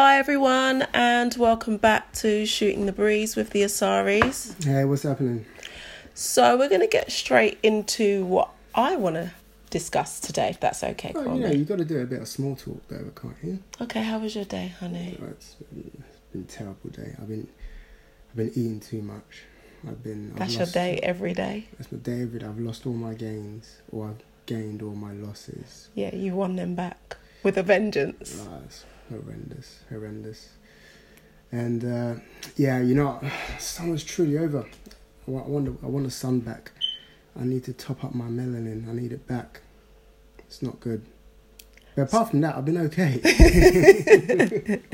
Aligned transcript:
Hi 0.00 0.16
everyone, 0.16 0.86
and 0.94 1.34
welcome 1.36 1.76
back 1.76 2.12
to 2.12 2.46
Shooting 2.46 2.86
the 2.86 2.92
Breeze 2.92 3.34
with 3.34 3.50
the 3.50 3.62
Asaris. 3.62 4.62
Hey, 4.62 4.84
what's 4.84 5.02
happening? 5.02 5.44
So 6.14 6.56
we're 6.56 6.68
going 6.68 6.82
to 6.82 6.86
get 6.86 7.10
straight 7.10 7.58
into 7.64 8.24
what 8.26 8.50
I 8.76 8.94
want 8.94 9.16
to 9.16 9.32
discuss 9.70 10.20
today, 10.20 10.50
if 10.50 10.60
that's 10.60 10.84
okay, 10.84 11.10
Oh, 11.16 11.24
Kwame. 11.24 11.58
you 11.58 11.64
got 11.64 11.78
to 11.78 11.84
do 11.84 11.98
a 12.00 12.06
bit 12.06 12.20
of 12.20 12.28
small 12.28 12.54
talk 12.54 12.80
though, 12.86 13.10
can't 13.20 13.34
you? 13.42 13.58
Okay, 13.80 14.04
how 14.04 14.20
was 14.20 14.36
your 14.36 14.44
day, 14.44 14.68
honey? 14.78 15.18
It's 15.20 15.54
been, 15.54 15.90
it's 16.08 16.20
been 16.32 16.42
a 16.42 16.44
terrible 16.44 16.90
day. 16.90 17.16
I've 17.20 17.26
been, 17.26 17.48
I've 18.30 18.36
been 18.36 18.50
eating 18.50 18.78
too 18.78 19.02
much. 19.02 19.42
I've 19.84 20.04
been. 20.04 20.30
I've 20.34 20.38
That's 20.38 20.56
your 20.58 20.66
day 20.66 21.00
every 21.02 21.34
day. 21.34 21.66
That's 21.76 21.90
my 21.90 21.98
day 21.98 22.22
every 22.22 22.38
day. 22.38 22.46
I've 22.46 22.60
lost 22.60 22.86
all 22.86 22.92
my 22.92 23.14
gains, 23.14 23.78
or 23.90 24.10
I've 24.10 24.22
gained 24.46 24.80
all 24.80 24.94
my 24.94 25.10
losses. 25.10 25.88
Yeah, 25.96 26.14
you 26.14 26.36
won 26.36 26.54
them 26.54 26.76
back 26.76 27.16
with 27.42 27.58
a 27.58 27.64
vengeance. 27.64 28.40
It's 28.64 28.84
horrendous, 29.08 29.80
horrendous. 29.88 30.50
And 31.50 31.84
uh, 31.84 32.20
yeah, 32.56 32.80
you 32.80 32.94
know, 32.94 33.20
summer's 33.58 34.04
truly 34.04 34.38
over. 34.38 34.66
I 35.26 35.30
want, 35.30 35.64
the- 35.66 35.86
I 35.86 35.90
want 35.90 36.04
the 36.04 36.10
sun 36.10 36.40
back. 36.40 36.72
I 37.38 37.44
need 37.44 37.64
to 37.64 37.72
top 37.72 38.04
up 38.04 38.14
my 38.14 38.26
melanin. 38.26 38.88
I 38.88 38.92
need 38.92 39.12
it 39.12 39.26
back. 39.26 39.60
It's 40.40 40.62
not 40.62 40.80
good. 40.80 41.04
But 41.94 42.02
apart 42.02 42.30
from 42.30 42.40
that, 42.42 42.56
I've 42.56 42.64
been 42.64 42.78
okay. 42.78 44.80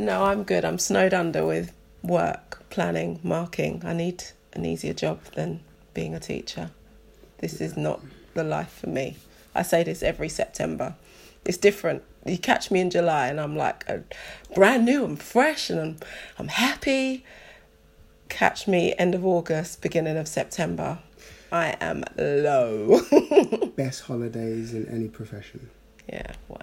No, 0.00 0.22
I'm 0.26 0.44
good. 0.44 0.64
I'm 0.64 0.78
snowed 0.78 1.12
under 1.12 1.44
with 1.44 1.72
work, 2.04 2.62
planning, 2.70 3.18
marking. 3.24 3.82
I 3.84 3.94
need 3.94 4.22
an 4.52 4.64
easier 4.64 4.92
job 4.94 5.20
than 5.34 5.58
being 5.92 6.14
a 6.14 6.20
teacher. 6.20 6.70
This 7.38 7.60
is 7.60 7.76
not 7.76 8.00
the 8.34 8.44
life 8.44 8.70
for 8.80 8.86
me. 8.88 9.16
I 9.56 9.62
say 9.62 9.82
this 9.82 10.04
every 10.04 10.28
September. 10.28 10.94
It's 11.48 11.56
different. 11.56 12.02
You 12.26 12.36
catch 12.36 12.70
me 12.70 12.78
in 12.78 12.90
July 12.90 13.28
and 13.28 13.40
I'm 13.40 13.56
like 13.56 13.88
uh, 13.88 14.00
brand 14.54 14.84
new, 14.84 15.02
I'm 15.02 15.16
fresh 15.16 15.70
and 15.70 15.80
I'm, 15.80 15.96
I'm 16.38 16.48
happy. 16.48 17.24
Catch 18.28 18.68
me 18.68 18.94
end 18.98 19.14
of 19.14 19.24
August, 19.24 19.80
beginning 19.80 20.18
of 20.18 20.28
September. 20.28 20.98
I 21.50 21.74
am 21.80 22.04
low. 22.18 23.00
Best 23.76 24.02
holidays 24.02 24.74
in 24.74 24.86
any 24.88 25.08
profession. 25.08 25.70
yeah, 26.06 26.32
wow. 26.48 26.58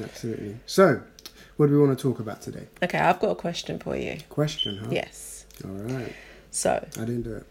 Absolutely. 0.00 0.56
So, 0.66 1.02
what 1.56 1.66
do 1.66 1.72
we 1.72 1.84
want 1.84 1.98
to 1.98 2.00
talk 2.00 2.20
about 2.20 2.40
today? 2.40 2.68
Okay, 2.80 2.98
I've 2.98 3.18
got 3.18 3.30
a 3.30 3.34
question 3.34 3.80
for 3.80 3.96
you. 3.96 4.18
Question, 4.28 4.78
huh? 4.78 4.86
Yes. 4.92 5.46
All 5.64 5.70
right. 5.70 6.14
So, 6.52 6.86
I 6.96 7.00
didn't 7.00 7.22
do 7.22 7.42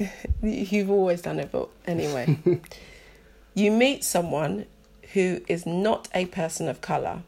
it. 0.00 0.10
You've 0.72 0.90
always 0.90 1.22
done 1.22 1.38
it, 1.38 1.52
but 1.52 1.68
anyway. 1.86 2.36
you 3.54 3.70
meet 3.70 4.02
someone 4.02 4.66
who 5.12 5.40
is 5.48 5.66
not 5.66 6.08
a 6.14 6.26
person 6.26 6.68
of 6.68 6.80
colour 6.80 7.22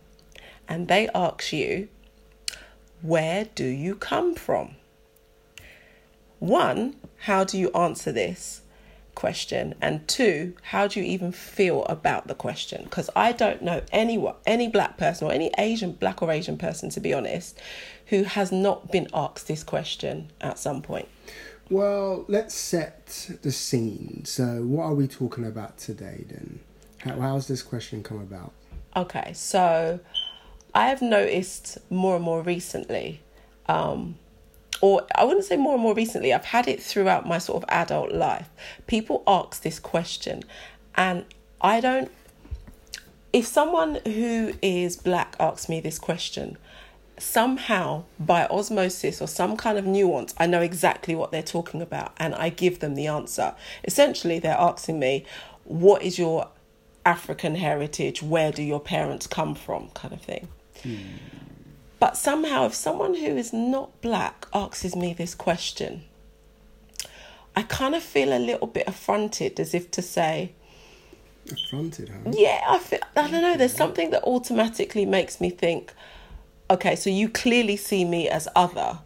and 0.69 0.89
they 0.89 1.09
ask 1.15 1.53
you, 1.53 1.89
Where 3.03 3.47
do 3.55 3.65
you 3.65 3.95
come 3.97 4.35
from? 4.35 4.77
One, 6.39 6.97
how 7.19 7.45
do 7.45 7.59
you 7.59 7.71
answer 7.73 8.13
this 8.13 8.63
question? 9.15 9.75
And 9.81 10.07
two, 10.09 10.55
how 10.63 10.87
do 10.87 11.01
you 11.01 11.07
even 11.07 11.33
feel 11.33 11.85
about 11.85 12.29
the 12.29 12.35
question? 12.35 12.85
Because 12.85 13.11
I 13.15 13.33
don't 13.33 13.63
know 13.63 13.83
anyone, 13.93 14.37
any 14.47 14.69
black 14.69 14.97
person 14.97 15.27
or 15.27 15.33
any 15.33 15.51
Asian, 15.59 15.93
black 15.93 16.23
or 16.23 16.31
Asian 16.31 16.57
person, 16.57 16.89
to 16.91 17.01
be 17.01 17.13
honest, 17.13 17.59
who 18.07 18.23
has 18.23 18.51
not 18.51 18.91
been 18.91 19.09
asked 19.13 19.49
this 19.49 19.63
question 19.63 20.31
at 20.41 20.59
some 20.59 20.81
point. 20.81 21.09
Well, 21.69 22.25
let's 22.27 22.55
set 22.55 23.31
the 23.43 23.53
scene. 23.53 24.23
So, 24.25 24.63
what 24.63 24.85
are 24.85 24.95
we 24.95 25.07
talking 25.07 25.45
about 25.45 25.79
today 25.79 26.25
then? 26.29 26.61
How, 27.01 27.19
how's 27.21 27.49
this 27.49 27.63
question 27.63 28.03
come 28.03 28.19
about? 28.19 28.53
Okay, 28.97 29.33
so 29.35 30.01
I've 30.75 31.03
noticed 31.03 31.79
more 31.91 32.17
and 32.17 32.25
more 32.25 32.43
recently, 32.43 33.21
um, 33.67 34.17
or 34.81 35.07
I 35.15 35.25
wouldn't 35.25 35.45
say 35.45 35.57
more 35.57 35.75
and 35.75 35.83
more 35.83 35.95
recently, 35.95 36.33
I've 36.33 36.47
had 36.47 36.69
it 36.69 36.83
throughout 36.83 37.27
my 37.27 37.39
sort 37.39 37.63
of 37.63 37.69
adult 37.69 38.13
life. 38.13 38.49
People 38.87 39.23
ask 39.27 39.63
this 39.63 39.79
question, 39.79 40.43
and 40.95 41.25
I 41.61 41.81
don't. 41.81 42.11
If 43.33 43.47
someone 43.47 44.01
who 44.05 44.55
is 44.61 44.97
black 44.97 45.37
asks 45.39 45.69
me 45.69 45.81
this 45.81 46.01
question, 46.01 46.59
somehow 47.17 48.05
by 48.19 48.47
osmosis 48.47 49.23
or 49.23 49.29
some 49.29 49.57
kind 49.57 49.79
of 49.79 49.87
nuance, 49.87 50.35
I 50.39 50.47
know 50.47 50.61
exactly 50.63 51.15
what 51.15 51.31
they're 51.31 51.43
talking 51.43 51.81
about 51.81 52.13
and 52.17 52.35
I 52.35 52.49
give 52.49 52.81
them 52.81 52.97
the 52.97 53.07
answer. 53.07 53.55
Essentially, 53.85 54.41
they're 54.41 54.59
asking 54.59 54.99
me, 54.99 55.25
What 55.65 56.03
is 56.03 56.19
your 56.19 56.49
African 57.05 57.55
heritage? 57.57 58.23
Where 58.23 58.53
do 58.53 58.63
your 58.63 58.81
parents 58.81 59.27
come 59.27 59.55
from? 59.55 59.89
kind 59.91 60.15
of 60.15 60.21
thing. 60.21 60.49
But 61.99 62.17
somehow, 62.17 62.65
if 62.67 62.75
someone 62.75 63.15
who 63.15 63.37
is 63.37 63.53
not 63.53 64.01
black 64.01 64.47
asks 64.55 64.97
me 64.97 65.13
this 65.13 65.35
question, 65.35 66.05
I 67.55 67.63
kind 67.63 67.95
of 67.95 68.03
feel 68.03 68.33
a 68.33 68.39
little 68.39 68.67
bit 68.67 68.87
affronted, 68.87 69.61
as 69.61 69.75
if 69.75 69.91
to 69.93 70.03
say, 70.03 70.53
Affronted, 71.51 72.09
huh? 72.09 72.31
yeah, 72.33 72.63
I 72.69 72.79
feel, 72.79 73.01
I 73.17 73.29
don't 73.31 73.43
know. 73.43 73.57
There's 73.57 73.75
something 73.75 74.11
that 74.11 74.23
automatically 74.23 75.05
makes 75.05 75.41
me 75.41 75.51
think, 75.51 75.93
okay, 76.71 76.95
so 76.97 77.11
you 77.11 77.29
clearly 77.29 77.77
see 77.77 78.05
me 78.05 78.29
as 78.29 78.47
other, 78.55 79.01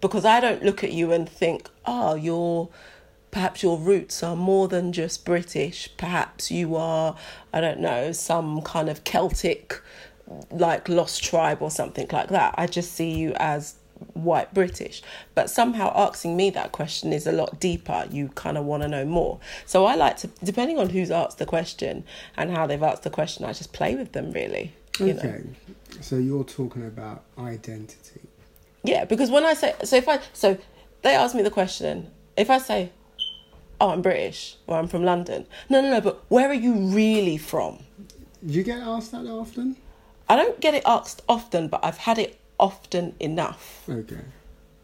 because 0.00 0.24
I 0.24 0.40
don't 0.40 0.62
look 0.62 0.82
at 0.82 0.92
you 0.92 1.12
and 1.12 1.28
think, 1.28 1.70
oh, 1.86 2.14
your 2.16 2.68
perhaps 3.30 3.62
your 3.62 3.78
roots 3.78 4.22
are 4.22 4.36
more 4.36 4.68
than 4.68 4.92
just 4.92 5.24
British. 5.24 5.88
Perhaps 5.96 6.50
you 6.50 6.76
are, 6.76 7.16
I 7.52 7.60
don't 7.60 7.80
know, 7.80 8.12
some 8.12 8.62
kind 8.62 8.88
of 8.88 9.04
Celtic, 9.04 9.80
like 10.50 10.88
lost 10.88 11.22
tribe 11.22 11.60
or 11.60 11.70
something 11.70 12.08
like 12.10 12.28
that. 12.28 12.54
I 12.56 12.66
just 12.66 12.92
see 12.92 13.10
you 13.10 13.32
as 13.36 13.76
white 14.14 14.52
British. 14.54 15.02
But 15.34 15.50
somehow 15.50 15.92
asking 15.94 16.36
me 16.36 16.50
that 16.50 16.72
question 16.72 17.12
is 17.12 17.26
a 17.26 17.32
lot 17.32 17.60
deeper. 17.60 18.06
You 18.10 18.28
kind 18.28 18.56
of 18.56 18.64
want 18.64 18.82
to 18.82 18.88
know 18.88 19.04
more. 19.04 19.38
So 19.66 19.84
I 19.86 19.94
like 19.94 20.16
to, 20.18 20.28
depending 20.42 20.78
on 20.78 20.90
who's 20.90 21.10
asked 21.10 21.38
the 21.38 21.46
question 21.46 22.04
and 22.36 22.50
how 22.50 22.66
they've 22.66 22.82
asked 22.82 23.02
the 23.02 23.10
question, 23.10 23.44
I 23.44 23.52
just 23.52 23.72
play 23.72 23.94
with 23.94 24.12
them 24.12 24.32
really. 24.32 24.72
You 24.98 25.14
know? 25.14 25.20
Okay. 25.20 25.44
So, 26.00 26.16
you're 26.16 26.44
talking 26.44 26.86
about 26.86 27.24
identity. 27.38 28.20
Yeah, 28.84 29.04
because 29.04 29.30
when 29.30 29.44
I 29.44 29.54
say 29.54 29.74
so, 29.84 29.96
if 29.96 30.08
I 30.08 30.20
so 30.32 30.56
they 31.02 31.14
ask 31.14 31.34
me 31.34 31.42
the 31.42 31.50
question, 31.50 32.10
if 32.36 32.48
I 32.48 32.58
say, 32.58 32.90
"Oh, 33.80 33.90
I'm 33.90 34.02
British" 34.02 34.56
or 34.66 34.76
"I'm 34.78 34.88
from 34.88 35.04
London," 35.04 35.46
no, 35.68 35.80
no, 35.80 35.90
no, 35.90 36.00
but 36.00 36.22
where 36.28 36.48
are 36.48 36.54
you 36.54 36.74
really 36.74 37.38
from? 37.38 37.78
Do 38.46 38.52
you 38.54 38.62
get 38.62 38.80
asked 38.80 39.12
that 39.12 39.26
often? 39.26 39.76
I 40.28 40.36
don't 40.36 40.60
get 40.60 40.74
it 40.74 40.82
asked 40.86 41.22
often, 41.28 41.68
but 41.68 41.84
I've 41.84 41.98
had 41.98 42.18
it 42.18 42.38
often 42.58 43.14
enough. 43.20 43.84
Okay. 43.88 44.20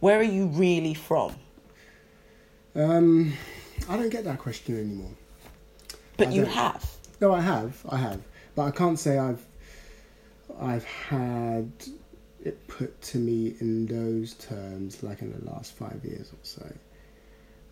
Where 0.00 0.18
are 0.18 0.22
you 0.22 0.46
really 0.46 0.94
from? 0.94 1.36
Um, 2.74 3.32
I 3.88 3.96
don't 3.96 4.10
get 4.10 4.24
that 4.24 4.38
question 4.38 4.76
anymore. 4.76 5.10
But 6.16 6.28
I 6.28 6.30
you 6.32 6.42
don't. 6.42 6.50
have. 6.52 6.90
No, 7.20 7.32
I 7.32 7.40
have, 7.40 7.80
I 7.88 7.96
have, 7.96 8.20
but 8.54 8.62
I 8.64 8.70
can't 8.70 8.98
say 8.98 9.18
I've, 9.18 9.44
I've 10.60 10.84
had 10.84 11.70
it 12.44 12.66
put 12.68 13.00
to 13.02 13.18
me 13.18 13.54
in 13.60 13.86
those 13.86 14.34
terms 14.34 15.02
like 15.02 15.22
in 15.22 15.32
the 15.32 15.50
last 15.50 15.72
five 15.72 16.00
years 16.04 16.30
or 16.32 16.38
so. 16.42 16.66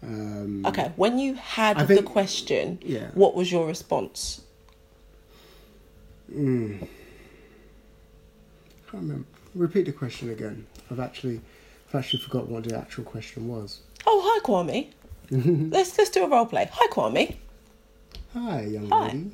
Um, 0.06 0.66
Okay, 0.66 0.92
when 0.96 1.18
you 1.18 1.34
had 1.34 1.78
I 1.78 1.84
the 1.84 2.02
question, 2.02 2.78
Yeah. 2.82 3.08
what 3.14 3.34
was 3.34 3.50
your 3.50 3.66
response? 3.66 4.42
Mm, 6.32 6.80
can't 8.90 9.02
remember. 9.02 9.26
Repeat 9.54 9.86
the 9.86 9.92
question 9.92 10.30
again. 10.30 10.66
I've 10.90 11.00
actually, 11.00 11.40
I've 11.88 11.94
actually 11.96 12.22
forgot 12.22 12.48
what 12.48 12.64
the 12.64 12.76
actual 12.76 13.04
question 13.04 13.48
was. 13.48 13.80
Oh, 14.06 14.20
hi, 14.24 14.40
Kwame. 14.40 14.88
let's 15.30 15.96
let's 15.96 16.10
do 16.10 16.24
a 16.24 16.28
role 16.28 16.46
play. 16.46 16.68
Hi, 16.72 16.86
Kwame. 16.88 17.36
Hi, 18.34 18.62
young 18.62 18.88
Hi. 18.90 19.06
lady. 19.06 19.30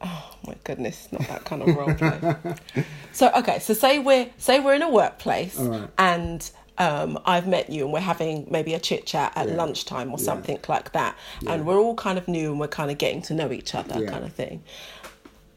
Oh 0.00 0.34
my 0.46 0.54
goodness, 0.64 1.08
not 1.12 1.22
that 1.28 1.44
kind 1.44 1.62
of 1.62 1.76
role 1.76 1.94
play. 1.94 2.84
so 3.12 3.30
okay, 3.36 3.58
so 3.58 3.74
say 3.74 3.98
we're 3.98 4.30
say 4.38 4.58
we're 4.60 4.74
in 4.74 4.82
a 4.82 4.90
workplace 4.90 5.56
right. 5.58 5.88
and 5.98 6.50
um, 6.78 7.18
I've 7.26 7.46
met 7.46 7.70
you 7.70 7.84
and 7.84 7.92
we're 7.92 8.00
having 8.00 8.46
maybe 8.50 8.74
a 8.74 8.78
chit 8.80 9.06
chat 9.06 9.32
at 9.36 9.48
Yeah. 9.48 9.54
lunchtime 9.56 10.08
or 10.10 10.18
Yeah. 10.18 10.24
something 10.24 10.58
like 10.68 10.92
that, 10.92 11.16
Yeah. 11.40 11.52
and 11.52 11.66
we're 11.66 11.78
all 11.78 11.94
kind 11.94 12.18
of 12.18 12.26
new 12.28 12.50
and 12.50 12.60
we're 12.60 12.68
kind 12.68 12.90
of 12.90 12.98
getting 12.98 13.22
to 13.22 13.34
know 13.34 13.52
each 13.52 13.74
other, 13.74 14.06
kind 14.06 14.24
of 14.24 14.32
thing. 14.32 14.62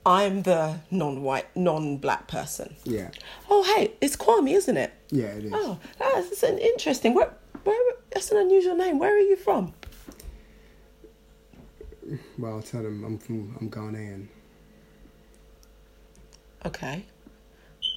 I'm 0.06 0.44
the 0.44 0.80
non-white, 0.92 1.48
non-black 1.56 2.28
person. 2.28 2.76
Yeah, 2.84 3.10
Oh, 3.50 3.64
hey, 3.64 3.94
it's 4.02 4.16
Kwame, 4.16 4.52
isn't 4.52 4.78
it? 4.78 4.94
yeah, 5.10 5.28
it 5.28 5.46
is. 5.46 5.52
Oh, 5.56 5.80
that's 5.98 6.44
an 6.44 6.60
interesting. 6.60 7.14
Where, 7.16 7.32
where? 7.64 7.94
That's 8.12 8.30
an 8.32 8.38
unusual 8.38 8.76
name. 8.76 9.00
Where 9.00 9.16
are 9.16 9.20
you 9.20 9.36
from? 9.36 9.74
Well, 12.38 12.54
I'll 12.58 12.62
tell 12.62 12.84
them 12.84 13.04
I'm 13.04 13.18
from, 13.18 13.58
I'm 13.60 13.70
Ghanaian. 13.72 14.28
Okay, 16.66 17.06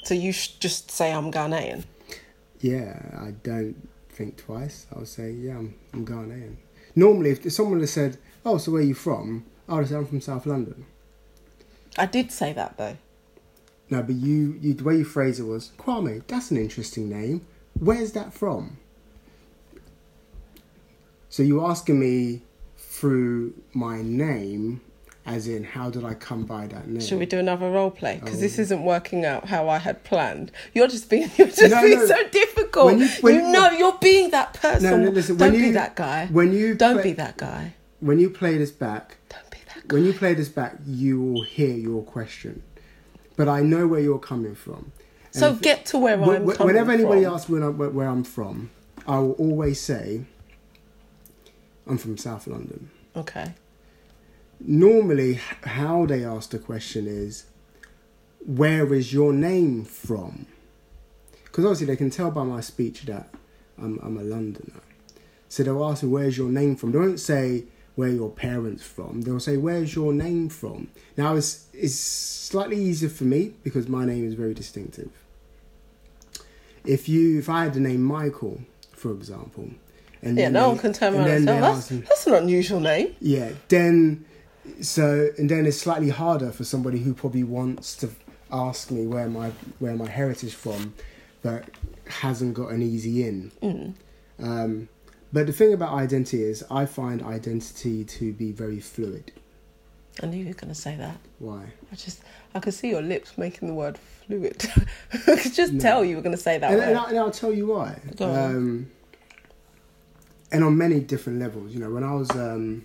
so 0.04 0.14
you 0.14 0.32
sh- 0.32 0.48
just 0.60 0.90
say 0.90 1.12
I'm 1.12 1.30
Ghanaian. 1.30 1.84
Yeah, 2.60 3.00
I 3.18 3.30
don't 3.42 3.88
think 4.08 4.36
twice. 4.36 4.86
I'll 4.94 5.04
say, 5.04 5.30
yeah, 5.30 5.58
I'm, 5.58 5.74
I'm 5.92 6.04
Ghanaian. 6.06 6.56
Normally, 6.96 7.30
if 7.30 7.52
someone 7.52 7.80
had 7.80 7.88
said, 7.88 8.18
oh, 8.44 8.58
so 8.58 8.72
where 8.72 8.80
are 8.80 8.84
you 8.84 8.94
from? 8.94 9.44
I 9.68 9.74
would 9.74 9.88
say, 9.88 9.96
I'm 9.96 10.06
from 10.06 10.20
South 10.20 10.46
London. 10.46 10.86
I 11.96 12.06
did 12.06 12.30
say 12.32 12.52
that 12.52 12.76
though. 12.76 12.96
No, 13.90 14.02
but 14.02 14.14
you, 14.14 14.58
you 14.60 14.74
the 14.74 14.84
way 14.84 14.98
you 14.98 15.04
phrase 15.04 15.40
it 15.40 15.44
was 15.44 15.72
Kwame. 15.78 16.26
That's 16.26 16.50
an 16.50 16.56
interesting 16.56 17.08
name. 17.08 17.46
Where's 17.78 18.12
that 18.12 18.32
from? 18.32 18.78
So 21.28 21.42
you're 21.42 21.68
asking 21.68 22.00
me 22.00 22.42
through 22.76 23.54
my 23.72 24.02
name, 24.02 24.80
as 25.28 25.46
in 25.46 25.62
how 25.64 25.90
did 25.90 26.04
I 26.04 26.14
come 26.14 26.44
by 26.44 26.66
that 26.68 26.88
name? 26.88 27.00
Should 27.00 27.18
we 27.18 27.26
do 27.26 27.38
another 27.38 27.70
role 27.70 27.90
play? 27.90 28.18
Because 28.22 28.40
this 28.40 28.58
Oh. 28.58 28.62
isn't 28.62 28.82
working 28.84 29.24
out 29.24 29.46
how 29.46 29.68
I 29.68 29.78
had 29.78 30.02
planned. 30.04 30.50
You're 30.74 30.88
just 30.88 31.08
being 31.10 31.30
you're 31.36 31.48
just 31.48 31.60
No, 31.70 31.82
being 31.82 31.98
no. 31.98 32.06
so 32.06 32.28
difficult. 32.30 32.86
When 32.86 32.98
you- 33.00 33.08
when 33.20 33.34
you 33.34 33.42
you- 33.46 33.52
know 33.52 33.70
you're 33.70 33.98
being 34.00 34.30
that 34.30 34.54
person. 34.54 34.90
No, 34.90 34.96
no, 34.96 35.10
listen. 35.10 35.36
Don't 35.36 35.52
when 35.52 35.60
be 35.60 35.70
that 35.72 35.94
guy. 35.96 36.26
When 36.32 36.52
you 36.52 36.74
Don't 36.74 36.94
play, 36.94 37.02
be 37.04 37.12
that 37.14 37.36
guy. 37.36 37.74
When 38.00 38.18
you 38.18 38.30
play 38.30 38.56
this 38.58 38.70
back, 38.70 39.16
Don't 39.28 39.50
be 39.50 39.58
that 39.74 39.86
guy. 39.88 39.94
when 39.94 40.04
you 40.06 40.12
play 40.12 40.34
this 40.34 40.48
back, 40.48 40.76
you 40.86 41.20
will 41.20 41.42
hear 41.42 41.74
your 41.74 42.02
question. 42.02 42.62
But 43.36 43.48
I 43.48 43.60
know 43.60 43.86
where 43.86 44.00
you're 44.00 44.18
coming 44.18 44.54
from. 44.54 44.92
And 45.34 45.40
So 45.40 45.50
if- 45.52 45.60
get 45.60 45.84
to 45.86 45.98
where 45.98 46.16
Wh- 46.16 46.36
I'm 46.36 46.44
whenever 46.46 46.90
anybody 46.92 47.24
from. 47.24 47.34
asks 47.34 47.48
where 47.50 47.62
I'm, 47.64 47.76
where, 47.78 47.90
where 47.90 48.08
I'm 48.08 48.24
from, 48.24 48.70
I 49.06 49.18
will 49.18 49.32
always 49.32 49.80
say 49.80 50.22
I'm 51.86 51.98
from 51.98 52.16
South 52.18 52.46
London. 52.46 52.90
Okay. 53.16 53.52
Normally, 54.60 55.34
how 55.62 56.06
they 56.06 56.24
ask 56.24 56.50
the 56.50 56.58
question 56.58 57.06
is, 57.06 57.44
"Where 58.44 58.92
is 58.92 59.12
your 59.12 59.32
name 59.32 59.84
from?" 59.84 60.46
Because 61.44 61.64
obviously 61.64 61.86
they 61.86 61.96
can 61.96 62.10
tell 62.10 62.30
by 62.30 62.44
my 62.44 62.60
speech 62.60 63.02
that 63.06 63.32
I'm, 63.80 63.98
I'm 64.02 64.16
a 64.18 64.22
Londoner. 64.22 64.80
So 65.48 65.62
they'll 65.62 65.84
ask 65.84 66.02
me, 66.02 66.08
"Where's 66.10 66.36
your 66.36 66.50
name 66.50 66.76
from?" 66.76 66.92
They 66.92 66.98
won't 66.98 67.20
say 67.20 67.64
where 67.94 68.08
your 68.10 68.30
parents 68.30 68.82
from. 68.84 69.22
They'll 69.22 69.40
say, 69.40 69.56
"Where's 69.56 69.94
your 69.94 70.12
name 70.12 70.48
from?" 70.48 70.88
Now 71.16 71.36
it's 71.36 71.66
it's 71.72 71.94
slightly 71.94 72.76
easier 72.82 73.08
for 73.08 73.24
me 73.24 73.54
because 73.62 73.88
my 73.88 74.04
name 74.04 74.26
is 74.26 74.34
very 74.34 74.54
distinctive. 74.54 75.10
If 76.84 77.08
you, 77.08 77.38
if 77.38 77.48
I 77.48 77.64
had 77.64 77.74
the 77.74 77.80
name 77.80 78.02
Michael, 78.02 78.62
for 78.92 79.12
example, 79.12 79.70
and 80.22 80.36
Yeah, 80.38 80.48
no 80.48 80.62
they- 80.62 80.68
one 80.68 80.78
can 80.78 80.92
turn 80.92 81.14
and 81.14 81.16
around 81.26 81.30
and 81.30 81.48
then 81.48 81.54
say 81.54 81.60
that's, 81.60 82.08
that's 82.08 82.26
an 82.26 82.34
unusual 82.34 82.80
name. 82.80 83.14
yeah, 83.20 83.50
then 83.68 84.24
so 84.80 85.30
and 85.38 85.50
then 85.50 85.66
it's 85.66 85.78
slightly 85.78 86.10
harder 86.10 86.50
for 86.52 86.64
somebody 86.64 86.98
who 86.98 87.14
probably 87.14 87.44
wants 87.44 87.96
to 87.96 88.10
ask 88.50 88.90
me 88.90 89.06
where 89.06 89.28
my 89.28 89.50
where 89.78 89.94
my 89.94 90.08
heritage 90.08 90.54
from, 90.54 90.94
but 91.42 91.64
hasn't 92.08 92.54
got 92.54 92.70
an 92.70 92.82
easy 92.82 93.26
in. 93.26 93.52
Mm. 93.62 93.94
Um, 94.40 94.88
but 95.32 95.46
the 95.46 95.52
thing 95.52 95.72
about 95.74 95.92
identity 95.92 96.42
is, 96.42 96.64
I 96.70 96.86
find 96.86 97.22
identity 97.22 98.04
to 98.04 98.32
be 98.32 98.52
very 98.52 98.80
fluid. 98.80 99.32
I 100.22 100.26
knew 100.26 100.38
you 100.38 100.48
were 100.48 100.54
going 100.54 100.72
to 100.72 100.80
say 100.80 100.96
that. 100.96 101.18
Why? 101.38 101.64
I 101.92 101.94
just, 101.94 102.22
I 102.54 102.60
could 102.60 102.74
see 102.74 102.88
your 102.90 103.02
lips 103.02 103.36
making 103.38 103.68
the 103.68 103.74
word 103.74 103.98
fluid. 103.98 104.64
I 105.12 105.36
could 105.36 105.54
just 105.54 105.74
No. 105.74 105.80
tell 105.80 106.04
you 106.04 106.16
were 106.16 106.22
going 106.22 106.34
to 106.34 106.42
say 106.42 106.58
that 106.58 106.72
And, 106.72 106.80
and, 106.80 106.98
I, 106.98 107.08
and 107.10 107.18
I'll 107.18 107.30
tell 107.30 107.52
you 107.52 107.66
why. 107.68 108.00
Um, 108.18 108.90
and 110.50 110.64
on 110.64 110.76
many 110.76 110.98
different 111.00 111.38
levels, 111.38 111.72
you 111.72 111.78
know, 111.78 111.90
when 111.90 112.02
I 112.02 112.14
was 112.14 112.30
um, 112.30 112.84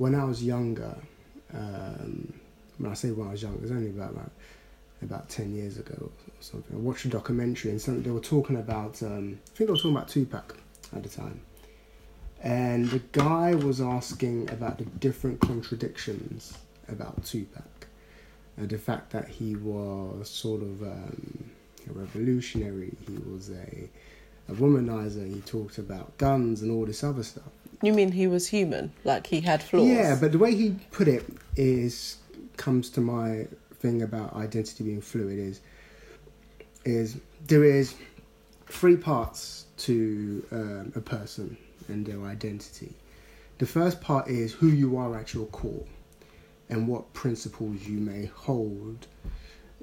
when 0.00 0.14
I 0.14 0.24
was 0.24 0.42
younger, 0.42 0.96
um, 1.52 2.32
when 2.78 2.90
I 2.90 2.94
say 2.94 3.10
when 3.10 3.28
I 3.28 3.32
was 3.32 3.42
young, 3.42 3.54
it 3.56 3.60
was 3.60 3.70
only 3.70 3.90
about 3.90 4.12
about, 4.12 4.32
about 5.02 5.28
ten 5.28 5.54
years 5.54 5.76
ago 5.76 5.96
or 6.00 6.10
something. 6.40 6.74
I 6.74 6.80
watched 6.80 7.04
a 7.04 7.08
documentary 7.08 7.70
and 7.70 7.78
something 7.78 8.02
they 8.02 8.10
were 8.10 8.28
talking 8.36 8.56
about. 8.56 9.02
Um, 9.02 9.38
I 9.52 9.56
think 9.56 9.66
they 9.68 9.72
were 9.72 9.76
talking 9.76 9.96
about 9.98 10.08
Tupac 10.08 10.56
at 10.96 11.02
the 11.02 11.10
time, 11.10 11.42
and 12.42 12.88
the 12.88 13.02
guy 13.12 13.54
was 13.54 13.82
asking 13.82 14.48
about 14.50 14.78
the 14.78 14.86
different 15.06 15.38
contradictions 15.40 16.56
about 16.88 17.22
Tupac. 17.26 17.86
And 18.56 18.70
the 18.70 18.78
fact 18.78 19.10
that 19.10 19.28
he 19.28 19.54
was 19.54 20.30
sort 20.30 20.62
of 20.62 20.82
um, 20.82 21.50
a 21.88 21.92
revolutionary, 21.92 22.92
he 23.06 23.18
was 23.30 23.50
a, 23.50 23.88
a 24.48 24.54
womanizer, 24.54 25.26
he 25.32 25.40
talked 25.42 25.76
about 25.76 26.16
guns 26.16 26.62
and 26.62 26.70
all 26.70 26.86
this 26.86 27.04
other 27.04 27.22
stuff. 27.22 27.52
You 27.82 27.92
mean 27.92 28.12
he 28.12 28.26
was 28.26 28.48
human? 28.48 28.92
Like 29.04 29.26
he 29.26 29.40
had 29.40 29.62
flaws? 29.62 29.88
Yeah, 29.88 30.16
but 30.20 30.32
the 30.32 30.38
way 30.38 30.54
he 30.54 30.76
put 30.90 31.08
it 31.08 31.24
is 31.56 32.18
comes 32.56 32.90
to 32.90 33.00
my 33.00 33.46
thing 33.74 34.02
about 34.02 34.34
identity 34.34 34.84
being 34.84 35.00
fluid 35.00 35.38
is 35.38 35.60
is 36.84 37.18
there 37.46 37.64
is 37.64 37.94
three 38.66 38.96
parts 38.96 39.66
to 39.78 40.44
um, 40.52 40.92
a 40.94 41.00
person 41.00 41.56
and 41.88 42.04
their 42.06 42.22
identity. 42.24 42.94
The 43.58 43.66
first 43.66 44.00
part 44.00 44.28
is 44.28 44.52
who 44.52 44.68
you 44.68 44.96
are 44.96 45.16
at 45.18 45.34
your 45.34 45.46
core 45.46 45.84
and 46.68 46.86
what 46.86 47.12
principles 47.12 47.86
you 47.86 47.98
may 47.98 48.26
hold. 48.26 49.06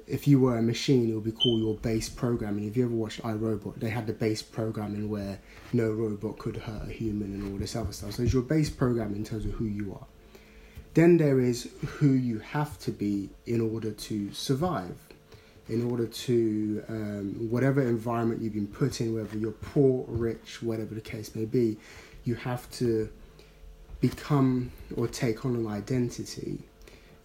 If 0.08 0.26
you 0.26 0.40
were 0.40 0.56
a 0.56 0.62
machine, 0.62 1.10
it 1.10 1.14
would 1.14 1.24
be 1.24 1.32
called 1.32 1.60
your 1.60 1.74
base 1.74 2.08
programming. 2.08 2.64
If 2.64 2.76
you 2.76 2.84
ever 2.86 2.94
watched 2.94 3.20
I, 3.24 3.32
Robot, 3.32 3.78
they 3.78 3.90
had 3.90 4.06
the 4.06 4.14
base 4.14 4.42
programming 4.42 5.10
where 5.10 5.38
no 5.74 5.90
robot 5.90 6.38
could 6.38 6.56
hurt 6.56 6.88
a 6.88 6.92
human 6.92 7.34
and 7.34 7.52
all 7.52 7.58
this 7.58 7.76
other 7.76 7.92
stuff. 7.92 8.14
So 8.14 8.22
it's 8.22 8.32
your 8.32 8.42
base 8.42 8.70
programming 8.70 9.16
in 9.16 9.24
terms 9.24 9.44
of 9.44 9.52
who 9.52 9.66
you 9.66 9.92
are. 9.92 10.06
Then 10.94 11.18
there 11.18 11.40
is 11.40 11.70
who 11.84 12.12
you 12.12 12.38
have 12.38 12.78
to 12.80 12.90
be 12.90 13.28
in 13.44 13.60
order 13.60 13.90
to 13.90 14.32
survive, 14.32 14.96
in 15.68 15.90
order 15.90 16.06
to 16.06 16.82
um, 16.88 17.50
whatever 17.50 17.82
environment 17.82 18.40
you've 18.40 18.54
been 18.54 18.66
put 18.66 19.02
in, 19.02 19.14
whether 19.14 19.36
you're 19.36 19.52
poor, 19.52 20.06
rich, 20.08 20.62
whatever 20.62 20.94
the 20.94 21.02
case 21.02 21.34
may 21.34 21.44
be, 21.44 21.76
you 22.24 22.34
have 22.34 22.68
to 22.70 23.10
become 24.00 24.72
or 24.96 25.06
take 25.06 25.44
on 25.44 25.54
an 25.54 25.66
identity 25.66 26.60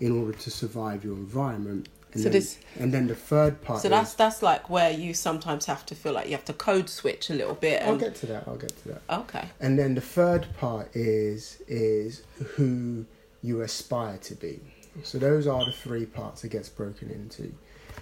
in 0.02 0.12
order 0.12 0.38
to 0.38 0.52
survive 0.52 1.06
your 1.06 1.16
environment. 1.16 1.88
And 2.14 2.22
So 2.22 2.30
then, 2.30 2.32
this- 2.34 2.58
and 2.80 2.94
then 2.94 3.08
the 3.08 3.16
third 3.16 3.62
part. 3.62 3.82
So 3.82 3.88
is, 3.88 3.92
that's 3.92 4.14
that's 4.14 4.42
like 4.42 4.70
where 4.70 4.92
you 4.92 5.14
sometimes 5.14 5.66
have 5.66 5.86
to 5.88 5.96
feel 5.96 6.14
like 6.14 6.28
you 6.28 6.34
have 6.34 6.46
to 6.46 6.54
code 6.54 6.90
switch 6.90 7.30
a 7.30 7.34
little 7.34 7.56
bit. 7.56 7.82
I'll 7.82 7.98
get 7.98 8.16
to 8.16 8.26
that. 8.28 8.48
I'll 8.48 8.56
get 8.56 8.76
to 8.84 8.88
that. 8.90 9.02
okay. 9.10 9.46
And 9.60 9.78
then 9.80 9.96
the 9.96 10.02
third 10.02 10.48
part 10.58 10.96
is 10.96 11.62
is 11.68 12.24
who 12.56 13.06
you 13.42 13.62
aspire 13.62 14.18
to 14.20 14.36
be. 14.36 14.60
So 15.04 15.18
those 15.18 15.48
are 15.48 15.66
the 15.66 15.72
three 15.72 16.06
parts 16.06 16.44
it 16.44 16.50
gets 16.50 16.70
broken 16.70 17.10
into. 17.10 17.52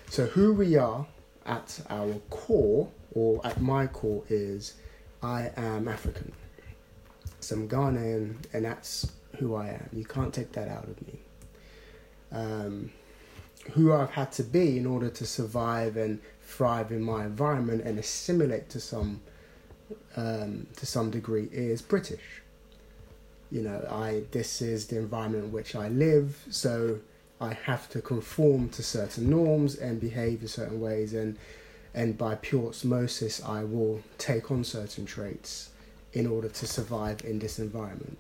So 0.10 0.26
who 0.26 0.54
we 0.54 0.76
are 0.76 1.06
at 1.46 1.80
our 1.90 2.14
core, 2.30 2.90
or 3.14 3.40
at 3.46 3.62
my 3.62 3.88
core, 3.88 4.24
is 4.30 4.74
I 5.24 5.52
am 5.56 5.88
African. 5.88 6.34
So 7.40 7.56
I'm 7.56 7.68
Ghanaian, 7.70 8.36
and 8.54 8.66
that's 8.66 9.10
who 9.40 9.56
I 9.56 9.70
am. 9.70 9.90
You 9.94 10.06
can't 10.06 10.34
take 10.34 10.52
that 10.52 10.68
out 10.68 10.84
of 10.84 11.02
me. 11.08 11.20
Um, 12.32 12.92
who 13.72 13.94
I've 13.94 14.12
had 14.12 14.32
to 14.34 14.44
be 14.44 14.78
in 14.78 14.86
order 14.86 15.10
to 15.10 15.26
survive 15.26 15.98
and 15.98 16.20
thrive 16.42 16.92
in 16.92 17.02
my 17.02 17.26
environment 17.26 17.84
and 17.84 17.98
assimilate 17.98 18.70
to 18.70 18.80
some 18.80 19.22
um, 20.16 20.68
to 20.78 20.86
some 20.86 21.10
degree 21.12 21.50
is 21.52 21.82
British. 21.82 22.42
You 23.52 23.64
know, 23.64 23.86
I 23.90 24.24
this 24.32 24.62
is 24.62 24.88
the 24.88 24.98
environment 24.98 25.46
in 25.46 25.52
which 25.52 25.76
I 25.76 25.90
live, 25.90 26.46
so 26.50 27.00
I 27.40 27.54
have 27.54 27.90
to 27.90 28.02
conform 28.02 28.70
to 28.70 28.84
certain 28.84 29.30
norms 29.30 29.76
and 29.76 30.00
behave 30.00 30.42
in 30.42 30.48
certain 30.48 30.80
ways, 30.80 31.14
and 31.14 31.38
and 31.94 32.18
by 32.18 32.36
pure 32.36 32.70
osmosis, 32.70 33.44
I 33.44 33.64
will 33.64 34.02
take 34.18 34.50
on 34.52 34.64
certain 34.64 35.06
traits 35.06 35.70
in 36.14 36.28
order 36.28 36.50
to 36.50 36.68
survive 36.68 37.24
in 37.26 37.40
this 37.40 37.60
environment. 37.60 38.18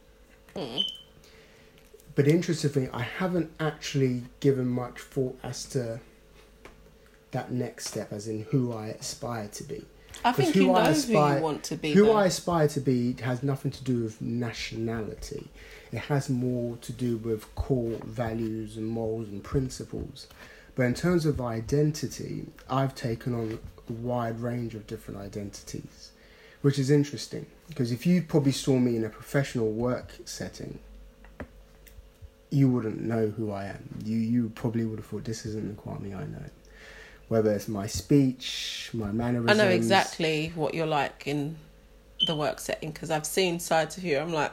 Mm. 0.55 0.83
But 2.15 2.27
interestingly, 2.27 2.89
I 2.93 3.03
haven't 3.03 3.51
actually 3.59 4.23
given 4.39 4.67
much 4.67 4.99
thought 4.99 5.39
as 5.43 5.65
to 5.67 5.99
that 7.31 7.51
next 7.51 7.87
step, 7.87 8.11
as 8.11 8.27
in 8.27 8.43
who 8.43 8.73
I 8.73 8.87
aspire 8.87 9.47
to 9.49 9.63
be. 9.63 9.85
I 10.25 10.33
think 10.33 10.53
who 10.53 10.61
you 10.61 10.67
know 10.67 10.75
I 10.75 10.93
who 10.93 11.13
you 11.13 11.41
want 11.41 11.63
to 11.63 11.75
be. 11.77 11.93
Who 11.93 12.05
though. 12.05 12.17
I 12.17 12.25
aspire 12.25 12.67
to 12.69 12.81
be 12.81 13.13
has 13.21 13.43
nothing 13.43 13.71
to 13.71 13.83
do 13.83 14.03
with 14.03 14.21
nationality. 14.21 15.49
It 15.91 15.99
has 15.99 16.29
more 16.29 16.77
to 16.77 16.91
do 16.91 17.17
with 17.17 17.53
core 17.55 17.97
values 18.03 18.77
and 18.77 18.87
morals 18.87 19.29
and 19.29 19.43
principles. 19.43 20.27
But 20.75 20.83
in 20.83 20.93
terms 20.93 21.25
of 21.25 21.41
identity, 21.41 22.47
I've 22.69 22.95
taken 22.95 23.33
on 23.33 23.59
a 23.89 23.91
wide 23.91 24.39
range 24.39 24.73
of 24.75 24.87
different 24.87 25.19
identities, 25.19 26.11
which 26.61 26.79
is 26.79 26.89
interesting 26.89 27.45
because 27.67 27.91
if 27.91 28.05
you 28.05 28.21
probably 28.21 28.51
saw 28.51 28.77
me 28.77 28.95
in 28.95 29.03
a 29.03 29.09
professional 29.09 29.71
work 29.71 30.13
setting, 30.25 30.79
you 32.51 32.69
wouldn't 32.69 33.01
know 33.01 33.27
who 33.27 33.51
I 33.51 33.65
am. 33.65 33.89
You 34.03 34.17
you 34.17 34.49
probably 34.55 34.85
would 34.85 34.99
have 34.99 35.05
thought 35.05 35.23
this 35.23 35.45
isn't 35.45 35.75
the 35.75 35.81
Kwame 35.81 36.15
I 36.15 36.25
know. 36.25 36.45
Whether 37.29 37.51
it's 37.53 37.69
my 37.69 37.87
speech, 37.87 38.89
my 38.93 39.11
mannerisms. 39.11 39.59
I 39.59 39.63
know 39.63 39.69
exactly 39.69 40.51
what 40.53 40.73
you're 40.73 40.85
like 40.85 41.23
in 41.25 41.55
the 42.27 42.35
work 42.35 42.59
setting 42.59 42.91
because 42.91 43.09
I've 43.09 43.25
seen 43.25 43.59
sides 43.59 43.97
of 43.97 44.03
you. 44.03 44.19
I'm 44.19 44.33
like, 44.33 44.51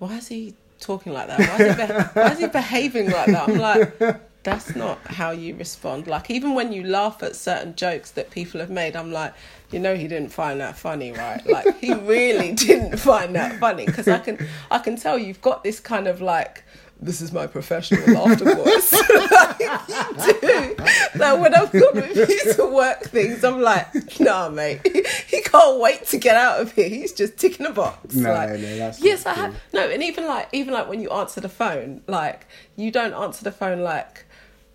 why 0.00 0.16
is 0.16 0.28
he 0.28 0.54
talking 0.80 1.12
like 1.12 1.28
that? 1.28 1.38
Why 1.38 1.66
is 1.66 1.76
he, 1.76 1.86
be- 1.86 1.92
why 2.20 2.32
is 2.32 2.38
he 2.40 2.46
behaving 2.48 3.10
like 3.10 3.26
that? 3.26 3.48
I'm 3.48 3.58
like, 3.58 4.20
that's 4.42 4.74
not 4.74 4.98
how 5.06 5.30
you 5.30 5.54
respond. 5.56 6.06
Like, 6.06 6.30
even 6.30 6.54
when 6.54 6.72
you 6.72 6.84
laugh 6.84 7.22
at 7.22 7.36
certain 7.36 7.74
jokes 7.74 8.12
that 8.12 8.30
people 8.30 8.60
have 8.60 8.70
made, 8.70 8.96
I'm 8.96 9.12
like, 9.12 9.34
you 9.70 9.78
know, 9.78 9.94
he 9.94 10.08
didn't 10.08 10.30
find 10.30 10.60
that 10.60 10.76
funny, 10.76 11.12
right? 11.12 11.44
Like, 11.46 11.78
he 11.78 11.92
really 11.94 12.52
didn't 12.54 12.98
find 12.98 13.34
that 13.34 13.58
funny 13.60 13.86
because 13.86 14.08
I 14.08 14.18
can, 14.18 14.46
I 14.70 14.78
can 14.78 14.96
tell 14.96 15.18
you've 15.18 15.40
got 15.40 15.62
this 15.62 15.80
kind 15.80 16.06
of 16.06 16.20
like. 16.20 16.64
This 17.00 17.20
is 17.20 17.32
my 17.32 17.46
professional 17.46 18.12
laughter 18.12 18.44
voice. 18.56 18.92
like, 19.30 19.60
you 19.60 20.40
do. 20.40 21.18
know, 21.18 21.40
when 21.40 21.54
I've 21.54 21.72
you 21.72 22.54
to 22.54 22.70
work 22.72 23.02
things, 23.04 23.44
I'm 23.44 23.60
like, 23.60 24.18
nah, 24.18 24.48
mate, 24.48 24.80
he 25.28 25.40
can't 25.42 25.80
wait 25.80 26.06
to 26.06 26.18
get 26.18 26.36
out 26.36 26.60
of 26.60 26.72
here. 26.72 26.88
He's 26.88 27.12
just 27.12 27.36
ticking 27.36 27.66
a 27.66 27.70
box. 27.70 28.16
No, 28.16 28.32
like, 28.32 28.50
no, 28.50 28.76
that's 28.78 29.00
yes, 29.00 29.26
I 29.26 29.34
have. 29.34 29.54
No, 29.72 29.88
and 29.88 30.02
even 30.02 30.26
like, 30.26 30.48
even 30.52 30.74
like 30.74 30.88
when 30.88 31.00
you 31.00 31.10
answer 31.10 31.40
the 31.40 31.48
phone, 31.48 32.02
like 32.08 32.46
you 32.74 32.90
don't 32.90 33.14
answer 33.14 33.44
the 33.44 33.52
phone 33.52 33.80
like, 33.80 34.24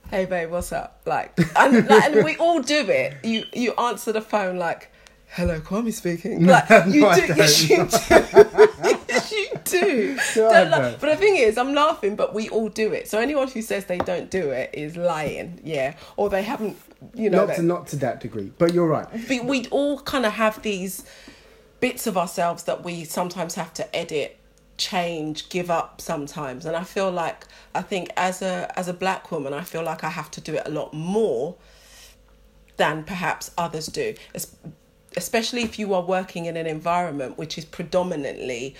"Hey, 0.09 0.23
babe, 0.23 0.49
what's 0.49 0.71
up?" 0.71 1.01
Like, 1.05 1.37
and, 1.57 1.87
like, 1.89 2.03
and 2.03 2.23
we 2.23 2.37
all 2.37 2.61
do 2.61 2.89
it. 2.89 3.17
You 3.25 3.43
you 3.53 3.73
answer 3.73 4.13
the 4.13 4.21
phone 4.21 4.57
like. 4.57 4.91
Hello, 5.35 5.59
Kwame 5.59 5.91
speaking. 5.91 6.45
Like 6.45 6.69
you 6.87 7.01
no, 7.01 7.15
do, 7.15 7.33
yes, 7.35 7.67
you 7.67 7.77
don't. 7.77 7.91
yes, 9.09 9.31
you 9.31 9.47
do. 9.63 10.19
No, 10.35 10.47
I 10.49 10.63
Don't 10.63 10.71
don't. 10.71 10.99
But 10.99 11.09
the 11.09 11.15
thing 11.15 11.37
is, 11.37 11.57
I'm 11.57 11.73
laughing, 11.73 12.15
but 12.15 12.35
we 12.35 12.49
all 12.49 12.69
do 12.69 12.93
it. 12.93 13.07
So 13.07 13.19
anyone 13.19 13.47
who 13.47 13.63
says 13.63 13.85
they 13.85 13.97
don't 13.97 14.29
do 14.29 14.51
it 14.51 14.69
is 14.73 14.95
lying, 14.95 15.59
yeah, 15.63 15.95
or 16.17 16.29
they 16.29 16.43
haven't, 16.43 16.77
you 17.15 17.31
know. 17.31 17.47
not 17.47 17.55
to 17.55 17.61
not 17.63 17.87
to 17.87 17.95
that 17.97 18.19
degree, 18.19 18.51
but 18.59 18.75
you're 18.75 18.87
right. 18.87 19.07
but 19.27 19.45
we 19.45 19.65
all 19.69 20.01
kind 20.01 20.27
of 20.27 20.33
have 20.33 20.61
these 20.61 21.03
bits 21.79 22.05
of 22.05 22.15
ourselves 22.15 22.63
that 22.65 22.83
we 22.83 23.03
sometimes 23.03 23.55
have 23.55 23.73
to 23.73 23.95
edit 23.95 24.37
change 24.77 25.49
give 25.49 25.69
up 25.69 26.01
sometimes 26.01 26.65
and 26.65 26.75
i 26.75 26.83
feel 26.83 27.11
like 27.11 27.45
i 27.75 27.81
think 27.81 28.09
as 28.17 28.41
a 28.41 28.71
as 28.75 28.87
a 28.87 28.93
black 28.93 29.31
woman 29.31 29.53
i 29.53 29.61
feel 29.61 29.83
like 29.83 30.03
i 30.03 30.09
have 30.09 30.31
to 30.31 30.41
do 30.41 30.55
it 30.55 30.63
a 30.65 30.69
lot 30.71 30.91
more 30.95 31.55
than 32.77 33.03
perhaps 33.03 33.51
others 33.57 33.85
do 33.87 34.15
Es- 34.33 34.55
especially 35.17 35.63
if 35.63 35.77
you 35.77 35.93
are 35.93 36.01
working 36.01 36.45
in 36.45 36.57
an 36.57 36.67
environment 36.67 37.37
which 37.37 37.57
is 37.57 37.65
predominantly 37.65 38.75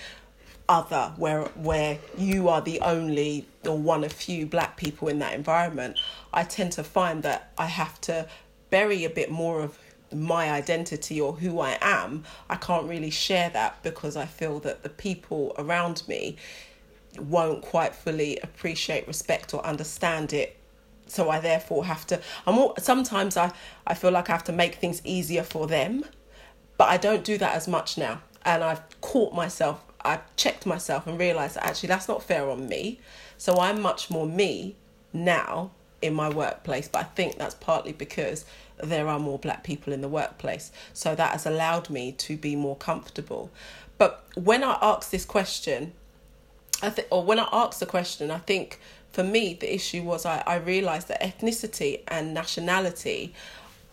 other 0.68 1.12
where 1.16 1.42
where 1.56 1.98
you 2.16 2.48
are 2.48 2.62
the 2.62 2.80
only 2.80 3.46
or 3.66 3.76
one 3.76 4.02
of 4.02 4.12
few 4.12 4.46
black 4.46 4.76
people 4.76 5.08
in 5.08 5.18
that 5.18 5.34
environment 5.34 5.98
i 6.32 6.42
tend 6.42 6.72
to 6.72 6.82
find 6.82 7.22
that 7.22 7.52
i 7.58 7.66
have 7.66 8.00
to 8.00 8.26
bury 8.70 9.04
a 9.04 9.10
bit 9.10 9.30
more 9.30 9.60
of 9.60 9.78
my 10.12 10.50
identity 10.50 11.20
or 11.20 11.34
who 11.34 11.60
i 11.60 11.78
am. 11.80 12.24
I 12.48 12.56
can't 12.56 12.88
really 12.88 13.10
share 13.10 13.50
that 13.50 13.82
because 13.82 14.16
i 14.16 14.26
feel 14.26 14.60
that 14.60 14.82
the 14.82 14.88
people 14.88 15.54
around 15.58 16.02
me 16.08 16.36
won't 17.18 17.62
quite 17.62 17.94
fully 17.94 18.38
appreciate 18.38 19.06
respect 19.06 19.54
or 19.54 19.64
understand 19.64 20.32
it. 20.32 20.56
So 21.06 21.30
i 21.30 21.38
therefore 21.38 21.84
have 21.84 22.06
to 22.06 22.20
i'm 22.46 22.58
all, 22.58 22.74
sometimes 22.78 23.36
i 23.36 23.52
i 23.86 23.94
feel 23.94 24.10
like 24.10 24.30
i 24.30 24.32
have 24.32 24.44
to 24.44 24.52
make 24.52 24.76
things 24.76 25.02
easier 25.04 25.42
for 25.42 25.66
them 25.66 26.04
but 26.76 26.88
I 26.88 26.96
don't 26.96 27.24
do 27.24 27.38
that 27.38 27.54
as 27.54 27.68
much 27.68 27.96
now. 27.96 28.20
And 28.44 28.62
I've 28.62 28.82
caught 29.00 29.32
myself, 29.34 29.82
I've 30.02 30.22
checked 30.36 30.66
myself 30.66 31.06
and 31.06 31.18
realized 31.18 31.56
that 31.56 31.66
actually 31.66 31.88
that's 31.88 32.08
not 32.08 32.22
fair 32.22 32.48
on 32.50 32.68
me. 32.68 33.00
So 33.38 33.58
I'm 33.58 33.80
much 33.80 34.10
more 34.10 34.26
me 34.26 34.76
now 35.12 35.70
in 36.02 36.14
my 36.14 36.28
workplace. 36.28 36.88
But 36.88 36.98
I 37.00 37.04
think 37.04 37.38
that's 37.38 37.54
partly 37.54 37.92
because 37.92 38.44
there 38.82 39.08
are 39.08 39.18
more 39.18 39.38
black 39.38 39.64
people 39.64 39.92
in 39.92 40.00
the 40.00 40.08
workplace. 40.08 40.72
So 40.92 41.14
that 41.14 41.32
has 41.32 41.46
allowed 41.46 41.90
me 41.90 42.12
to 42.12 42.36
be 42.36 42.56
more 42.56 42.76
comfortable. 42.76 43.50
But 43.96 44.24
when 44.34 44.62
I 44.64 44.78
ask 44.82 45.10
this 45.10 45.24
question, 45.24 45.92
I 46.82 46.90
think, 46.90 47.08
or 47.10 47.24
when 47.24 47.38
I 47.38 47.48
asked 47.52 47.80
the 47.80 47.86
question, 47.86 48.30
I 48.30 48.38
think 48.38 48.80
for 49.12 49.22
me 49.22 49.54
the 49.54 49.72
issue 49.72 50.02
was 50.02 50.26
I, 50.26 50.42
I 50.46 50.56
realized 50.56 51.08
that 51.08 51.22
ethnicity 51.22 52.00
and 52.08 52.34
nationality 52.34 53.32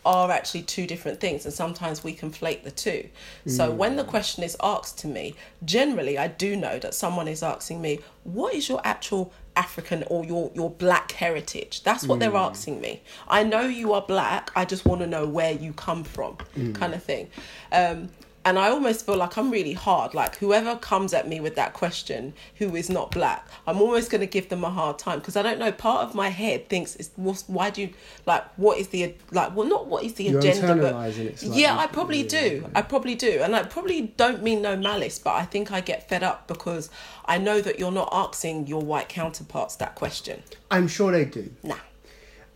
are 0.05 0.31
actually 0.31 0.63
two 0.63 0.88
different 0.88 1.20
things, 1.20 1.46
and 1.46 1.53
sometimes 1.53 2.03
we 2.03 2.15
conflate 2.15 2.63
the 2.63 2.72
two. 2.72 3.08
So 3.46 3.72
mm. 3.72 3.75
when 3.75 3.96
the 3.96 4.03
question 4.03 4.43
is 4.43 4.58
asked 4.62 4.98
to 5.00 5.08
me, 5.08 5.36
generally 5.63 6.17
I 6.17 6.27
do 6.27 6.55
know 6.55 6.79
that 6.79 6.93
someone 6.93 7.27
is 7.27 7.43
asking 7.43 7.81
me, 7.81 8.00
"What 8.24 8.53
is 8.53 8.67
your 8.67 8.81
actual 8.84 9.31
African 9.55 10.03
or 10.08 10.25
your 10.25 10.51
your 10.55 10.70
black 10.70 11.12
heritage?" 11.12 11.84
That's 11.84 12.08
what 12.08 12.20
they're 12.20 12.31
mm. 12.31 12.50
asking 12.50 12.81
me. 12.81 13.01
I 13.27 13.43
know 13.43 13.62
you 13.62 13.93
are 13.93 14.01
black. 14.01 14.51
I 14.55 14.65
just 14.65 14.86
want 14.86 15.01
to 15.01 15.08
know 15.08 15.27
where 15.27 15.51
you 15.51 15.74
come 15.74 16.03
from, 16.03 16.38
mm. 16.58 16.74
kind 16.74 16.93
of 16.93 17.03
thing. 17.03 17.29
Um, 17.72 18.10
and 18.43 18.57
I 18.57 18.69
almost 18.69 19.05
feel 19.05 19.17
like 19.17 19.38
I'm 19.38 19.51
really 19.51 19.74
hard. 19.74 20.13
Like 20.13 20.38
whoever 20.38 20.75
comes 20.75 21.13
at 21.13 21.27
me 21.27 21.39
with 21.39 21.55
that 21.55 21.74
question, 21.74 22.33
who 22.55 22.75
is 22.75 22.89
not 22.89 23.12
black, 23.12 23.48
I'm 23.67 23.81
almost 23.81 24.10
going 24.10 24.21
to 24.21 24.27
give 24.27 24.50
them 24.50 24.63
a 24.63 24.69
hard 24.69 24.98
time 24.98 25.19
because 25.19 25.36
I 25.36 25.41
don't 25.41 25.60
know. 25.60 25.71
Part 25.71 26.07
of 26.07 26.15
my 26.15 26.29
head 26.29 26.67
thinks, 26.67 26.95
it's, 26.95 27.12
what's, 27.15 27.48
"Why 27.48 27.69
do 27.69 27.81
you 27.81 27.93
like? 28.25 28.43
What 28.57 28.77
is 28.77 28.88
the 28.88 29.13
like? 29.31 29.55
Well, 29.55 29.67
not 29.67 29.88
what 29.88 30.03
is 30.03 30.13
the 30.15 30.25
You're 30.25 30.39
agenda, 30.39 30.75
but 30.75 31.17
it 31.17 31.43
yeah, 31.43 31.77
I 31.77 31.88
probably 31.88 32.24
do. 32.24 32.67
I 32.74 32.81
probably 32.81 33.15
do, 33.15 33.41
and 33.43 33.55
I 33.55 33.63
probably 33.63 34.13
don't 34.17 34.41
mean 34.41 34.62
no 34.62 34.75
malice, 34.75 35.19
but 35.19 35.36
I 35.36 35.45
think 35.45 35.71
I 35.71 35.81
get 35.81 36.10
fed 36.10 36.24
up 36.24 36.48
because 36.48 36.89
I 37.25 37.38
know 37.38 37.62
that 37.62 37.79
you're 37.79 37.91
not 37.91 38.10
asking 38.12 38.67
your 38.67 38.81
white 38.81 39.10
counterparts 39.10 39.75
that 39.77 39.95
question. 39.95 40.41
I'm 40.69 40.88
sure 40.88 41.12
they 41.12 41.25
do. 41.25 41.51
Nah. 41.63 41.75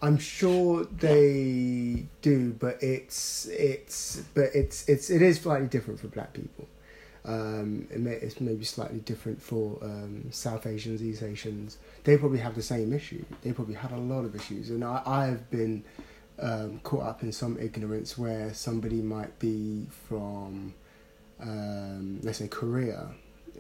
I'm 0.02 0.18
sure 0.18 0.86
they 0.86 2.06
do, 2.22 2.54
but 2.60 2.82
it's 2.82 3.48
it's 3.48 4.22
but 4.34 4.50
it's 4.54 4.88
it's 4.88 5.10
it 5.10 5.22
is 5.22 5.40
slightly 5.40 5.68
different 5.68 6.00
for 6.00 6.08
black 6.08 6.34
people. 6.34 6.68
Um, 7.24 7.88
it 7.90 8.00
may, 8.00 8.12
it's 8.12 8.40
maybe 8.40 8.64
slightly 8.66 9.00
different 9.00 9.42
for 9.42 9.80
um, 9.82 10.28
South 10.30 10.68
Asians, 10.68 11.02
East 11.02 11.24
Asians. 11.24 11.80
They 12.04 12.18
probably 12.18 12.38
have 12.38 12.54
the 12.54 12.62
same 12.62 12.94
issue. 12.94 13.26
They 13.42 13.52
probably 13.52 13.74
have 13.74 13.94
a 13.94 13.98
lot 13.98 14.26
of 14.26 14.36
issues, 14.36 14.70
and 14.70 14.84
I 14.84 15.02
I've 15.06 15.50
been 15.50 15.84
um, 16.40 16.80
caught 16.84 17.04
up 17.04 17.24
in 17.24 17.32
some 17.32 17.58
ignorance 17.60 18.18
where 18.18 18.54
somebody 18.54 19.02
might 19.02 19.38
be 19.40 19.88
from, 20.08 20.74
um, 21.40 22.20
let's 22.22 22.40
say 22.40 22.48
Korea, 22.48 23.10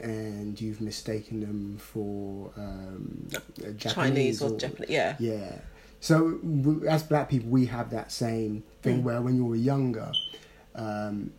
and 0.01 0.59
you've 0.59 0.81
mistaken 0.81 1.39
them 1.39 1.77
for 1.79 2.51
um, 2.57 3.29
Chinese 3.77 4.41
or 4.41 4.57
Japanese, 4.57 4.89
yeah. 4.89 5.15
yeah. 5.19 5.55
So 5.99 6.37
w- 6.37 6.85
as 6.87 7.03
black 7.03 7.29
people, 7.29 7.49
we 7.49 7.65
have 7.67 7.89
that 7.91 8.11
same 8.11 8.63
thing 8.83 8.99
Mm. 9.01 9.03
where 9.03 9.21
when 9.21 9.35
you 9.35 9.45
were 9.45 9.55
younger, 9.55 10.11
um, 10.75 11.31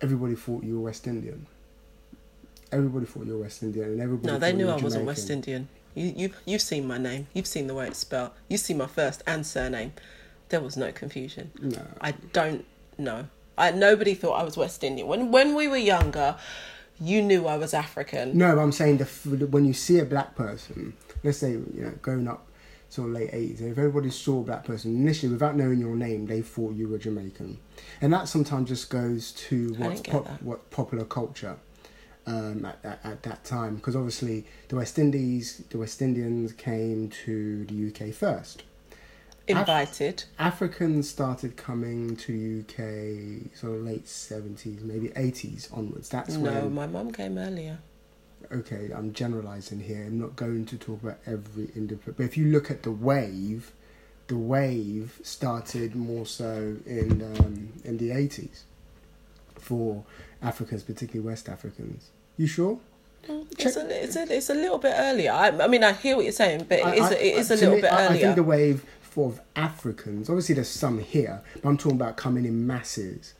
everybody 0.00 0.34
thought 0.34 0.62
you 0.64 0.74
were 0.78 0.84
West 0.86 1.06
Indian. 1.06 1.46
Everybody 2.72 3.06
thought 3.06 3.26
you 3.26 3.34
were 3.34 3.42
West 3.42 3.62
Indian, 3.62 3.86
and 3.92 4.00
everybody. 4.00 4.32
No, 4.32 4.38
they 4.38 4.52
knew 4.52 4.68
I 4.68 4.76
wasn't 4.76 5.04
West 5.06 5.30
Indian. 5.30 5.68
You, 5.94 6.12
you, 6.16 6.30
you've 6.44 6.60
seen 6.62 6.88
my 6.88 6.98
name. 6.98 7.28
You've 7.32 7.46
seen 7.46 7.68
the 7.68 7.74
way 7.74 7.86
it's 7.86 7.98
spelled. 7.98 8.32
You've 8.48 8.60
seen 8.60 8.78
my 8.78 8.86
first 8.88 9.22
and 9.28 9.46
surname. 9.46 9.92
There 10.48 10.60
was 10.60 10.76
no 10.76 10.90
confusion. 10.90 11.52
No. 11.60 11.86
I 12.00 12.12
don't 12.32 12.64
know. 12.98 13.26
I 13.56 13.70
nobody 13.70 14.14
thought 14.14 14.32
I 14.32 14.42
was 14.42 14.56
West 14.56 14.82
Indian. 14.82 15.06
When 15.06 15.30
when 15.30 15.54
we 15.54 15.68
were 15.68 15.76
younger, 15.76 16.36
you 17.00 17.22
knew 17.22 17.46
I 17.46 17.56
was 17.56 17.72
African. 17.72 18.36
No, 18.36 18.54
but 18.56 18.60
I'm 18.62 18.72
saying 18.72 18.98
the, 18.98 19.04
when 19.46 19.64
you 19.64 19.72
see 19.72 20.00
a 20.00 20.04
black 20.04 20.34
person, 20.34 20.94
let's 21.22 21.38
say 21.38 21.52
you 21.52 21.64
know 21.76 21.92
growing 22.02 22.26
up, 22.26 22.44
sort 22.94 23.08
of 23.08 23.14
late 23.14 23.30
eighties, 23.32 23.60
if 23.60 23.76
everybody 23.76 24.08
saw 24.08 24.40
a 24.40 24.42
black 24.44 24.64
person 24.64 24.94
initially 24.94 25.32
without 25.32 25.56
knowing 25.56 25.80
your 25.80 25.96
name, 25.96 26.26
they 26.26 26.40
thought 26.40 26.74
you 26.74 26.88
were 26.88 26.98
Jamaican, 26.98 27.58
and 28.00 28.12
that 28.12 28.28
sometimes 28.28 28.68
just 28.68 28.88
goes 28.88 29.32
to 29.32 29.74
what's 29.78 30.00
pop, 30.00 30.28
what 30.42 30.70
popular 30.70 31.04
culture. 31.04 31.56
Um, 32.26 32.64
at, 32.64 32.78
at, 32.82 33.00
at 33.04 33.22
that 33.24 33.44
time, 33.44 33.76
because 33.76 33.94
obviously 33.94 34.46
the 34.68 34.76
West 34.76 34.98
Indies, 34.98 35.62
the 35.68 35.76
West 35.76 36.00
Indians 36.00 36.54
came 36.54 37.10
to 37.26 37.66
the 37.66 37.88
UK 37.88 38.14
first. 38.14 38.62
Invited. 39.46 40.24
Africans 40.38 41.06
started 41.06 41.58
coming 41.58 42.16
to 42.16 42.64
UK 42.66 43.54
sort 43.54 43.76
of 43.76 43.84
late 43.84 44.08
seventies, 44.08 44.82
maybe 44.82 45.12
eighties 45.16 45.68
onwards. 45.70 46.08
That's 46.08 46.36
No, 46.36 46.50
when 46.50 46.74
my 46.74 46.86
mum 46.86 47.12
came 47.12 47.36
earlier. 47.36 47.78
Okay, 48.52 48.90
I'm 48.94 49.12
generalizing 49.12 49.80
here. 49.80 50.04
I'm 50.06 50.18
not 50.18 50.36
going 50.36 50.66
to 50.66 50.76
talk 50.76 51.02
about 51.02 51.18
every 51.26 51.70
individual. 51.74 52.14
But 52.16 52.24
if 52.24 52.36
you 52.36 52.46
look 52.46 52.70
at 52.70 52.82
the 52.82 52.90
wave, 52.90 53.72
the 54.28 54.36
wave 54.38 55.20
started 55.22 55.94
more 55.94 56.26
so 56.26 56.76
in 56.86 57.22
um, 57.38 57.72
in 57.84 57.98
the 57.98 58.10
80s 58.10 58.62
for 59.56 60.04
Africans, 60.42 60.82
particularly 60.82 61.26
West 61.26 61.48
Africans. 61.48 62.10
You 62.36 62.46
sure? 62.46 62.78
It's 63.26 63.76
a, 63.76 64.04
it's, 64.04 64.16
a, 64.16 64.22
it's 64.36 64.50
a 64.50 64.54
little 64.54 64.76
bit 64.78 64.92
earlier. 64.96 65.32
I, 65.32 65.48
I 65.48 65.66
mean, 65.66 65.82
I 65.82 65.92
hear 65.94 66.16
what 66.16 66.24
you're 66.24 66.32
saying, 66.32 66.66
but 66.68 66.80
it 66.80 66.84
I- 66.84 66.94
is, 66.94 67.02
I- 67.04 67.14
it 67.14 67.36
is 67.38 67.50
a 67.50 67.54
little 67.56 67.74
me, 67.76 67.80
bit 67.80 67.92
I, 67.92 67.96
I 68.02 68.06
earlier. 68.08 68.20
think 68.20 68.36
the 68.36 68.42
wave 68.42 68.84
for 69.00 69.32
Africans, 69.56 70.28
obviously 70.28 70.56
there's 70.56 70.68
some 70.68 70.98
here, 70.98 71.40
but 71.62 71.68
I'm 71.68 71.78
talking 71.78 71.96
about 71.96 72.16
coming 72.18 72.44
in 72.44 72.66
masses, 72.66 73.32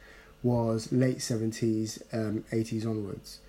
was 0.42 0.90
late 0.92 1.18
70s, 1.18 2.00
um, 2.14 2.44
80s 2.52 2.86
onwards. 2.86 3.40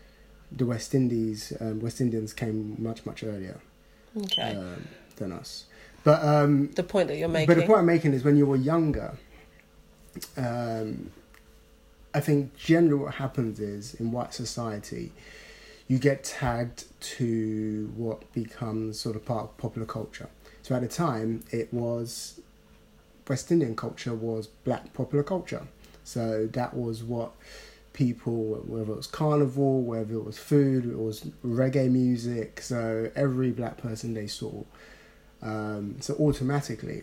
The 0.52 0.66
West 0.66 0.94
Indies, 0.94 1.54
um, 1.60 1.80
West 1.80 2.02
Indians 2.02 2.34
came 2.34 2.76
much, 2.80 3.06
much 3.06 3.24
earlier. 3.24 3.60
okay. 4.24 4.56
um, 4.56 4.88
than 5.18 5.32
us. 5.32 5.66
But 6.04 6.24
um, 6.24 6.72
the 6.72 6.84
point 6.84 7.08
that 7.08 7.18
you're 7.18 7.28
making. 7.28 7.48
but 7.48 7.60
the 7.60 7.66
point 7.66 7.80
I'm 7.80 7.86
making 7.86 8.14
is 8.14 8.24
when 8.24 8.38
you 8.38 8.46
were 8.46 8.56
younger, 8.56 9.18
um, 10.38 11.12
I 12.14 12.20
think 12.20 12.56
generally 12.56 13.04
what 13.04 13.16
happens 13.16 13.60
is 13.60 13.96
in 13.96 14.12
white 14.12 14.34
society, 14.34 15.12
you 15.88 15.98
get 15.98 16.24
tagged 16.24 16.86
to 17.00 17.92
what 17.96 18.32
becomes 18.34 19.00
sort 19.00 19.16
of 19.16 19.26
part 19.26 19.46
of 19.46 19.58
popular 19.58 19.88
culture. 19.88 20.30
So 20.62 20.76
at 20.76 20.82
the 20.82 20.88
time, 20.88 21.44
it 21.52 21.74
was 21.74 22.40
West 23.28 23.52
Indian 23.52 23.76
culture 23.76 24.14
was 24.14 24.48
black 24.48 24.94
popular 24.94 25.24
culture. 25.24 25.68
So 26.04 26.48
that 26.54 26.76
was 26.76 27.04
what 27.04 27.32
people, 27.96 28.62
whether 28.68 28.92
it 28.92 28.98
was 28.98 29.08
carnival, 29.08 29.82
whether 29.82 30.14
it 30.14 30.24
was 30.24 30.38
food, 30.38 30.86
it 30.86 31.00
was 31.00 31.22
reggae 31.44 31.90
music. 31.90 32.62
So 32.62 33.10
every 33.16 33.50
black 33.52 33.78
person 33.78 34.14
they 34.14 34.28
saw. 34.28 34.64
Um, 35.42 35.96
so 36.02 36.14
automatically, 36.16 37.02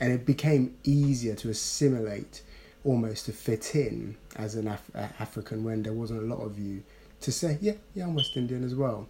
and 0.00 0.12
it 0.12 0.24
became 0.24 0.76
easier 0.84 1.34
to 1.36 1.50
assimilate, 1.50 2.42
almost 2.84 3.26
to 3.26 3.32
fit 3.32 3.74
in 3.74 4.16
as 4.36 4.54
an 4.54 4.68
Af- 4.68 4.90
uh, 4.94 5.08
African 5.18 5.64
when 5.64 5.82
there 5.82 5.92
wasn't 5.92 6.22
a 6.22 6.26
lot 6.34 6.40
of 6.42 6.58
you 6.58 6.82
to 7.20 7.32
say, 7.32 7.58
yeah, 7.60 7.72
yeah, 7.94 8.04
I'm 8.04 8.14
West 8.14 8.36
Indian 8.36 8.62
as 8.64 8.74
well. 8.74 9.08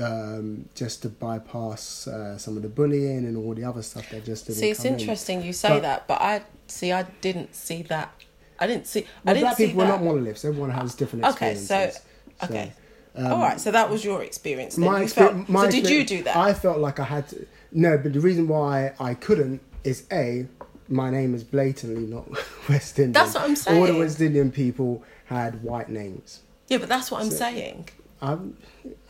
Um, 0.00 0.68
just 0.74 1.02
to 1.02 1.08
bypass 1.08 2.06
uh, 2.06 2.36
some 2.36 2.56
of 2.56 2.62
the 2.62 2.68
bullying 2.68 3.24
and 3.24 3.36
all 3.36 3.54
the 3.54 3.64
other 3.64 3.82
stuff 3.82 4.10
that 4.10 4.24
just 4.24 4.46
didn't 4.46 4.58
See, 4.58 4.70
it's 4.70 4.80
come 4.82 4.94
in. 4.94 5.00
interesting 5.00 5.42
you 5.42 5.52
say 5.52 5.70
But- 5.70 5.82
that, 5.82 6.06
but 6.08 6.20
I 6.20 6.42
see. 6.66 6.92
I 6.92 7.04
didn't 7.20 7.54
see 7.54 7.82
that. 7.84 8.12
I 8.60 8.66
didn't 8.66 8.86
see. 8.86 9.00
I 9.00 9.04
Well, 9.24 9.34
didn't 9.34 9.44
black 9.44 9.56
see 9.56 9.66
people 9.66 9.82
are 9.82 9.88
not 9.88 10.02
monoliths. 10.02 10.44
Everyone 10.44 10.70
has 10.70 10.94
different 10.94 11.24
experiences. 11.24 11.70
Okay, 11.70 11.92
so- 12.40 12.46
okay. 12.46 12.72
um, 13.16 13.32
All 13.32 13.38
right, 13.40 13.60
so 13.60 13.70
that 13.70 13.90
was 13.90 14.04
your 14.04 14.22
experience. 14.22 14.76
Then. 14.76 14.84
my 14.86 15.00
You 15.00 15.06
exper- 15.06 15.14
felt- 15.14 15.48
my 15.48 15.64
so 15.66 15.70
did 15.70 15.88
you 15.90 16.04
do 16.04 16.22
that? 16.24 16.36
I 16.36 16.54
felt 16.54 16.78
like 16.78 16.98
I 17.00 17.04
had 17.04 17.28
to. 17.30 17.46
No, 17.72 17.98
but 17.98 18.12
the 18.12 18.20
reason 18.20 18.48
why 18.48 18.92
I 18.98 19.14
couldn't 19.14 19.60
is 19.84 20.04
a 20.12 20.46
my 20.88 21.10
name 21.10 21.34
is 21.34 21.44
blatantly 21.44 22.06
not 22.06 22.26
West 22.68 22.98
Indian. 22.98 23.12
That's 23.12 23.34
what 23.34 23.44
I'm 23.44 23.56
saying. 23.56 23.80
All 23.80 23.86
the. 23.86 23.98
West 23.98 24.20
Indian 24.20 24.50
people 24.50 25.02
had 25.26 25.62
white 25.62 25.88
names. 25.90 26.40
yeah, 26.68 26.78
but 26.78 26.88
that's 26.88 27.10
what 27.10 27.20
I'm 27.22 27.30
So- 27.30 27.36
saying. 27.36 27.88
I'm 28.20 28.56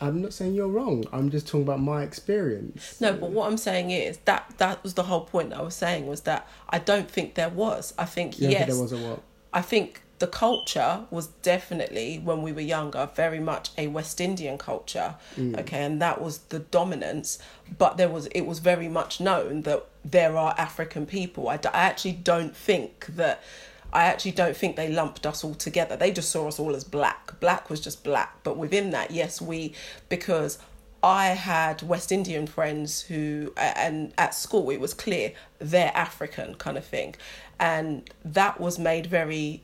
I'm 0.03 0.21
not 0.21 0.35
saying 0.35 0.53
you're 0.55 0.69
wrong. 0.69 1.05
I'm 1.13 1.31
just 1.31 1.47
talking 1.47 1.63
about 1.63 1.81
my 1.81 2.03
experience. 2.03 3.01
No, 3.01 3.15
but 3.15 3.31
what 3.31 3.47
I'm 3.51 3.57
saying 3.57 3.91
is 3.91 4.19
that 4.27 4.53
that 4.59 4.83
was 4.83 4.95
the 4.95 5.05
whole 5.05 5.23
point 5.23 5.55
I 5.55 5.63
was 5.63 5.75
saying 5.75 6.07
was 6.07 6.23
that 6.23 6.47
I 6.69 6.79
don't 6.79 7.11
think 7.11 7.35
there 7.35 7.49
was. 7.49 7.95
I 7.97 8.05
think 8.05 8.39
Yeah, 8.39 8.51
yes, 8.51 8.67
there 8.69 8.77
was 8.83 8.93
a 8.93 8.99
what? 8.99 9.21
I 9.53 9.63
think 9.63 10.03
the 10.19 10.27
culture 10.27 11.05
was 11.11 11.29
definitely 11.43 12.21
when 12.23 12.43
we 12.43 12.53
were 12.53 12.61
younger 12.61 13.09
very 13.15 13.39
much 13.39 13.71
a 13.79 13.87
West 13.87 14.21
Indian 14.21 14.59
culture. 14.59 15.15
Mm. 15.37 15.61
Okay, 15.61 15.85
and 15.85 16.03
that 16.03 16.21
was 16.21 16.39
the 16.49 16.59
dominance. 16.59 17.39
But 17.77 17.97
there 17.97 18.09
was 18.09 18.27
it 18.29 18.43
was 18.43 18.59
very 18.59 18.89
much 18.89 19.21
known 19.21 19.63
that 19.63 19.87
there 20.05 20.37
are 20.37 20.55
African 20.59 21.07
people. 21.07 21.49
I, 21.49 21.57
d- 21.57 21.69
I 21.73 21.83
actually 21.83 22.13
don't 22.13 22.57
think 22.57 23.07
that. 23.17 23.43
I 23.91 24.05
actually 24.05 24.33
don't 24.33 24.55
think 24.55 24.77
they 24.77 24.93
lumped 24.93 25.25
us 25.25 25.43
all 25.43 25.55
together. 25.55 25.97
They 25.97 26.11
just 26.11 26.31
saw 26.31 26.47
us 26.47 26.61
all 26.61 26.77
as 26.77 26.85
black. 26.85 27.41
Black 27.41 27.71
was 27.71 27.81
just 27.81 28.05
black. 28.05 28.37
But 28.43 28.59
within 28.59 28.91
that, 28.91 29.13
yes, 29.13 29.41
we 29.41 29.73
because 30.11 30.59
I 31.03 31.29
had 31.29 31.83
West 31.83 32.11
Indian 32.11 32.47
friends 32.47 33.03
who, 33.03 33.53
and 33.57 34.13
at 34.19 34.35
school 34.35 34.69
it 34.71 34.81
was 34.81 34.95
clear 34.95 35.33
they're 35.59 35.93
African 35.95 36.57
kind 36.57 36.77
of 36.77 36.85
thing, 36.85 37.15
and 37.61 38.09
that 38.25 38.61
was 38.61 38.79
made 38.79 39.07
very, 39.07 39.63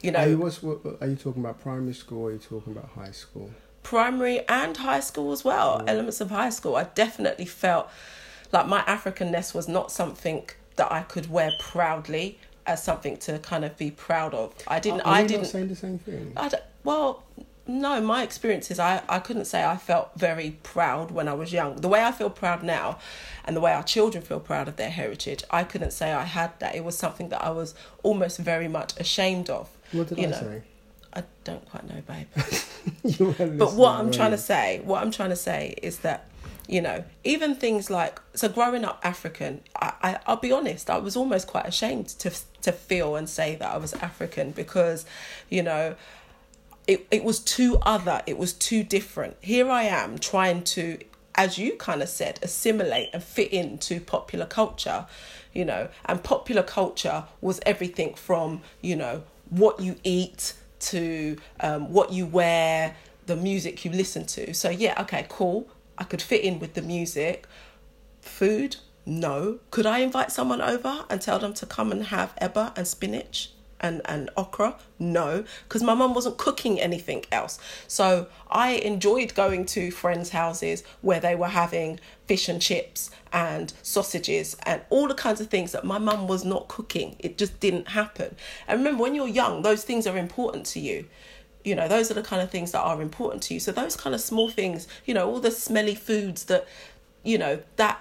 you 0.00 0.12
Are 0.12 0.26
you, 0.26 0.36
know, 0.36 0.42
what's, 0.42 0.62
what, 0.62 0.80
are 1.00 1.06
you 1.06 1.16
talking 1.16 1.42
about 1.42 1.60
primary 1.60 1.94
school 1.94 2.22
or 2.24 2.28
are 2.28 2.32
you 2.32 2.38
talking 2.38 2.72
about 2.72 2.90
high 2.94 3.10
school? 3.12 3.50
primary 3.82 4.46
and 4.48 4.76
high 4.76 5.00
school 5.00 5.32
as 5.32 5.42
well. 5.44 5.82
Elements 5.86 6.20
of 6.20 6.30
high 6.30 6.50
school, 6.50 6.76
I 6.76 6.84
definitely 6.84 7.46
felt 7.46 7.88
like 8.52 8.66
my 8.66 8.82
Africanness 8.82 9.54
was 9.54 9.68
not 9.68 9.90
something 9.90 10.48
that 10.76 10.92
I 10.92 11.02
could 11.02 11.30
wear 11.30 11.50
proudly 11.58 12.38
as 12.66 12.82
something 12.82 13.16
to 13.18 13.38
kind 13.38 13.64
of 13.64 13.76
be 13.78 13.90
proud 13.90 14.34
of. 14.34 14.54
I 14.68 14.80
didn't. 14.80 15.00
Are 15.00 15.14
I 15.14 15.22
you 15.22 15.28
didn't. 15.28 15.42
Not 15.44 15.50
saying 15.50 15.68
the 15.68 15.76
same 15.76 15.98
thing. 15.98 16.32
I 16.36 16.48
don't- 16.48 16.62
well, 16.84 17.24
no, 17.70 18.00
my 18.00 18.22
experiences, 18.22 18.78
I, 18.80 19.02
I 19.08 19.20
couldn't 19.20 19.44
say 19.44 19.64
I 19.64 19.76
felt 19.76 20.10
very 20.16 20.58
proud 20.62 21.10
when 21.12 21.28
I 21.28 21.34
was 21.34 21.52
young. 21.52 21.76
The 21.76 21.88
way 21.88 22.02
I 22.02 22.10
feel 22.10 22.28
proud 22.30 22.62
now 22.64 22.98
and 23.44 23.56
the 23.56 23.60
way 23.60 23.72
our 23.72 23.84
children 23.84 24.24
feel 24.24 24.40
proud 24.40 24.66
of 24.66 24.74
their 24.76 24.90
heritage, 24.90 25.44
I 25.50 25.62
couldn't 25.64 25.92
say 25.92 26.12
I 26.12 26.24
had 26.24 26.58
that. 26.58 26.74
It 26.74 26.84
was 26.84 26.98
something 26.98 27.28
that 27.28 27.42
I 27.44 27.50
was 27.50 27.74
almost 28.02 28.38
very 28.38 28.66
much 28.66 28.98
ashamed 28.98 29.48
of. 29.50 29.68
What 29.92 30.08
did 30.08 30.18
you 30.18 30.26
I 30.26 30.30
know. 30.30 30.36
say? 30.36 30.62
I 31.12 31.22
don't 31.44 31.64
quite 31.68 31.88
know, 31.88 32.02
babe. 32.06 32.26
You 33.04 33.34
But 33.58 33.74
what 33.74 33.98
I'm 33.98 34.06
were 34.06 34.12
trying 34.12 34.30
to 34.32 34.38
say, 34.38 34.80
what 34.84 35.02
I'm 35.02 35.10
trying 35.10 35.30
to 35.30 35.36
say 35.36 35.74
is 35.82 35.98
that, 35.98 36.28
you 36.66 36.80
know, 36.80 37.04
even 37.24 37.54
things 37.54 37.90
like 37.90 38.20
so 38.34 38.48
growing 38.48 38.84
up 38.84 39.00
African, 39.04 39.60
I, 39.76 39.92
I 40.02 40.18
I'll 40.26 40.36
be 40.36 40.50
honest, 40.52 40.88
I 40.88 40.98
was 40.98 41.16
almost 41.16 41.46
quite 41.46 41.66
ashamed 41.66 42.08
to 42.20 42.32
to 42.62 42.72
feel 42.72 43.16
and 43.16 43.28
say 43.28 43.56
that 43.56 43.70
I 43.70 43.76
was 43.76 43.92
African 43.94 44.52
because, 44.52 45.04
you 45.48 45.62
know, 45.62 45.94
it 46.90 47.06
it 47.10 47.24
was 47.24 47.38
too 47.38 47.78
other, 47.82 48.20
it 48.26 48.36
was 48.36 48.52
too 48.52 48.82
different. 48.82 49.36
Here 49.40 49.68
I 49.70 49.84
am 49.84 50.18
trying 50.18 50.64
to 50.74 50.98
as 51.36 51.56
you 51.58 51.76
kind 51.76 52.02
of 52.02 52.08
said, 52.08 52.38
assimilate 52.42 53.08
and 53.12 53.22
fit 53.22 53.52
into 53.52 54.00
popular 54.00 54.46
culture, 54.46 55.06
you 55.52 55.64
know, 55.64 55.88
and 56.04 56.22
popular 56.22 56.62
culture 56.62 57.24
was 57.40 57.60
everything 57.64 58.14
from, 58.14 58.60
you 58.82 58.96
know, 58.96 59.22
what 59.48 59.80
you 59.80 59.96
eat 60.02 60.54
to 60.80 61.36
um, 61.60 61.92
what 61.92 62.12
you 62.12 62.26
wear, 62.26 62.96
the 63.26 63.36
music 63.36 63.84
you 63.84 63.92
listen 63.92 64.26
to. 64.26 64.52
So, 64.52 64.70
yeah, 64.70 65.00
okay, 65.02 65.24
cool. 65.28 65.68
I 65.96 66.04
could 66.04 66.20
fit 66.20 66.42
in 66.42 66.58
with 66.58 66.74
the 66.74 66.82
music. 66.82 67.46
Food, 68.20 68.76
no. 69.06 69.60
Could 69.70 69.86
I 69.86 69.98
invite 69.98 70.32
someone 70.32 70.60
over 70.60 71.04
and 71.08 71.22
tell 71.22 71.38
them 71.38 71.54
to 71.54 71.66
come 71.66 71.92
and 71.92 72.04
have 72.06 72.34
eba 72.36 72.76
and 72.76 72.86
spinach? 72.86 73.52
And, 73.80 74.02
and 74.04 74.28
okra? 74.36 74.76
No 74.98 75.44
because 75.64 75.82
my 75.82 75.94
mum 75.94 76.14
wasn't 76.14 76.36
cooking 76.36 76.80
anything 76.80 77.24
else. 77.32 77.58
So 77.86 78.26
i 78.50 78.70
enjoyed 78.72 79.34
going 79.34 79.64
to 79.66 79.90
friends 79.90 80.30
houses 80.30 80.82
where 81.00 81.20
they 81.20 81.34
were 81.34 81.48
having 81.48 82.00
fish 82.26 82.48
and 82.48 82.60
chips 82.60 83.10
and 83.32 83.72
sausages 83.82 84.56
and 84.64 84.82
all 84.90 85.06
the 85.08 85.14
kinds 85.14 85.40
of 85.40 85.48
things 85.48 85.72
that 85.72 85.84
my 85.84 85.98
mum 85.98 86.26
was 86.26 86.44
not 86.44 86.68
cooking. 86.68 87.16
It 87.18 87.38
just 87.38 87.58
didn't 87.60 87.88
happen. 87.88 88.36
And 88.66 88.78
remember 88.78 89.02
when 89.02 89.14
you're 89.14 89.28
young 89.28 89.62
those 89.62 89.84
things 89.84 90.06
are 90.06 90.16
important 90.16 90.66
to 90.66 90.80
you. 90.80 91.06
You 91.64 91.74
know 91.74 91.88
those 91.88 92.10
are 92.10 92.14
the 92.14 92.22
kind 92.22 92.42
of 92.42 92.50
things 92.50 92.72
that 92.72 92.80
are 92.80 93.00
important 93.00 93.42
to 93.44 93.54
you. 93.54 93.60
So 93.60 93.72
those 93.72 93.96
kind 93.96 94.14
of 94.14 94.20
small 94.20 94.50
things 94.50 94.88
you 95.04 95.14
know 95.14 95.28
all 95.30 95.40
the 95.40 95.50
smelly 95.50 95.94
foods 95.94 96.44
that 96.44 96.66
you 97.22 97.38
know 97.38 97.62
that 97.76 98.00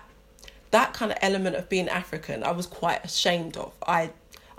that 0.72 0.94
kind 0.94 1.12
of 1.12 1.18
element 1.22 1.56
of 1.56 1.68
being 1.68 1.90
african 1.90 2.44
i 2.44 2.52
was 2.52 2.68
quite 2.68 3.04
ashamed 3.04 3.58
of. 3.58 3.74
I 3.88 4.12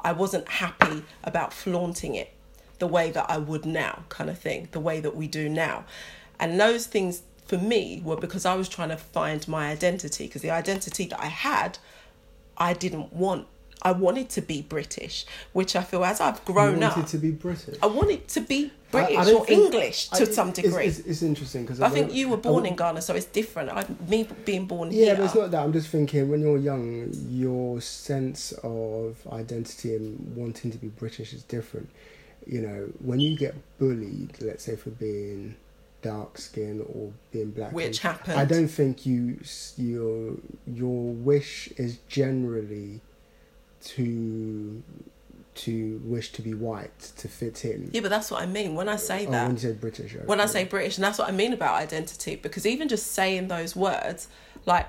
i 0.05 0.13
wasn't 0.13 0.47
happy 0.49 1.03
about 1.25 1.53
flaunting 1.53 2.15
it 2.15 2.33
the 2.79 2.87
way 2.87 3.11
that 3.11 3.29
i 3.29 3.37
would 3.37 3.65
now 3.65 4.05
kind 4.09 4.31
of 4.31 4.39
thing 4.39 4.69
the 4.73 4.81
way 4.81 5.01
that 5.01 5.15
we 5.15 5.27
do 5.27 5.49
now 5.49 5.85
and 6.39 6.59
those 6.59 6.87
things 6.87 7.23
for 7.47 7.59
me 7.59 8.01
were 8.05 8.17
because 8.17 8.47
i 8.47 8.55
was 8.55 8.69
trying 8.69 8.89
to 8.89 8.97
find 8.97 9.47
my 9.49 9.69
identity 9.71 10.27
because 10.27 10.43
the 10.43 10.51
identity 10.51 11.07
that 11.07 11.21
i 11.21 11.27
had 11.27 11.79
i 12.57 12.73
didn't 12.73 13.13
want 13.13 13.47
i 13.83 13.93
wanted 13.93 14.29
to 14.29 14.41
be 14.41 14.63
british 14.63 15.27
which 15.53 15.75
i 15.77 15.83
feel 15.83 16.05
as 16.05 16.21
i've 16.21 16.45
grown 16.45 16.83
up. 16.83 16.97
you 16.97 17.03
wanted 17.03 17.03
up 17.03 17.09
to 17.09 17.19
be 17.19 17.31
British. 17.31 17.79
I 17.83 17.87
wanted 17.87 18.29
to 18.29 18.41
be 18.41 18.73
I- 18.93 18.99
I 18.99 19.07
British 19.07 19.33
or 19.35 19.47
think- 19.47 19.51
English 19.65 20.09
to 20.11 20.23
it's- 20.23 20.35
some 20.35 20.53
degree. 20.53 20.87
It's, 20.87 20.99
it's, 21.01 21.23
interesting 21.23 21.63
because 21.63 21.81
I 21.81 21.89
think 21.89 22.13
you 22.13 22.29
were 22.29 22.37
born 22.37 22.67
in 22.67 22.77
Ghana, 22.77 23.03
so 23.03 23.15
it's 23.15 23.27
different. 23.27 23.71
I, 23.71 23.85
me 24.09 24.29
being 24.45 24.67
born 24.67 24.91
here. 24.91 25.01
Yeah, 25.01 25.07
here. 25.07 25.17
but 25.17 25.25
it's 25.27 25.35
not 25.35 25.51
that. 25.53 25.63
I'm 25.63 25.73
just 25.73 25.89
thinking 25.89 26.29
when 26.29 26.41
you're 26.41 26.59
young, 26.59 27.11
your 27.29 27.81
sense 27.81 28.53
of 28.63 29.19
identity 29.33 29.95
and 29.95 30.35
wanting 30.37 30.71
to 30.73 30.79
be 30.79 30.89
British 30.89 31.33
is 31.33 31.43
different. 31.45 31.89
You 32.47 32.63
know, 32.63 32.89
when 33.01 33.21
you 33.21 33.37
get 33.37 33.55
bullied, 33.79 34.37
let's 34.41 34.65
say 34.65 34.75
for 34.77 34.91
being 34.91 35.55
dark 36.03 36.39
skin 36.39 36.81
or 36.95 37.13
being 37.31 37.51
black, 37.51 37.73
Which 37.73 38.03
and- 38.05 38.15
happened. 38.17 38.39
I 38.41 38.45
don't 38.45 38.69
think 38.69 39.07
you 39.07 39.39
your 39.77 40.35
your 40.67 41.13
wish 41.13 41.69
is 41.77 41.99
generally 42.09 43.01
to 43.83 44.83
to 45.53 46.01
wish 46.05 46.33
to 46.33 46.43
be 46.43 46.55
white 46.55 46.99
to 47.19 47.29
fit 47.29 47.65
in. 47.65 47.91
yeah, 47.93 48.01
but 48.01 48.09
that's 48.11 48.31
what 48.31 48.41
I 48.43 48.47
mean 48.47 48.75
when 48.75 48.89
I 48.89 48.97
say 48.97 49.27
Oh, 49.27 49.31
that. 49.33 49.47
when 49.47 49.57
you 49.57 49.61
say 49.63 49.73
British, 49.73 50.15
when 50.25 50.41
I 50.41 50.47
say 50.47 50.65
British, 50.65 50.97
and 50.97 51.05
that's 51.05 51.19
what 51.19 51.29
I 51.29 51.33
mean 51.33 51.53
about 51.53 51.75
identity, 51.75 52.37
because 52.37 52.67
even 52.67 52.89
just 52.89 53.13
saying 53.13 53.49
those 53.49 53.75
words, 53.75 54.29
like, 54.65 54.89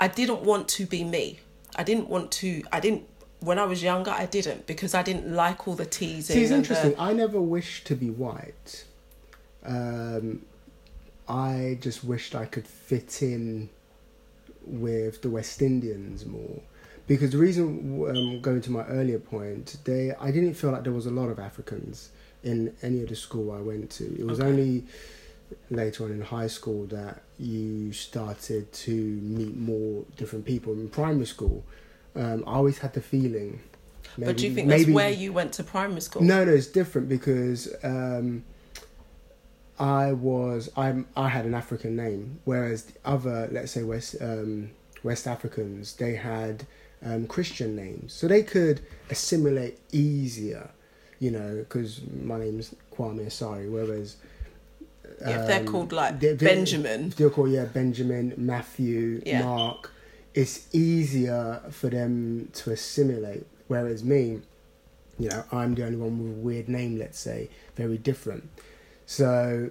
I 0.00 0.08
didn't 0.08 0.42
want 0.42 0.68
to 0.68 0.86
be 0.86 1.04
me. 1.04 1.40
I 1.76 1.82
didn't 1.84 2.08
want 2.08 2.30
to. 2.32 2.62
I 2.72 2.80
didn't. 2.80 3.04
When 3.40 3.58
I 3.58 3.64
was 3.64 3.82
younger, 3.82 4.10
I 4.10 4.24
didn't 4.26 4.66
because 4.66 4.94
I 4.94 5.02
didn't 5.02 5.30
like 5.34 5.68
all 5.68 5.74
the 5.74 5.84
teasing. 5.84 6.34
See, 6.34 6.42
it's 6.42 6.50
and 6.50 6.64
the- 6.64 6.68
interesting. 6.74 6.94
I 6.98 7.12
never 7.12 7.40
wished 7.40 7.86
to 7.88 7.94
be 7.94 8.08
white. 8.10 8.84
Um, 9.64 10.42
I 11.28 11.78
just 11.80 12.04
wished 12.04 12.34
I 12.34 12.46
could 12.46 12.66
fit 12.66 13.22
in 13.22 13.68
with 14.64 15.20
the 15.22 15.28
West 15.30 15.60
Indians 15.62 16.24
more. 16.24 16.60
Because 17.06 17.30
the 17.32 17.38
reason, 17.38 18.02
um, 18.08 18.40
going 18.40 18.60
to 18.62 18.70
my 18.70 18.84
earlier 18.86 19.18
point, 19.18 19.76
they 19.84 20.12
I 20.18 20.30
didn't 20.30 20.54
feel 20.54 20.70
like 20.70 20.84
there 20.84 20.92
was 20.92 21.06
a 21.06 21.10
lot 21.10 21.28
of 21.28 21.38
Africans 21.38 22.10
in 22.42 22.74
any 22.82 23.02
of 23.02 23.08
the 23.08 23.16
school 23.16 23.52
I 23.52 23.60
went 23.60 23.90
to. 23.92 24.04
It 24.18 24.24
was 24.26 24.40
Okay. 24.40 24.48
only 24.48 24.84
later 25.70 26.04
on 26.04 26.10
in 26.12 26.22
high 26.22 26.46
school 26.46 26.86
that 26.86 27.22
you 27.38 27.92
started 27.92 28.72
to 28.72 28.90
meet 28.92 29.56
more 29.56 30.04
different 30.16 30.44
people. 30.46 30.72
In 30.72 30.88
primary 30.88 31.26
school, 31.26 31.62
um, 32.16 32.42
I 32.46 32.54
always 32.54 32.78
had 32.78 32.94
the 32.94 33.02
feeling. 33.02 33.60
but 34.16 34.36
do 34.36 34.44
you 34.44 34.50
maybe- 34.50 34.54
think 34.54 34.68
that's 34.68 34.86
where 34.94 35.10
you 35.10 35.32
went 35.32 35.52
to 35.54 35.64
primary 35.64 36.00
school? 36.00 36.22
no, 36.22 36.44
no, 36.44 36.52
it's 36.52 36.68
different 36.68 37.08
because 37.08 37.68
um, 37.82 38.44
I 39.78 40.12
was 40.12 40.70
I'm 40.76 41.06
I 41.16 41.28
had 41.28 41.44
an 41.44 41.54
African 41.54 41.96
name, 41.96 42.40
whereas 42.44 42.84
the 42.84 42.94
other, 43.04 43.48
let's 43.52 43.72
say 43.72 43.82
West 43.82 44.16
um, 44.20 44.70
West 45.02 45.26
Africans, 45.26 45.94
they 45.96 46.14
had 46.14 46.66
um, 47.04 47.26
Christian 47.26 47.76
names, 47.76 48.12
so 48.12 48.26
they 48.28 48.42
could 48.42 48.80
assimilate 49.10 49.78
easier, 49.92 50.70
you 51.20 51.30
know, 51.30 51.56
because 51.58 52.00
my 52.22 52.38
name's 52.38 52.74
Kwame 52.94 53.26
Asari, 53.26 53.70
whereas 53.70 54.16
Yeah, 55.20 55.40
if 55.42 55.46
they're 55.46 55.60
um, 55.60 55.66
called 55.66 55.92
like 55.92 56.18
they- 56.20 56.32
they- 56.34 56.46
Benjamin. 56.46 57.12
they're 57.16 57.30
called 57.30 57.50
yeah 57.50 57.66
Benjamin, 57.66 58.34
Matthew, 58.36 59.22
Yeah. 59.24 59.42
Mark. 59.44 59.90
it's 60.34 60.66
easier 60.74 61.60
for 61.70 61.88
them 61.90 62.48
to 62.54 62.70
assimilate. 62.72 63.46
Whereas 63.68 64.02
me, 64.02 64.40
you 65.18 65.28
know, 65.28 65.44
I'm 65.52 65.74
the 65.76 65.84
only 65.86 65.96
one 65.98 66.18
with 66.22 66.32
a 66.38 66.40
weird 66.40 66.68
name, 66.68 66.98
let's 66.98 67.18
say, 67.20 67.48
very 67.76 67.98
different. 67.98 68.48
So, 69.06 69.70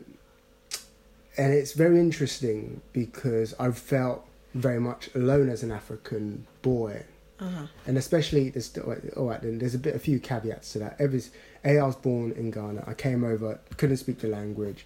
and 1.37 1.53
it's 1.53 1.73
very 1.73 1.99
interesting 1.99 2.81
because 2.93 3.53
I've 3.59 3.77
felt 3.77 4.25
very 4.53 4.79
much 4.79 5.09
alone 5.15 5.49
as 5.49 5.63
an 5.63 5.71
African 5.71 6.45
boy. 6.61 7.03
Uh-huh. 7.39 7.67
And 7.87 7.97
especially, 7.97 8.49
there's, 8.49 8.75
all 9.17 9.25
right, 9.25 9.41
then 9.41 9.59
there's 9.59 9.75
a 9.75 9.79
bit, 9.79 9.95
a 9.95 9.99
few 9.99 10.19
caveats 10.19 10.73
to 10.73 10.79
that. 10.79 10.95
Every, 10.99 11.21
a, 11.65 11.79
I 11.79 11.85
was 11.85 11.95
born 11.95 12.31
in 12.31 12.51
Ghana. 12.51 12.83
I 12.87 12.93
came 12.93 13.23
over, 13.23 13.59
couldn't 13.77 13.97
speak 13.97 14.19
the 14.19 14.27
language. 14.27 14.85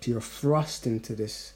So 0.00 0.10
you're 0.10 0.20
thrust 0.20 0.86
into 0.86 1.14
this 1.14 1.54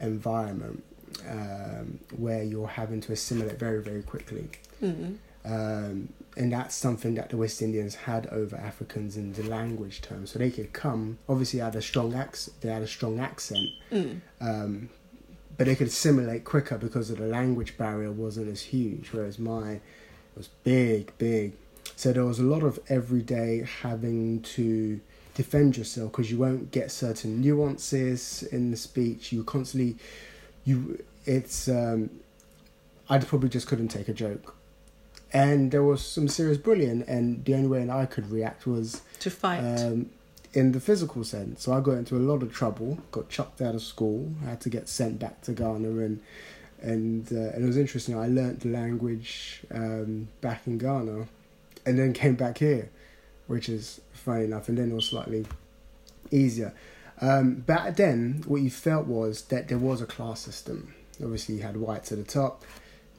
environment 0.00 0.82
um, 1.30 2.00
where 2.16 2.42
you're 2.42 2.66
having 2.68 3.00
to 3.02 3.12
assimilate 3.12 3.58
very, 3.58 3.80
very 3.80 4.02
quickly. 4.02 4.48
Mm. 4.82 5.18
Um, 5.44 6.08
and 6.36 6.52
that's 6.52 6.74
something 6.74 7.14
that 7.14 7.30
the 7.30 7.36
West 7.36 7.62
Indians 7.62 7.94
had 7.94 8.26
over 8.28 8.56
Africans 8.56 9.16
in 9.16 9.32
the 9.34 9.44
language 9.44 10.02
terms. 10.02 10.30
So 10.30 10.38
they 10.40 10.50
could 10.50 10.72
come, 10.72 11.18
obviously, 11.28 11.60
had 11.60 11.76
a 11.76 11.82
strong 11.82 12.14
accent. 12.14 12.60
They 12.60 12.70
had 12.70 12.82
a 12.82 12.88
strong 12.88 13.20
accent, 13.20 13.68
Mm. 13.92 14.20
um, 14.40 14.88
but 15.56 15.66
they 15.66 15.74
could 15.76 15.86
assimilate 15.88 16.44
quicker 16.44 16.76
because 16.78 17.10
of 17.10 17.18
the 17.18 17.26
language 17.26 17.76
barrier 17.76 18.10
wasn't 18.12 18.48
as 18.50 18.62
huge. 18.62 19.08
Whereas 19.12 19.38
mine 19.38 19.80
was 20.36 20.48
big, 20.64 21.12
big. 21.18 21.52
So 21.96 22.12
there 22.12 22.24
was 22.24 22.38
a 22.38 22.42
lot 22.44 22.62
of 22.62 22.78
everyday 22.88 23.64
having 23.82 24.42
to 24.42 25.00
defend 25.34 25.76
yourself 25.76 26.10
because 26.12 26.30
you 26.30 26.38
won't 26.38 26.70
get 26.70 26.90
certain 26.90 27.40
nuances 27.40 28.42
in 28.44 28.70
the 28.70 28.76
speech. 28.76 29.32
You 29.32 29.44
constantly, 29.44 29.96
you 30.64 31.02
it's. 31.24 31.68
Um, 31.68 32.10
I 33.08 33.18
probably 33.18 33.50
just 33.50 33.66
couldn't 33.66 33.88
take 33.88 34.08
a 34.08 34.14
joke, 34.14 34.56
and 35.32 35.70
there 35.70 35.82
was 35.82 36.00
some 36.04 36.26
serious 36.26 36.56
bullying. 36.58 37.02
And 37.06 37.44
the 37.44 37.54
only 37.54 37.68
way 37.68 37.88
I 37.88 38.06
could 38.06 38.30
react 38.30 38.66
was 38.66 39.02
To 39.20 39.30
fight. 39.30 39.58
um, 39.60 40.10
in 40.54 40.72
the 40.72 40.80
physical 40.80 41.24
sense. 41.24 41.64
So 41.64 41.72
I 41.72 41.80
got 41.80 41.92
into 41.92 42.16
a 42.16 42.18
lot 42.18 42.42
of 42.42 42.52
trouble, 42.52 42.98
got 43.10 43.28
chucked 43.28 43.60
out 43.60 43.74
of 43.74 43.82
school, 43.82 44.32
I 44.44 44.50
had 44.50 44.60
to 44.62 44.70
get 44.70 44.88
sent 44.88 45.18
back 45.18 45.42
to 45.42 45.52
Ghana, 45.52 45.88
and 45.88 46.20
and, 46.80 47.26
uh, 47.32 47.52
and 47.54 47.64
it 47.64 47.66
was 47.66 47.78
interesting. 47.78 48.16
I 48.16 48.26
learnt 48.28 48.60
the 48.60 48.68
language 48.68 49.62
um, 49.70 50.28
back 50.42 50.66
in 50.66 50.76
Ghana, 50.76 51.26
and 51.86 51.98
then 51.98 52.12
came 52.12 52.34
back 52.34 52.58
here, 52.58 52.90
which 53.46 53.70
is 53.70 54.02
funny 54.12 54.44
enough. 54.44 54.68
And 54.68 54.76
then 54.76 54.90
it 54.90 54.94
was 54.94 55.06
slightly 55.06 55.46
easier. 56.30 56.74
Um, 57.22 57.54
back 57.54 57.96
then, 57.96 58.44
what 58.46 58.60
you 58.60 58.70
felt 58.70 59.06
was 59.06 59.42
that 59.44 59.68
there 59.68 59.78
was 59.78 60.02
a 60.02 60.06
class 60.06 60.40
system. 60.40 60.94
Obviously, 61.22 61.54
you 61.54 61.62
had 61.62 61.78
whites 61.78 62.12
at 62.12 62.18
the 62.18 62.24
top, 62.24 62.64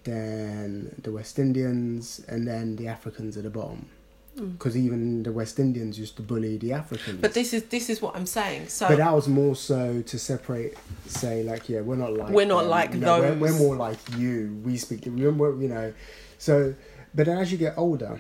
then 0.04 0.93
the 1.02 1.12
West 1.12 1.39
Indians, 1.39 2.24
and 2.28 2.48
then 2.48 2.76
the 2.76 2.88
Africans 2.88 3.36
at 3.36 3.43
the 3.43 3.50
bottom. 3.50 3.89
Because 4.36 4.76
even 4.76 5.24
the 5.24 5.32
West 5.32 5.60
Indians 5.60 5.98
used 5.98 6.17
to 6.17 6.21
bully 6.21 6.58
the 6.58 6.74
Africans. 6.74 7.21
But 7.21 7.34
this 7.34 7.54
is 7.54 7.63
this 7.63 7.89
is 7.89 8.02
what 8.02 8.15
I'm 8.15 8.26
saying. 8.26 8.67
So 8.67 8.88
But 8.88 8.98
that 8.98 9.13
was 9.13 9.28
more 9.28 9.56
so 9.56 10.02
to 10.02 10.19
separate, 10.19 10.78
say 11.08 11.43
like, 11.43 11.69
yeah, 11.69 11.82
we're 11.82 11.95
not 11.95 12.13
like 12.13 12.30
We're 12.30 12.45
not 12.45 12.62
them. 12.62 12.69
like 12.69 12.93
No, 12.93 13.19
we're, 13.21 13.36
we're 13.36 13.58
more 13.58 13.76
like 13.76 13.98
you. 14.17 14.60
We 14.63 14.78
speak, 14.78 15.04
we're, 15.06 15.62
you 15.62 15.69
know. 15.69 15.93
So, 16.38 16.76
but 17.13 17.28
as 17.28 17.52
you 17.52 17.58
get 17.58 17.78
older, 17.78 18.19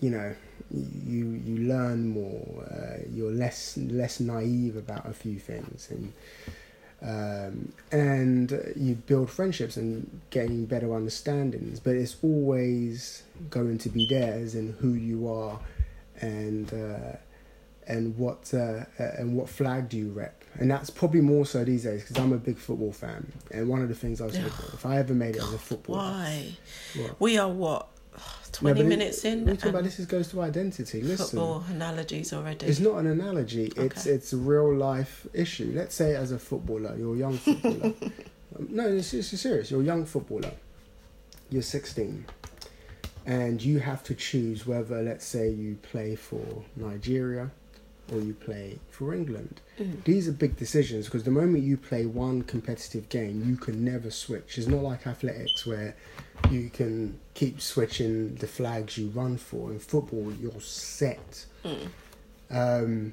you 0.00 0.10
know, 0.10 0.34
you 0.70 1.26
you 1.44 1.68
learn 1.68 2.08
more. 2.08 2.64
Uh, 2.70 3.02
you're 3.10 3.32
less 3.32 3.76
less 3.76 4.18
naive 4.20 4.76
about 4.76 5.06
a 5.06 5.12
few 5.12 5.38
things, 5.38 5.88
and 5.90 6.12
um, 7.02 7.72
and 7.90 8.74
you 8.76 8.94
build 8.94 9.30
friendships 9.30 9.76
and 9.76 10.20
gain 10.30 10.66
better 10.66 10.94
understandings. 10.94 11.80
But 11.80 11.96
it's 11.96 12.16
always 12.22 13.24
going 13.50 13.78
to 13.78 13.88
be 13.88 14.06
there, 14.06 14.34
as 14.34 14.54
in 14.54 14.74
who 14.74 14.94
you 14.94 15.28
are, 15.28 15.58
and 16.20 16.72
uh, 16.72 17.16
and 17.86 18.16
what 18.16 18.52
uh, 18.54 18.84
and 18.98 19.36
what 19.36 19.48
flag 19.48 19.88
do 19.88 19.96
you 19.96 20.10
rep. 20.10 20.44
And 20.54 20.70
that's 20.70 20.90
probably 20.90 21.22
more 21.22 21.46
so 21.46 21.64
these 21.64 21.84
days 21.84 22.02
because 22.02 22.18
I'm 22.18 22.32
a 22.32 22.38
big 22.38 22.58
football 22.58 22.92
fan. 22.92 23.32
And 23.50 23.68
one 23.68 23.82
of 23.82 23.88
the 23.88 23.94
things 23.94 24.20
I 24.20 24.26
was 24.26 24.34
thinking, 24.34 24.52
if 24.72 24.84
I 24.84 24.98
ever 24.98 25.14
made 25.14 25.36
it 25.36 25.42
as 25.42 25.52
a 25.52 25.58
footballer, 25.58 25.98
why 25.98 26.56
what? 26.96 27.20
we 27.20 27.38
are 27.38 27.48
what 27.48 27.88
No, 28.14 28.18
twenty 28.52 28.80
but 28.82 28.86
it- 28.86 28.88
minutes 28.88 29.24
in 29.24 29.44
We 29.46 29.56
talk 29.56 29.70
about 29.70 29.84
this. 29.84 29.98
Is 29.98 30.06
goes 30.06 30.28
to 30.28 30.42
identity. 30.42 31.00
Listen, 31.02 31.26
football 31.38 31.64
analogies 31.70 32.32
already. 32.32 32.66
it's 32.66 32.80
not 32.80 32.96
an 32.98 33.06
analogy. 33.06 33.72
It's 33.76 34.02
Okay. 34.06 34.10
it's 34.10 34.32
a 34.32 34.36
real 34.36 34.74
life 34.74 35.26
issue. 35.32 35.72
Let's 35.74 35.94
say 35.94 36.14
as 36.14 36.32
a 36.32 36.38
footballer, 36.38 36.94
you're 36.98 37.14
a 37.14 37.18
young 37.18 37.38
footballer. 37.38 37.94
Um, 38.54 38.68
no, 38.70 38.86
it's, 38.86 39.14
it's 39.14 39.28
serious. 39.40 39.70
You're 39.70 39.80
a 39.80 39.84
young 39.84 40.04
footballer. 40.04 40.52
You're 41.48 41.62
16, 41.62 42.26
and 43.24 43.62
you 43.62 43.78
have 43.78 44.02
to 44.04 44.14
choose 44.14 44.66
whether, 44.66 45.00
let's 45.02 45.24
say, 45.24 45.48
you 45.48 45.76
play 45.76 46.16
for 46.16 46.62
Nigeria 46.76 47.50
or 48.12 48.18
you 48.20 48.34
play 48.34 48.78
for 48.90 49.14
England. 49.14 49.62
Mm. 49.78 50.04
These 50.04 50.28
are 50.28 50.32
big 50.32 50.56
decisions 50.58 51.06
because 51.06 51.22
the 51.24 51.30
moment 51.30 51.64
you 51.64 51.78
play 51.78 52.04
one 52.04 52.42
competitive 52.42 53.08
game, 53.08 53.42
you 53.48 53.56
can 53.56 53.82
never 53.82 54.10
switch. 54.10 54.58
It's 54.58 54.66
not 54.66 54.82
like 54.82 55.06
athletics 55.06 55.64
where 55.64 55.96
you 56.50 56.70
can 56.70 57.18
keep 57.34 57.60
switching 57.60 58.34
the 58.36 58.46
flags 58.46 58.98
you 58.98 59.08
run 59.08 59.36
for. 59.36 59.70
In 59.70 59.78
football, 59.78 60.32
you're 60.40 60.60
set. 60.60 61.46
Mm. 61.64 61.88
Um, 62.50 63.12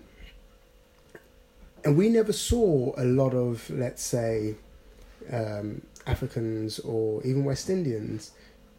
and 1.85 1.97
we 1.97 2.09
never 2.09 2.33
saw 2.33 2.93
a 2.97 3.05
lot 3.05 3.33
of, 3.33 3.69
let's 3.69 4.03
say, 4.03 4.55
um, 5.31 5.81
Africans 6.05 6.79
or 6.79 7.21
even 7.23 7.45
West 7.45 7.69
Indians 7.69 8.31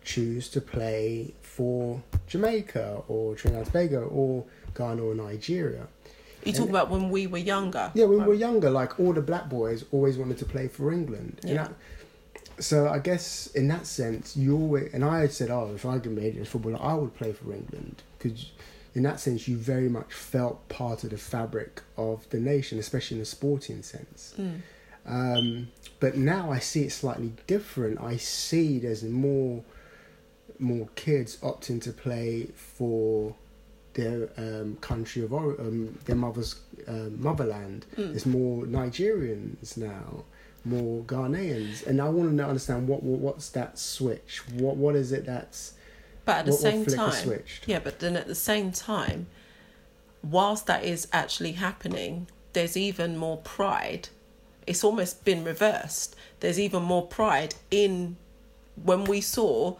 choose 0.05 0.49
to 0.51 0.61
play 0.61 1.33
for 1.41 2.03
Jamaica 2.27 3.03
or 3.09 3.35
Trinidad 3.35 3.65
and 3.65 3.73
Tobago 3.73 4.03
or 4.09 4.45
Ghana 4.75 5.03
or 5.03 5.15
Nigeria. 5.15 5.87
You 6.45 6.53
talk 6.53 6.61
And- 6.63 6.71
about 6.71 6.91
when 6.91 7.11
we 7.11 7.27
were 7.27 7.39
younger. 7.39 7.91
Yeah, 7.95 8.07
when 8.07 8.21
we 8.21 8.25
were 8.27 8.35
younger, 8.35 8.71
like 8.71 8.99
all 8.99 9.13
the 9.13 9.21
black 9.23 9.49
boys 9.51 9.85
always 9.93 10.17
wanted 10.17 10.39
to 10.39 10.45
play 10.47 10.69
for 10.69 10.93
England. 10.93 11.39
And 11.43 11.51
Yeah. 11.53 11.63
that- 11.65 11.75
so 12.61 12.89
I 12.89 12.99
guess 12.99 13.47
in 13.49 13.69
that 13.69 13.87
sense, 13.87 14.37
you 14.37 14.57
always 14.57 14.93
and 14.93 15.05
I 15.05 15.21
had 15.21 15.33
said, 15.33 15.51
oh, 15.51 15.73
if 15.75 15.85
I 15.85 15.99
could 15.99 16.13
made 16.13 16.37
it 16.37 16.41
as 16.41 16.49
footballer, 16.49 16.79
I 16.81 16.95
would 16.95 17.15
play 17.15 17.33
for 17.33 17.53
England 17.53 18.03
because 18.19 18.51
in 18.95 19.03
that 19.05 19.21
sense, 19.21 19.47
you 19.47 19.57
very 19.57 19.89
much 19.89 20.13
felt 20.13 20.69
part 20.69 21.05
of 21.05 21.11
the 21.11 21.19
fabric 21.19 21.83
of 21.97 22.29
the 22.31 22.41
nation, 22.41 22.79
especially 22.79 23.19
in 23.19 23.23
a 23.23 23.27
sporting 23.27 23.83
sense. 23.83 24.35
Mm. 24.39 24.61
Um, 25.07 25.69
but 26.01 26.17
now 26.17 26.51
I 26.51 26.59
see 26.59 26.83
it 26.83 26.93
slightly 26.93 27.33
different. 27.47 28.01
I 28.01 28.17
see 28.17 28.79
there's 28.79 29.03
more 29.05 29.63
more 30.59 30.89
kids 30.95 31.39
opting 31.39 31.81
to 31.83 31.93
play 31.93 32.49
for 32.55 33.35
their 33.95 34.29
um, 34.37 34.77
country 34.81 35.23
of 35.25 35.33
um, 35.33 35.99
their 36.05 36.17
mother's 36.17 36.61
um, 36.87 37.21
motherland. 37.23 37.87
Mm. 37.97 38.11
There's 38.11 38.27
more 38.27 38.65
Nigerians 38.65 39.77
now, 39.77 40.25
more 40.65 41.03
Ghanaians, 41.03 41.87
and 41.87 42.01
I 42.01 42.09
want 42.09 42.37
to 42.37 42.45
understand 42.45 42.89
what, 42.89 43.03
what 43.03 43.21
what's 43.21 43.49
that 43.51 43.79
switch? 43.79 44.43
What 44.55 44.77
what 44.77 44.97
is 44.97 45.13
it 45.13 45.27
that's 45.27 45.75
But 46.25 46.39
at 46.39 46.47
the 46.47 46.53
what, 46.53 46.61
what 46.61 46.71
same 46.73 46.85
flicker 46.85 46.97
time, 46.97 47.13
switched? 47.13 47.69
yeah. 47.69 47.79
But 47.79 47.99
then 48.01 48.17
at 48.17 48.27
the 48.27 48.35
same 48.35 48.73
time, 48.73 49.27
whilst 50.23 50.67
that 50.67 50.85
is 50.85 51.09
actually 51.13 51.53
happening, 51.53 52.27
there's 52.53 52.77
even 52.77 53.17
more 53.17 53.39
pride. 53.39 54.09
It's 54.67 54.85
almost 54.85 55.25
been 55.25 55.45
reversed. 55.45 56.15
There's 56.41 56.61
even 56.61 56.83
more 56.83 57.07
pride 57.07 57.55
in 57.71 58.17
when 58.83 59.05
we 59.05 59.21
saw 59.21 59.77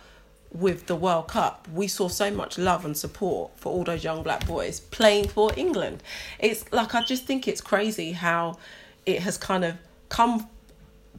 with 0.53 0.87
the 0.87 0.97
World 0.97 1.29
Cup, 1.29 1.69
we 1.73 1.87
saw 1.87 2.09
so 2.09 2.31
much 2.31 2.59
love 2.59 2.85
and 2.85 2.97
support 2.97 3.53
for 3.57 3.73
all 3.73 3.85
those 3.85 4.03
young 4.03 4.23
black 4.23 4.47
boys 4.47 4.81
playing 4.81 5.29
for 5.29 5.53
England. 5.57 6.03
It's 6.39 6.71
like 6.73 6.95
I 6.95 7.03
just 7.03 7.25
think 7.25 7.47
it's 7.47 7.61
crazy 7.61 8.13
how 8.13 8.59
it 9.07 9.21
has 9.21 9.39
kind 9.39 9.65
of 9.65 9.77
come 10.09 10.49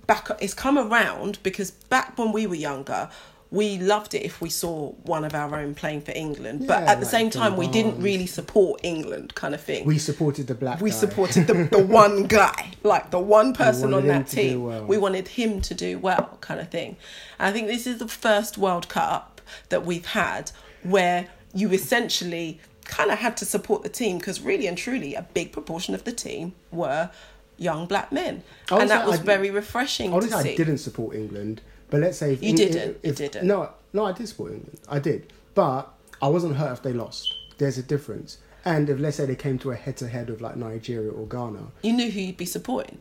back 0.08 0.28
it's 0.40 0.54
come 0.54 0.78
around 0.78 1.40
because 1.44 1.72
back 1.72 2.18
when 2.18 2.32
we 2.32 2.48
were 2.48 2.56
younger 2.56 3.10
we 3.52 3.78
loved 3.80 4.14
it 4.14 4.24
if 4.24 4.40
we 4.40 4.50
saw 4.50 4.92
one 5.04 5.26
of 5.26 5.36
our 5.36 5.56
own 5.60 5.76
playing 5.76 6.00
for 6.02 6.12
England 6.16 6.66
but 6.68 6.84
at 6.84 7.00
the 7.02 7.06
same 7.06 7.30
time 7.30 7.58
we 7.58 7.68
didn't 7.68 8.02
really 8.02 8.26
support 8.26 8.80
England 8.84 9.36
kind 9.36 9.54
of 9.54 9.60
thing 9.62 9.86
We 9.86 9.98
supported 9.98 10.48
the 10.48 10.56
black. 10.56 10.80
we 10.80 10.90
guy. 10.92 10.96
supported 10.96 11.48
the, 11.48 11.54
the 11.72 11.84
one 11.86 12.28
guy, 12.28 12.72
like 12.84 13.12
the 13.12 13.20
one 13.20 13.54
person 13.54 13.94
on 13.94 14.08
that 14.08 14.28
team. 14.28 14.64
well. 14.64 14.86
We 14.86 14.98
wanted 14.98 15.28
him 15.28 15.60
to 15.62 15.74
do 15.74 16.00
well, 16.00 16.38
kind 16.40 16.62
of 16.62 16.70
thing. 16.70 16.96
And 17.40 17.50
I 17.50 17.52
think 17.52 17.68
this 17.68 17.86
is 17.86 17.98
the 18.00 18.08
first 18.08 18.58
World 18.58 18.88
Cup 18.88 19.42
that 19.68 19.86
we've 19.86 20.06
had 20.06 20.52
where 20.84 21.28
you 21.54 21.72
essentially 21.72 22.60
kind 22.86 23.12
of 23.12 23.20
had 23.20 23.36
to 23.38 23.46
support 23.46 23.84
the 23.84 23.90
team 23.90 24.18
because 24.18 24.40
really 24.42 24.66
and 24.66 24.78
truly 24.78 25.14
a 25.14 25.24
big 25.34 25.52
proportion 25.52 25.94
of 25.94 26.06
the 26.06 26.12
team 26.14 26.54
were 26.72 27.10
young 27.62 27.86
black 27.86 28.12
men, 28.12 28.43
and 28.71 28.89
that 28.89 29.06
was 29.08 29.19
I- 29.19 29.24
very 29.24 29.52
refreshing 29.52 30.13
I 30.13 30.19
to. 30.19 30.36
I 30.36 30.43
didn't 30.56 30.80
support 30.80 31.15
England, 31.15 31.62
but 31.89 32.00
let's 32.02 32.17
say 32.17 32.34
if 32.34 32.41
You 32.41 32.50
Eng- 32.50 32.56
didn't, 32.56 32.91
you 33.04 33.10
If, 33.12 33.15
didn't. 33.17 33.45
No, 33.47 33.69
no, 33.93 34.06
I 34.06 34.12
did 34.13 34.28
support 34.28 34.52
England. 34.54 34.80
I 34.89 35.00
did, 35.00 35.32
but 35.54 35.93
I 36.21 36.28
wasn't 36.28 36.56
hurt 36.56 36.74
if 36.74 36.82
they 36.84 36.93
lost. 36.93 37.34
There's 37.60 37.78
a 37.78 37.84
difference. 37.84 38.39
And 38.65 38.89
if 38.89 39.00
let's 39.00 39.17
say 39.17 39.26
they 39.26 39.36
came 39.36 39.58
to 39.60 39.71
a 39.71 39.76
head-to-head 39.76 40.30
of 40.30 40.39
like 40.41 40.56
Nigeria 40.56 41.12
or 41.12 41.26
Ghana, 41.28 41.67
You 41.84 41.93
knew 41.93 42.12
who 42.12 42.19
you'd 42.19 42.38
be 42.38 42.45
supporting. 42.45 42.97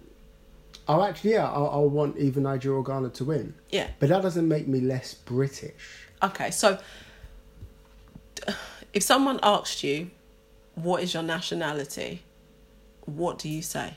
I'll 0.88 1.02
actually, 1.04 1.32
yeah, 1.32 1.46
I'll, 1.50 1.68
I'll 1.70 1.88
want 1.90 2.18
either 2.18 2.40
Nigeria 2.40 2.78
or 2.78 2.82
Ghana 2.84 3.10
to 3.10 3.24
win. 3.24 3.54
Yeah. 3.70 3.88
But 3.98 4.08
that 4.08 4.22
doesn't 4.22 4.48
make 4.48 4.66
me 4.68 4.80
less 4.80 5.12
British. 5.14 6.06
Okay, 6.22 6.50
so 6.50 6.78
if 8.92 9.02
someone 9.02 9.38
asked 9.42 9.82
you, 9.84 10.10
"What 10.74 11.02
is 11.02 11.14
your 11.14 11.22
nationality?" 11.22 12.22
What 13.06 13.38
do 13.38 13.48
you 13.48 13.62
say? 13.62 13.94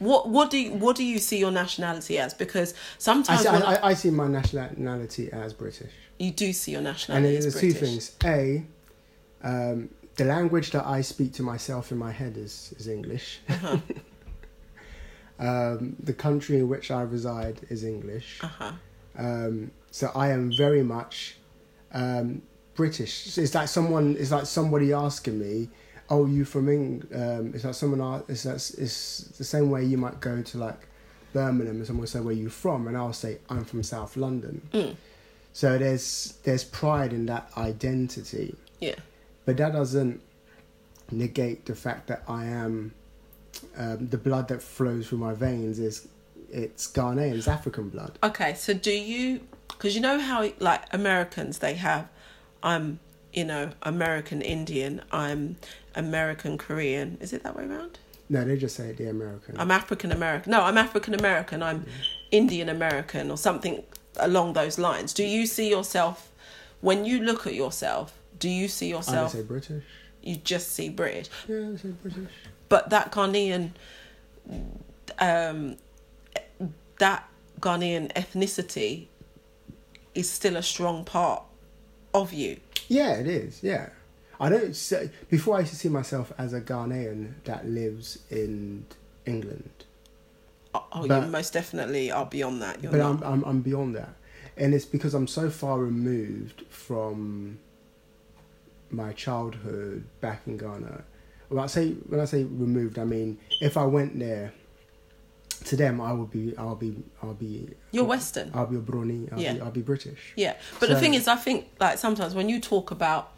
What 0.00 0.28
what 0.30 0.50
do 0.50 0.58
you, 0.58 0.72
what 0.72 0.96
do 0.96 1.04
you 1.04 1.18
see 1.18 1.38
your 1.38 1.50
nationality 1.50 2.18
as? 2.18 2.34
Because 2.34 2.72
I 2.72 2.76
sometimes 2.98 3.42
see, 3.42 3.48
I, 3.48 3.58
I, 3.58 3.88
I 3.90 3.94
see 3.94 4.10
my 4.10 4.28
nationality 4.28 5.30
as 5.30 5.52
British. 5.52 5.92
you 6.18 6.30
do 6.30 6.52
see 6.52 6.72
your 6.72 6.78
And 6.78 6.86
nationality 6.86 7.36
as 7.36 7.44
there's 7.44 7.60
two 7.60 7.72
things. 7.72 8.16
A, 8.24 8.64
um, 9.44 9.90
the 10.16 10.24
language 10.24 10.70
that 10.70 10.86
I 10.86 11.02
speak 11.02 11.34
to 11.34 11.42
myself 11.42 11.92
in 11.92 11.98
my 11.98 12.12
head 12.12 12.36
is, 12.38 12.74
is 12.78 12.88
English. 12.88 13.40
Uh-huh. 13.48 13.78
um, 15.38 15.96
the 16.02 16.14
country 16.14 16.56
in 16.56 16.68
which 16.68 16.90
I 16.90 17.02
reside 17.02 17.60
is 17.68 17.84
English. 17.84 18.38
Uh 18.42 18.46
huh. 18.46 18.72
Um, 19.18 19.70
so 19.90 20.10
I 20.14 20.28
am 20.30 20.50
very 20.56 20.82
much 20.82 21.36
um, 21.92 22.40
British. 22.74 23.30
So 23.30 23.42
it's 23.42 23.54
like 23.54 23.68
someone. 23.68 24.16
It's 24.18 24.30
like 24.30 24.46
somebody 24.46 24.94
asking 24.94 25.38
me, 25.38 25.68
"Oh, 26.10 26.26
you 26.26 26.44
from 26.44 26.68
England?" 26.68 27.08
Um, 27.14 27.52
it's 27.54 27.64
like 27.64 27.74
someone. 27.74 28.00
a- 28.00 28.24
It's, 28.30 28.44
it's 28.46 28.70
it's 28.74 29.20
the 29.38 29.44
same 29.44 29.70
way 29.70 29.84
you 29.84 29.96
might 29.98 30.20
go 30.20 30.42
to 30.42 30.58
like 30.58 30.86
Birmingham 31.32 31.76
and 31.76 31.86
someone 31.86 32.00
will 32.02 32.08
say, 32.08 32.20
"Where 32.20 32.34
you 32.34 32.48
from?" 32.48 32.88
and 32.88 32.96
I'll 32.96 33.12
say, 33.12 33.38
"I'm 33.48 33.64
from 33.64 33.82
South 33.82 34.16
London." 34.16 34.62
Mm. 34.72 34.96
So 35.52 35.78
there's 35.78 36.34
there's 36.44 36.64
pride 36.64 37.12
in 37.12 37.26
that 37.26 37.50
identity, 37.56 38.54
Yeah. 38.80 38.96
but 39.44 39.56
that 39.56 39.72
doesn't 39.72 40.20
negate 41.10 41.66
the 41.66 41.74
fact 41.74 42.06
that 42.08 42.22
I 42.28 42.44
am 42.46 42.92
um, 43.76 44.08
the 44.08 44.16
blood 44.18 44.48
that 44.48 44.62
flows 44.62 45.08
through 45.08 45.18
my 45.18 45.34
veins 45.34 45.78
is 45.78 46.06
it's 46.52 46.86
Ghanaian, 46.90 47.34
it's 47.34 47.48
African 47.48 47.88
blood. 47.88 48.18
Okay, 48.22 48.54
so 48.54 48.72
do 48.74 48.92
you? 48.92 49.40
Because 49.68 49.94
you 49.94 50.00
know 50.00 50.18
how 50.20 50.48
like 50.60 50.82
Americans 50.92 51.58
they 51.58 51.74
have, 51.74 52.08
I'm 52.62 53.00
you 53.32 53.44
know 53.44 53.70
American 53.82 54.42
Indian, 54.42 55.02
I'm 55.12 55.56
American 55.94 56.58
Korean. 56.58 57.18
Is 57.20 57.32
it 57.32 57.42
that 57.42 57.56
way 57.56 57.64
around? 57.64 57.98
No, 58.28 58.44
they 58.44 58.56
just 58.56 58.76
say 58.76 58.92
they're 58.92 59.10
American. 59.10 59.58
I'm 59.58 59.70
African 59.70 60.12
American. 60.12 60.52
No, 60.52 60.62
I'm 60.62 60.78
African 60.78 61.14
American. 61.14 61.62
I'm 61.62 61.84
Indian 62.30 62.68
American 62.68 63.30
or 63.30 63.36
something 63.36 63.82
along 64.18 64.52
those 64.52 64.78
lines. 64.78 65.12
Do 65.12 65.24
you 65.24 65.46
see 65.46 65.68
yourself 65.68 66.30
when 66.80 67.04
you 67.04 67.20
look 67.20 67.46
at 67.46 67.54
yourself? 67.54 68.16
Do 68.38 68.48
you 68.48 68.68
see 68.68 68.88
yourself? 68.88 69.34
I 69.34 69.38
say 69.38 69.42
British. 69.42 69.84
You 70.22 70.36
just 70.36 70.72
see 70.72 70.90
British, 70.90 71.28
Yeah, 71.48 71.70
I 71.72 71.76
say 71.76 71.88
British. 72.02 72.28
but 72.68 72.90
that 72.90 73.10
Ghanaian, 73.10 73.70
um, 75.18 75.76
that 76.98 77.28
Ghanaian 77.60 78.12
ethnicity 78.12 79.06
is 80.14 80.28
still 80.30 80.56
a 80.56 80.62
strong 80.62 81.04
part 81.04 81.42
of 82.14 82.32
you. 82.32 82.58
Yeah, 82.90 83.12
it 83.12 83.28
is. 83.28 83.62
Yeah, 83.62 83.90
I 84.40 84.48
don't 84.48 84.74
say 84.74 85.10
before. 85.28 85.56
I 85.56 85.60
used 85.60 85.70
to 85.72 85.76
see 85.78 85.88
myself 85.88 86.32
as 86.36 86.52
a 86.52 86.60
Ghanaian 86.60 87.34
that 87.44 87.66
lives 87.66 88.18
in 88.30 88.84
England, 89.26 89.70
Oh, 90.74 90.84
oh, 90.92 91.06
But- 91.06 91.24
you 91.24 91.30
most 91.30 91.52
definitely 91.52 92.10
are 92.10 92.26
beyond 92.26 92.60
that. 92.62 92.82
You're 92.82 92.90
but 92.92 92.98
not. 92.98 93.22
I'm, 93.24 93.32
I'm 93.32 93.44
I'm 93.44 93.60
beyond 93.62 93.94
that, 93.94 94.14
and 94.56 94.74
it's 94.74 94.84
because 94.84 95.14
I'm 95.14 95.26
so 95.28 95.50
far 95.50 95.78
removed 95.78 96.64
from 96.68 97.58
my 98.90 99.12
childhood 99.12 100.04
back 100.20 100.42
in 100.46 100.56
Ghana. 100.56 101.04
Well, 101.48 101.62
I 101.62 101.66
say 101.68 101.92
when 102.08 102.18
I 102.20 102.24
say 102.24 102.42
removed, 102.44 102.98
I 102.98 103.04
mean 103.04 103.38
if 103.60 103.76
I 103.76 103.84
went 103.84 104.18
there. 104.18 104.52
To 105.66 105.76
them, 105.76 106.00
I 106.00 106.12
would 106.12 106.30
be, 106.30 106.56
I'll 106.56 106.74
be, 106.74 106.96
I'll 107.22 107.34
be. 107.34 107.68
You're 107.92 108.04
Western. 108.04 108.50
I'll 108.54 108.66
be 108.66 108.76
a 108.76 108.80
Brony. 108.80 109.30
I'll, 109.30 109.38
be, 109.38 109.44
Yeah. 109.44 109.56
I'll 109.62 109.70
be 109.70 109.82
British. 109.82 110.32
Yeah, 110.36 110.56
but 110.78 110.88
the 110.88 110.98
thing 110.98 111.14
is, 111.14 111.28
I 111.28 111.36
think 111.36 111.68
like 111.78 111.98
sometimes 111.98 112.34
when 112.34 112.48
you 112.48 112.60
talk 112.60 112.90
about, 112.90 113.32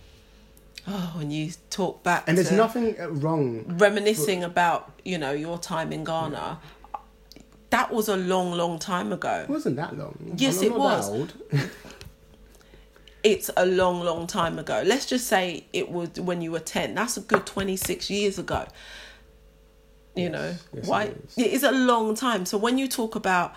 oh, 0.87 1.13
when 1.17 1.31
you 1.31 1.51
talk 1.71 2.03
back 2.03 2.25
And 2.29 2.39
there's 2.39 2.53
nothing 2.53 2.95
uh, 3.01 3.09
wrong 3.11 3.65
reminiscing 3.79 4.45
about 4.45 4.93
you 5.05 5.19
know 5.19 5.33
your 5.33 5.59
time 5.59 5.93
in 5.93 6.05
Ghana, 6.05 6.59
that 7.71 7.91
was 7.91 8.09
a 8.09 8.17
long, 8.17 8.53
long 8.53 8.79
time 8.79 9.13
ago. 9.13 9.45
It 9.45 9.51
wasn't 9.51 9.77
that 9.77 9.97
long. 9.99 10.35
Yes, 10.37 10.61
I'm 10.61 10.67
it 10.67 10.75
was. 10.75 11.33
It's 13.25 13.51
a 13.57 13.65
long, 13.65 14.01
long 14.03 14.27
time 14.27 14.59
ago. 14.59 14.83
Let's 14.85 15.07
just 15.07 15.29
say 15.29 15.67
it 15.73 15.89
was 15.93 16.09
when 16.19 16.43
you 16.43 16.51
were 16.51 16.59
ten. 16.59 16.97
That's 16.97 17.17
a 17.17 17.21
good 17.21 17.47
twenty 17.47 17.77
six 17.77 18.11
years 18.11 18.37
ago. 18.37 18.67
You 20.15 20.25
Yes, 20.25 20.33
know 20.33 20.55
yes, 20.75 20.87
why? 20.89 21.03
it 21.05 21.25
is. 21.25 21.39
it 21.39 21.53
is 21.53 21.63
a 21.63 21.73
long 21.73 22.15
time. 22.15 22.45
So 22.47 22.59
when 22.59 22.79
you 22.79 22.87
talk 22.89 23.15
about, 23.15 23.55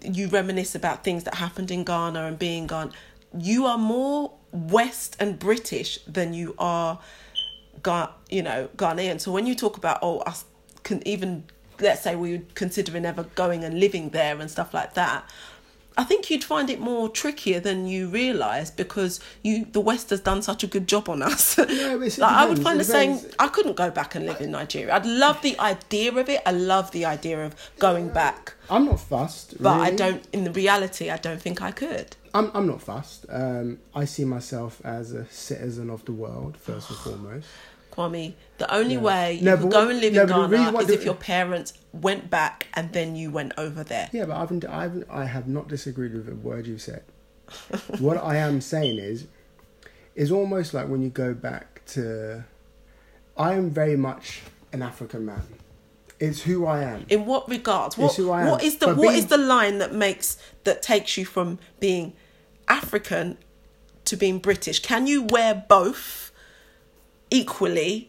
you 0.00 0.28
reminisce 0.28 0.74
about 0.74 1.04
things 1.04 1.24
that 1.24 1.34
happened 1.36 1.70
in 1.70 1.84
Ghana 1.84 2.24
and 2.26 2.38
being 2.38 2.66
gone 2.66 2.92
you 3.38 3.66
are 3.66 3.78
more 3.78 4.32
West 4.52 5.16
and 5.18 5.38
British 5.38 5.98
than 6.06 6.34
you 6.34 6.54
are, 6.58 6.98
Ga- 7.82 8.10
you 8.28 8.42
know, 8.42 8.68
Ghanaian. 8.76 9.20
So 9.20 9.32
when 9.32 9.46
you 9.46 9.54
talk 9.54 9.76
about 9.76 9.98
oh 10.02 10.18
us 10.20 10.44
can 10.82 11.06
even 11.06 11.44
let's 11.80 12.02
say 12.02 12.14
we 12.14 12.36
were 12.36 12.44
considering 12.54 13.04
ever 13.04 13.24
going 13.34 13.64
and 13.64 13.80
living 13.80 14.10
there 14.10 14.38
and 14.38 14.50
stuff 14.50 14.74
like 14.74 14.94
that. 14.94 15.24
I 15.96 16.04
think 16.04 16.30
you'd 16.30 16.44
find 16.44 16.70
it 16.70 16.80
more 16.80 17.08
trickier 17.08 17.60
than 17.60 17.86
you 17.86 18.08
realise 18.08 18.70
because 18.70 19.20
you 19.42 19.66
the 19.66 19.80
West 19.80 20.10
has 20.10 20.20
done 20.20 20.40
such 20.42 20.64
a 20.64 20.66
good 20.66 20.86
job 20.88 21.08
on 21.08 21.22
us. 21.22 21.58
it's- 21.58 22.18
like 22.18 22.32
I 22.32 22.46
would 22.48 22.62
find 22.62 22.76
it 22.80 22.84
the 22.86 22.92
same. 22.92 23.18
I 23.38 23.48
couldn't 23.48 23.76
go 23.76 23.90
back 23.90 24.14
and 24.14 24.24
live 24.26 24.40
in 24.40 24.50
Nigeria. 24.52 24.94
I'd 24.94 25.06
love 25.06 25.42
the 25.42 25.58
idea 25.58 26.12
of 26.14 26.28
it. 26.28 26.40
I 26.46 26.52
love 26.52 26.90
the 26.92 27.04
idea 27.04 27.44
of 27.44 27.54
going 27.78 28.08
back, 28.08 28.54
I'm 28.70 28.86
not 28.86 29.00
fussed. 29.00 29.62
but 29.62 29.80
I 29.80 29.90
don't. 29.90 30.26
In 30.32 30.44
the 30.44 30.50
reality, 30.52 31.10
I 31.10 31.16
don't 31.18 31.40
think 31.42 31.60
I 31.62 31.70
could. 31.72 32.16
I'm 32.34 32.50
I'm 32.54 32.66
not 32.66 32.80
fussed. 32.80 33.26
Um, 33.28 33.78
I 33.94 34.06
see 34.06 34.24
myself 34.24 34.80
as 34.84 35.12
a 35.12 35.26
citizen 35.26 35.90
of 35.90 36.04
the 36.06 36.12
world 36.12 36.56
first 36.56 36.88
and 36.90 36.98
foremost. 37.00 37.46
Kwame, 37.92 38.34
the 38.58 38.72
only 38.74 38.94
Yeah. 38.94 39.00
way 39.00 39.32
you 39.34 39.42
No, 39.44 39.56
could 39.56 39.70
go 39.70 39.88
and 39.88 40.00
live 40.00 40.12
no, 40.14 40.22
in 40.22 40.50
Ghana 40.50 40.78
is 40.80 40.90
if 40.90 41.04
your 41.04 41.14
parents 41.14 41.74
went 41.92 42.30
back 42.30 42.66
and 42.74 42.92
then 42.92 43.14
you 43.16 43.30
went 43.30 43.52
over 43.58 43.84
there. 43.84 44.08
Yeah, 44.12 44.24
but 44.24 44.36
I've 44.36 44.64
I've 44.68 45.04
I 45.10 45.24
have 45.26 45.46
not 45.46 45.68
disagreed 45.68 46.14
with 46.14 46.28
a 46.28 46.34
word 46.34 46.66
you 46.66 46.78
said. 46.78 47.02
what 47.98 48.16
I 48.16 48.36
am 48.36 48.60
saying 48.60 48.98
is, 48.98 49.26
is 50.14 50.32
almost 50.32 50.72
like 50.74 50.88
when 50.88 51.02
you 51.02 51.10
go 51.10 51.34
back 51.34 51.84
to. 51.94 52.44
I 53.36 53.54
am 53.54 53.70
very 53.70 53.96
much 53.96 54.42
an 54.72 54.82
African 54.82 55.24
man. 55.26 55.42
It's 56.20 56.42
who 56.42 56.66
I 56.66 56.82
am. 56.82 57.04
In 57.08 57.26
what 57.26 57.48
regards? 57.48 57.98
What, 57.98 58.14
who 58.14 58.30
I 58.30 58.42
am. 58.42 58.48
what 58.50 58.62
is 58.62 58.76
the 58.78 58.86
But 58.88 58.96
what 58.96 59.08
being- 59.08 59.18
is 59.18 59.26
the 59.26 59.38
line 59.38 59.78
that 59.78 59.92
makes 59.94 60.36
that 60.64 60.82
takes 60.82 61.16
you 61.18 61.24
from 61.24 61.58
being 61.80 62.12
African 62.68 63.38
to 64.04 64.16
being 64.16 64.38
British? 64.38 64.80
Can 64.80 65.06
you 65.06 65.24
wear 65.24 65.64
both 65.68 66.31
equally? 67.32 68.08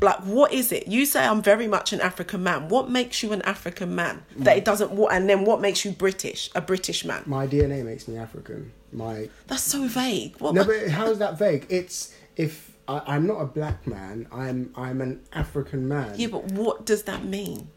Like 0.00 0.20
what 0.24 0.52
is 0.52 0.72
it? 0.72 0.88
You 0.88 1.06
say 1.06 1.24
I'm 1.24 1.40
very 1.40 1.68
much 1.68 1.92
an 1.92 2.00
African 2.00 2.42
man. 2.42 2.68
What 2.68 2.90
makes 2.90 3.22
you 3.22 3.32
an 3.32 3.42
African 3.42 3.94
man? 3.94 4.24
That 4.36 4.56
it 4.56 4.64
doesn't 4.64 4.90
and 5.10 5.28
then 5.28 5.44
what 5.44 5.60
makes 5.60 5.84
you 5.84 5.92
British? 5.92 6.50
A 6.54 6.60
British 6.60 7.04
man. 7.04 7.22
My 7.26 7.46
DNA 7.46 7.84
makes 7.84 8.08
me 8.08 8.16
African. 8.16 8.72
My 8.92 9.28
That's 9.46 9.62
so 9.62 9.86
vague. 9.86 10.36
What 10.38 10.54
no, 10.54 10.64
but 10.64 10.88
how 10.88 11.06
is 11.06 11.18
that 11.18 11.38
vague? 11.38 11.66
It's 11.68 12.14
if 12.36 12.72
I, 12.88 13.02
I'm 13.06 13.26
not 13.26 13.40
a 13.40 13.46
black 13.46 13.86
man, 13.86 14.26
I'm 14.32 14.72
I'm 14.76 15.00
an 15.00 15.22
African 15.32 15.86
man. 15.86 16.14
Yeah, 16.16 16.28
but 16.28 16.44
what 16.52 16.84
does 16.84 17.04
that 17.04 17.24
mean? 17.24 17.68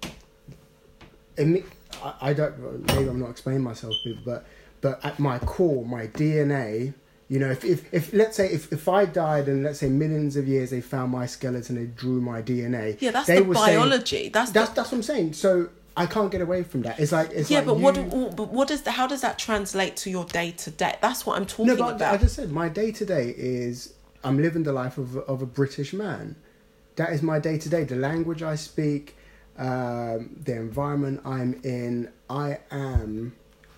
me- 1.38 1.64
I, 2.04 2.14
I 2.22 2.34
don't 2.34 2.86
maybe 2.88 3.10
I'm 3.10 3.20
not 3.20 3.30
explaining 3.30 3.64
myself 3.64 3.96
but 4.26 4.46
but 4.82 5.04
at 5.06 5.20
my 5.20 5.40
core 5.40 5.86
my 5.86 6.08
DNA 6.08 6.94
you 7.30 7.40
know 7.40 7.50
if, 7.52 7.64
if, 7.66 7.94
if 7.94 8.14
let's 8.14 8.38
say 8.38 8.48
if, 8.50 8.72
if 8.72 8.88
I 8.88 9.06
died 9.06 9.48
and 9.48 9.64
let's 9.64 9.80
say 9.80 9.90
millions 9.90 10.36
of 10.38 10.48
years 10.48 10.70
they 10.70 10.82
found 10.82 11.12
my 11.12 11.26
skeleton 11.26 11.76
they 11.76 11.86
drew 11.86 12.22
my 12.22 12.42
DNA 12.42 13.00
Yeah, 13.02 13.12
that's 13.12 13.28
they 13.28 13.42
the 13.42 13.54
biology. 13.54 14.30
that's 14.30 14.52
that's 14.52 14.70
the, 14.70 14.76
that's 14.76 14.92
what 14.92 14.98
I'm 15.00 15.04
saying 15.04 15.34
so 15.34 15.70
I 15.98 16.06
can't 16.06 16.32
get 16.32 16.42
away 16.42 16.64
from 16.64 16.84
that 16.84 17.00
it's 17.00 17.12
like 17.12 17.32
it's 17.32 17.50
yeah, 17.52 17.58
like 17.60 17.68
but 17.68 17.78
what 17.80 17.96
you- 17.98 18.04
do- 18.04 18.32
but 18.36 18.50
what 18.54 18.68
does 18.70 18.84
the, 18.84 18.92
how 18.92 19.08
does 19.08 19.22
that 19.22 19.38
translate 19.40 19.98
to 19.98 20.10
your 20.10 20.26
day 20.26 20.52
to 20.52 20.72
day? 20.72 20.96
That's 21.02 21.26
what 21.26 21.38
I'm 21.38 21.46
talking 21.46 21.66
no 21.68 21.76
but 21.76 21.96
about. 21.96 22.14
I 22.14 22.18
just 22.18 22.36
said 22.36 22.52
my 22.52 22.70
day 22.70 22.92
to 22.94 23.06
day 23.06 23.34
is 23.38 23.94
I'm 24.24 24.38
living 24.42 24.64
the 24.64 24.74
life 24.74 24.98
of, 24.98 25.16
a- 25.18 25.22
of 25.22 25.42
a 25.42 25.46
British 25.46 25.92
man 25.94 26.36
that 26.96 27.12
is 27.12 27.22
my 27.22 27.40
day 27.40 27.58
to 27.58 27.68
day 27.68 27.84
the 27.84 27.96
language 27.96 28.42
I 28.44 28.56
speak 28.56 29.16
um, 29.58 30.36
the 30.44 30.54
environment 30.56 31.22
I'm 31.26 31.60
in 31.64 32.10
I 32.30 32.60
am 32.72 33.36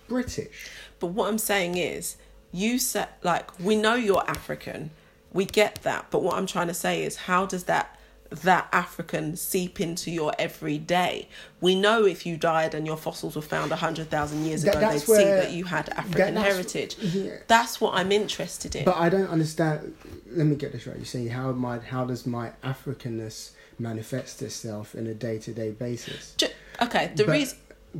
British 0.07 0.69
But 0.99 1.07
what 1.07 1.29
I'm 1.29 1.38
saying 1.38 1.77
is, 1.77 2.17
you 2.51 2.79
said 2.79 3.07
like 3.23 3.59
we 3.59 3.75
know 3.75 3.95
you're 3.95 4.23
African, 4.27 4.91
we 5.33 5.45
get 5.45 5.79
that. 5.83 6.07
But 6.12 6.23
what 6.23 6.35
I'm 6.38 6.47
trying 6.47 6.67
to 6.67 6.73
say 6.73 7.03
is, 7.03 7.15
how 7.15 7.45
does 7.45 7.65
that 7.65 7.95
that 8.31 8.67
African 8.71 9.35
seep 9.35 9.81
into 9.81 10.12
your 10.12 10.33
everyday? 10.38 11.27
We 11.62 11.73
know 11.73 12.05
if 12.05 12.25
you 12.27 12.38
died 12.38 12.75
and 12.75 12.85
your 12.85 12.97
fossils 12.97 13.35
were 13.35 13.41
found 13.41 13.71
a 13.71 13.75
hundred 13.75 14.09
thousand 14.12 14.45
years 14.45 14.62
That- 14.63 14.75
ago, 14.75 14.79
they'd 14.81 14.93
that's 14.99 15.05
see 15.05 15.23
that 15.23 15.51
you 15.51 15.63
had 15.65 15.89
African 15.89 16.35
that's- 16.35 16.53
heritage. 16.53 16.95
yeah. 16.99 17.38
That's 17.47 17.81
what 17.81 17.95
I'm 17.95 18.12
interested 18.12 18.75
in. 18.75 18.85
But 18.85 18.97
I 18.97 19.09
don't 19.09 19.29
understand. 19.29 19.95
Let 20.31 20.45
me 20.45 20.55
get 20.55 20.71
this 20.73 20.85
right. 20.85 20.95
You're 20.95 21.05
saying 21.05 21.29
how 21.29 21.51
my 21.53 21.79
how 21.79 22.05
does 22.05 22.25
my 22.27 22.51
Africanness 22.63 23.51
manifest 23.79 24.41
itself 24.41 24.93
in 24.93 25.07
a 25.07 25.13
day 25.13 25.38
to 25.39 25.51
day 25.51 25.71
basis? 25.71 26.33
Ju- 26.38 26.47
okay, 26.81 27.12
the 27.15 27.23
But- 27.25 27.31
reason 27.31 27.57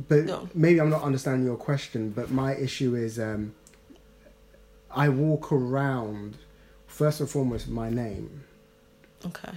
but 0.08 0.24
No. 0.24 0.48
maybe 0.54 0.80
I'm 0.80 0.90
not 0.90 1.02
understanding 1.02 1.44
your 1.44 1.56
question. 1.56 2.10
But 2.10 2.30
my 2.30 2.54
issue 2.54 2.94
is, 2.94 3.18
um, 3.18 3.54
I 4.94 5.08
walk 5.08 5.52
around 5.52 6.36
first 6.86 7.20
and 7.20 7.28
foremost 7.28 7.68
my 7.68 7.90
name. 7.90 8.44
Okay. 9.26 9.52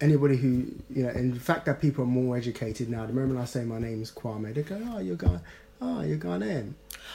Anybody 0.00 0.36
who 0.36 0.66
you 0.90 1.02
know, 1.04 1.10
in 1.10 1.34
the 1.34 1.40
fact 1.40 1.66
that 1.66 1.80
people 1.80 2.04
are 2.04 2.08
more 2.08 2.36
educated 2.36 2.88
now. 2.88 3.04
The 3.06 3.12
moment 3.12 3.40
I 3.40 3.44
say 3.46 3.64
my 3.64 3.78
name 3.80 4.00
is 4.00 4.12
Kwame, 4.12 4.54
they 4.54 4.62
go, 4.62 4.78
"Oh, 4.92 4.98
you're 5.00 5.16
Ghan, 5.16 5.40
oh, 5.80 6.02
you're 6.02 6.18
Ghanaian," 6.18 6.72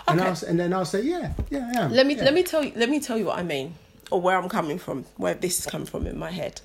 and 0.07 0.19
Okay. 0.19 0.29
I'll, 0.29 0.37
and 0.49 0.59
then 0.59 0.73
I'll 0.73 0.83
say, 0.85 1.01
"Yeah, 1.01 1.31
yeah, 1.49 1.71
I 1.75 1.79
am." 1.81 1.91
Let 1.93 2.05
me 2.05 2.15
yeah. 2.15 2.23
let 2.25 2.33
me 2.33 2.43
tell 2.43 2.61
you 2.63 2.73
let 2.75 2.89
me 2.89 2.99
tell 2.99 3.17
you 3.17 3.25
what 3.25 3.39
I 3.39 3.43
mean 3.43 3.75
or 4.11 4.19
where 4.19 4.37
I'm 4.37 4.49
coming 4.49 4.77
from, 4.79 5.05
where 5.15 5.33
this 5.33 5.59
is 5.59 5.65
coming 5.65 5.87
from 5.87 6.05
in 6.07 6.17
my 6.17 6.29
head. 6.31 6.59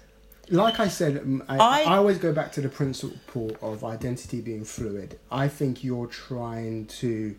Like 0.51 0.81
I 0.81 0.89
said, 0.89 1.23
I, 1.49 1.57
I- 1.59 1.83
I 1.83 1.97
always 1.99 2.19
go 2.19 2.33
back 2.33 2.51
to 2.53 2.61
the 2.63 2.69
principle 2.69 3.57
of 3.63 3.85
identity 3.85 4.41
being 4.41 4.65
fluid. 4.65 5.19
I 5.31 5.47
think 5.47 5.85
you're 5.85 6.07
trying 6.09 6.87
to 6.87 7.37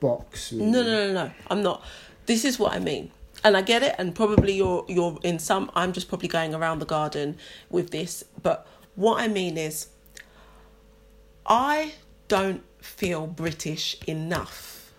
box. 0.00 0.52
No, 0.52 0.82
no, 0.82 1.06
no, 1.06 1.12
no. 1.12 1.30
I'm 1.50 1.62
not. 1.62 1.82
This 2.26 2.44
is 2.44 2.58
what 2.58 2.72
I 2.72 2.78
mean. 2.78 3.10
And 3.42 3.56
I 3.56 3.62
get 3.62 3.82
it, 3.82 3.94
and 3.98 4.14
probably 4.14 4.54
you're 4.54 4.84
you're 4.88 5.18
in 5.22 5.38
some 5.38 5.70
I'm 5.74 5.92
just 5.92 6.08
probably 6.08 6.28
going 6.28 6.54
around 6.54 6.78
the 6.78 6.86
garden 6.86 7.36
with 7.70 7.90
this, 7.90 8.24
but 8.42 8.66
what 8.94 9.20
I 9.20 9.28
mean 9.28 9.58
is 9.58 9.88
I 11.46 11.92
don't 12.28 12.62
feel 12.80 13.26
British 13.26 13.96
enough 14.06 14.90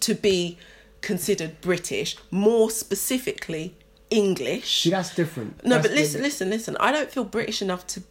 to 0.00 0.14
be 0.14 0.58
considered 1.02 1.60
British, 1.60 2.16
more 2.30 2.70
specifically 2.70 3.74
English. 4.10 4.82
See, 4.82 4.90
that's 4.90 5.14
different. 5.14 5.64
No, 5.64 5.76
That's 5.76 5.88
but 5.88 5.96
listen, 5.96 6.20
the- 6.20 6.26
listen, 6.26 6.50
listen. 6.50 6.76
I 6.80 6.92
don't 6.92 7.10
feel 7.10 7.24
British 7.24 7.62
enough 7.62 7.86
to 7.88 8.02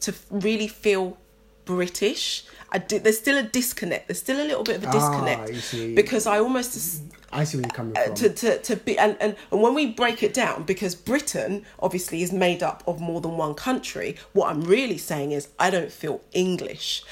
to 0.00 0.14
really 0.30 0.68
feel 0.68 1.16
British. 1.64 2.44
I 2.70 2.78
do, 2.78 2.98
there's 2.98 3.18
still 3.18 3.38
a 3.38 3.42
disconnect. 3.42 4.08
There's 4.08 4.18
still 4.18 4.40
a 4.40 4.46
little 4.46 4.62
bit 4.62 4.76
of 4.76 4.84
a 4.84 4.88
Ah, 4.88 4.92
disconnect 4.92 5.54
see. 5.64 5.94
because 5.94 6.26
I 6.26 6.38
almost 6.38 7.02
I 7.32 7.44
see 7.44 7.56
where 7.58 7.62
you're 7.66 7.70
coming 7.74 7.96
uh, 7.96 8.04
from. 8.04 8.14
to, 8.16 8.28
to 8.30 8.58
to 8.62 8.76
be 8.76 8.98
and, 8.98 9.16
and 9.20 9.36
and 9.50 9.62
when 9.62 9.74
we 9.74 9.86
break 9.86 10.22
it 10.22 10.34
down 10.34 10.64
because 10.64 10.94
Britain 10.94 11.64
obviously 11.80 12.22
is 12.22 12.32
made 12.32 12.62
up 12.62 12.82
of 12.86 13.00
more 13.00 13.20
than 13.20 13.36
one 13.38 13.54
country. 13.54 14.16
What 14.34 14.50
I'm 14.50 14.62
really 14.62 14.98
saying 14.98 15.32
is 15.32 15.48
I 15.58 15.70
don't 15.70 15.90
feel 15.92 16.20
English, 16.32 17.02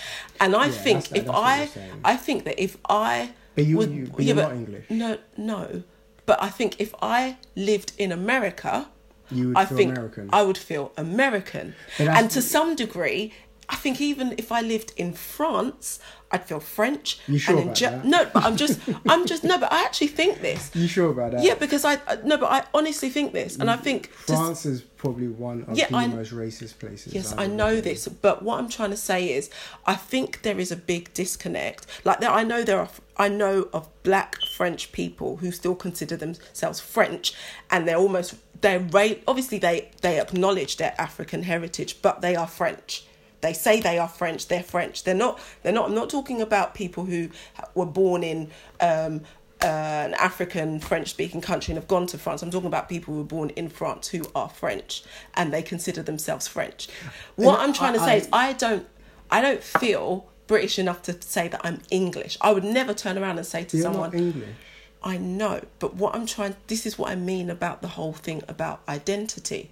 and 0.40 0.54
I 0.54 0.66
Yeah, 0.66 0.72
think 0.72 0.98
that's- 1.08 1.18
if 1.20 1.26
that's 1.26 1.38
I. 1.38 2.12
I 2.12 2.16
think 2.16 2.44
that 2.44 2.58
if 2.62 2.76
I 2.88 3.30
But 3.54 3.64
you- 3.64 3.76
would- 3.78 3.92
you- 3.92 4.10
but 4.14 4.24
you're 4.24 4.36
not 4.36 4.52
English. 4.52 4.84
No, 4.90 5.18
no. 5.38 5.82
But 6.26 6.42
I 6.42 6.48
think 6.50 6.80
if 6.80 6.92
I 7.00 7.36
lived 7.54 7.92
in 7.98 8.10
America, 8.12 8.88
You 9.30 9.48
would 9.48 9.56
I 9.56 9.64
feel 9.64 9.76
think 9.78 9.92
American. 9.92 10.28
I 10.32 10.42
would 10.42 10.58
feel 10.58 10.92
American. 10.96 11.74
And 11.98 12.30
to 12.32 12.42
some 12.42 12.74
degree, 12.74 13.32
I 13.68 13.76
think 13.76 14.00
even 14.00 14.34
if 14.38 14.52
I 14.52 14.60
lived 14.60 14.92
in 14.96 15.12
France, 15.12 15.98
I'd 16.30 16.44
feel 16.44 16.60
French. 16.60 17.18
You 17.26 17.38
sure 17.38 17.56
and 17.56 17.64
about 17.64 17.76
Ge- 17.76 17.80
that? 17.80 18.04
No, 18.04 18.24
but 18.32 18.44
I'm 18.44 18.56
just, 18.56 18.78
I'm 19.08 19.26
just, 19.26 19.42
no, 19.44 19.58
but 19.58 19.72
I 19.72 19.82
actually 19.84 20.06
think 20.08 20.40
this. 20.40 20.70
you 20.74 20.86
sure 20.86 21.10
about 21.10 21.32
that? 21.32 21.42
Yeah, 21.42 21.54
because 21.54 21.84
I, 21.84 21.94
I- 22.06 22.18
no, 22.24 22.36
but 22.36 22.50
I 22.50 22.64
honestly 22.74 23.10
think 23.10 23.32
this, 23.32 23.56
and 23.56 23.68
I 23.70 23.76
think 23.76 24.08
France 24.10 24.66
is 24.66 24.82
probably 24.82 25.28
one 25.28 25.64
of 25.68 25.76
Yeah, 25.76 25.88
the 25.88 25.96
I- 25.96 26.06
most 26.06 26.32
racist 26.32 26.78
places. 26.78 27.12
Yes, 27.12 27.34
I 27.36 27.46
know 27.48 27.74
been. 27.76 27.84
this, 27.84 28.06
but 28.08 28.42
what 28.42 28.58
I'm 28.60 28.68
trying 28.68 28.90
to 28.90 28.96
say 28.96 29.32
is, 29.32 29.50
I 29.84 29.94
think 29.96 30.42
there 30.42 30.58
is 30.60 30.70
a 30.70 30.76
big 30.76 31.12
disconnect. 31.12 31.86
Like 32.04 32.20
there, 32.20 32.30
I 32.30 32.44
know 32.44 32.62
there 32.62 32.78
are, 32.78 32.88
I 33.16 33.28
know 33.28 33.68
of 33.72 33.88
Black 34.04 34.36
French 34.56 34.92
people 34.92 35.38
who 35.38 35.50
still 35.50 35.74
consider 35.74 36.16
themselves 36.16 36.78
French, 36.80 37.34
and 37.70 37.86
they're 37.88 37.96
almost 37.96 38.34
they're 38.60 38.80
ra- 38.80 39.20
obviously 39.26 39.58
they 39.58 39.90
they 40.02 40.20
acknowledge 40.20 40.76
their 40.76 40.94
African 40.98 41.42
heritage, 41.42 42.00
but 42.00 42.20
they 42.20 42.36
are 42.36 42.46
French. 42.46 43.04
They 43.46 43.52
say 43.52 43.80
they 43.80 43.96
are 43.96 44.08
French. 44.08 44.48
They're 44.48 44.62
French. 44.62 45.04
They're 45.04 45.14
not. 45.14 45.38
They're 45.62 45.72
not. 45.72 45.88
I'm 45.88 45.94
not 45.94 46.10
talking 46.10 46.40
about 46.40 46.74
people 46.74 47.04
who 47.04 47.30
were 47.76 47.86
born 47.86 48.24
in. 48.24 48.50
Um, 48.80 49.20
uh, 49.62 49.66
an 49.66 50.14
African 50.14 50.80
French 50.80 51.08
speaking 51.08 51.40
country 51.40 51.72
and 51.72 51.78
have 51.80 51.88
gone 51.88 52.06
to 52.08 52.18
France. 52.18 52.42
I'm 52.42 52.50
talking 52.50 52.66
about 52.66 52.90
people 52.90 53.14
who 53.14 53.20
were 53.20 53.26
born 53.26 53.48
in 53.50 53.70
France 53.70 54.08
who 54.08 54.22
are 54.34 54.50
French 54.50 55.02
and 55.32 55.50
they 55.50 55.62
consider 55.62 56.02
themselves 56.02 56.46
French. 56.46 56.88
What 57.36 57.54
And 57.54 57.62
I'm 57.62 57.72
trying 57.72 57.94
to 57.94 58.00
say 58.00 58.12
I- 58.12 58.16
is 58.16 58.28
I 58.34 58.52
don't 58.52 58.86
I 59.30 59.40
don't 59.40 59.62
feel 59.62 60.28
British 60.46 60.78
enough 60.78 61.00
to 61.02 61.16
say 61.22 61.48
that 61.48 61.62
I'm 61.64 61.80
English. 61.90 62.36
I 62.42 62.52
would 62.52 62.64
never 62.64 62.92
turn 62.92 63.16
around 63.16 63.38
and 63.38 63.46
say 63.46 63.64
to 63.64 63.80
someone 63.80 64.12
English. 64.12 64.54
I 65.02 65.16
know, 65.16 65.62
but 65.78 65.94
what 65.94 66.14
I'm 66.14 66.26
trying 66.26 66.56
this 66.66 66.84
is 66.84 66.98
what 66.98 67.10
I 67.10 67.14
mean 67.14 67.48
about 67.48 67.80
the 67.80 67.88
whole 67.88 68.12
thing 68.12 68.42
about 68.48 68.82
identity 68.86 69.70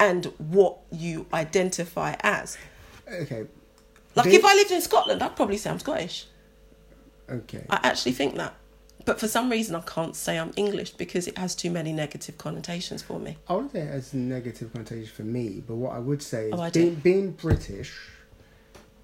and 0.00 0.24
what 0.38 0.78
you 0.90 1.26
identify 1.32 2.16
as. 2.20 2.58
Okay. 3.12 3.46
Like 4.16 4.26
They- 4.26 4.34
if 4.36 4.44
I 4.44 4.54
lived 4.54 4.72
in 4.72 4.80
Scotland, 4.80 5.22
I'd 5.22 5.36
probably 5.36 5.58
say 5.58 5.70
I'm 5.70 5.78
Scottish. 5.78 6.26
Okay. 7.28 7.64
I 7.70 7.78
actually 7.84 8.12
think 8.12 8.34
that. 8.36 8.54
But 9.04 9.20
for 9.20 9.28
some 9.28 9.50
reason, 9.50 9.74
I 9.76 9.80
can't 9.82 10.16
say 10.16 10.38
I'm 10.38 10.52
English 10.56 10.90
because 10.92 11.26
it 11.26 11.38
has 11.38 11.54
too 11.54 11.70
many 11.70 11.92
negative 11.92 12.36
connotations 12.38 13.02
for 13.02 13.18
me. 13.18 13.38
I 13.48 13.54
wouldn't 13.54 13.72
say 13.72 13.80
it 13.80 13.88
has 13.90 14.12
negative 14.12 14.72
connotations 14.72 15.10
for 15.10 15.22
me, 15.22 15.62
but 15.66 15.76
what 15.76 15.92
I 15.94 15.98
would 15.98 16.22
say 16.22 16.48
is 16.48 16.54
Oh, 16.54 16.70
being, 16.70 16.94
being 16.96 17.30
British 17.32 17.96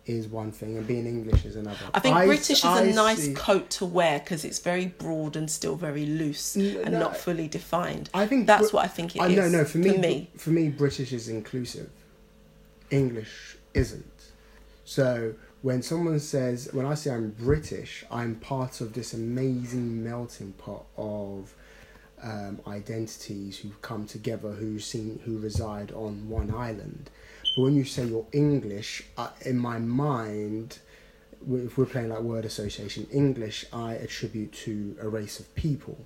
is 0.06 0.28
one 0.28 0.52
thing 0.52 0.76
and 0.78 0.86
being 0.86 1.06
English 1.06 1.44
is 1.44 1.56
another. 1.56 1.78
I 1.92 1.98
think 2.00 2.16
British 2.16 2.58
is 2.58 2.64
I 2.64 2.82
a 2.84 2.94
nice 2.94 3.24
see- 3.24 3.34
coat 3.34 3.70
to 3.70 3.84
wear 3.86 4.18
because 4.20 4.44
it's 4.44 4.60
very 4.60 4.86
broad 4.86 5.36
and 5.36 5.50
still 5.50 5.74
very 5.76 6.06
loose 6.06 6.56
N- 6.56 6.76
and 6.84 6.92
no, 6.92 7.00
not 7.00 7.16
fully 7.16 7.48
defined. 7.48 8.08
I 8.14 8.26
think 8.26 8.46
that's 8.46 8.70
Br- 8.70 8.76
what 8.76 8.84
I 8.84 8.88
think 8.88 9.16
it 9.16 9.22
I 9.22 9.28
is. 9.28 9.36
no, 9.36 9.48
no. 9.58 9.64
For 9.64 9.78
me, 9.78 9.90
for 9.92 9.98
me, 9.98 10.30
for 10.36 10.50
me, 10.50 10.68
British 10.68 11.12
is 11.12 11.28
inclusive. 11.28 11.90
English 12.90 13.56
isn't. 13.74 14.04
So 14.84 15.34
when 15.62 15.82
someone 15.82 16.20
says, 16.20 16.68
when 16.72 16.86
I 16.86 16.94
say 16.94 17.10
I'm 17.10 17.30
British, 17.30 18.04
I'm 18.10 18.36
part 18.36 18.80
of 18.80 18.92
this 18.92 19.12
amazing 19.12 20.04
melting 20.04 20.52
pot 20.52 20.84
of 20.96 21.52
um, 22.22 22.60
identities 22.66 23.58
who 23.58 23.70
come 23.82 24.06
together, 24.06 24.52
who 24.52 24.78
seem, 24.78 25.20
who 25.24 25.38
reside 25.38 25.90
on 25.92 26.28
one 26.28 26.54
island. 26.54 27.10
But 27.56 27.62
when 27.62 27.74
you 27.74 27.84
say 27.84 28.04
you're 28.04 28.26
English, 28.32 29.02
uh, 29.16 29.30
in 29.44 29.58
my 29.58 29.78
mind, 29.78 30.78
if 31.50 31.78
we're 31.78 31.86
playing 31.86 32.10
like 32.10 32.20
word 32.20 32.44
association, 32.44 33.06
English 33.10 33.64
I 33.72 33.94
attribute 33.94 34.52
to 34.64 34.96
a 35.00 35.08
race 35.08 35.40
of 35.40 35.52
people. 35.54 35.98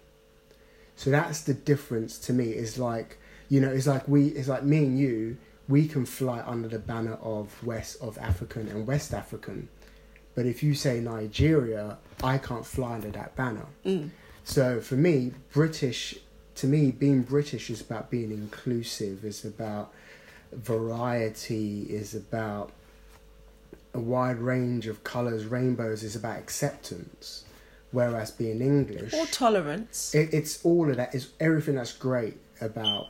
So 0.95 1.11
that's 1.11 1.43
the 1.43 1.55
difference 1.55 2.19
to 2.21 2.33
me. 2.33 2.51
Is 2.51 2.79
like 2.79 3.19
you 3.49 3.61
know, 3.61 3.69
it's 3.69 3.89
like 3.89 4.07
we, 4.09 4.29
it's 4.29 4.49
like 4.49 4.63
me 4.63 4.79
and 4.79 4.99
you. 4.99 5.37
We 5.69 5.87
can 5.87 6.07
fly 6.07 6.43
under 6.47 6.69
the 6.69 6.79
banner 6.79 7.15
of 7.23 7.63
West 7.65 8.01
of 8.01 8.17
African 8.19 8.69
and 8.69 8.87
West 8.87 9.13
African, 9.13 9.69
but 10.35 10.47
if 10.47 10.63
you 10.63 10.75
say 10.75 11.01
Nigeria, 11.01 11.99
I 12.23 12.39
can't 12.39 12.67
fly 12.67 12.95
under 12.95 13.11
that 13.11 13.37
banner. 13.37 13.67
Mm. 13.85 14.11
So 14.43 14.81
for 14.81 14.97
me, 14.97 15.33
British, 15.53 16.17
to 16.57 16.67
me, 16.67 16.91
being 16.91 17.23
British 17.23 17.71
is 17.71 17.81
about 17.81 18.11
being 18.11 18.33
inclusive. 18.33 19.25
Is 19.25 19.45
about 19.45 19.93
variety. 20.53 21.83
Is 21.89 22.15
about 22.15 22.73
a 23.95 24.01
wide 24.01 24.39
range 24.39 24.87
of 24.87 25.05
colors, 25.05 25.45
rainbows. 25.45 26.03
Is 26.03 26.17
about 26.17 26.39
acceptance. 26.39 27.45
Whereas 27.93 28.31
being 28.31 28.61
English, 28.61 29.13
or 29.15 29.27
tolerance. 29.27 30.15
it, 30.15 30.33
it's 30.33 30.65
all 30.65 30.89
of 30.89 30.97
that. 30.97 31.13
It's 31.15 31.29
everything 31.41 31.75
that's 31.75 31.93
great 31.93 32.39
about 32.61 33.09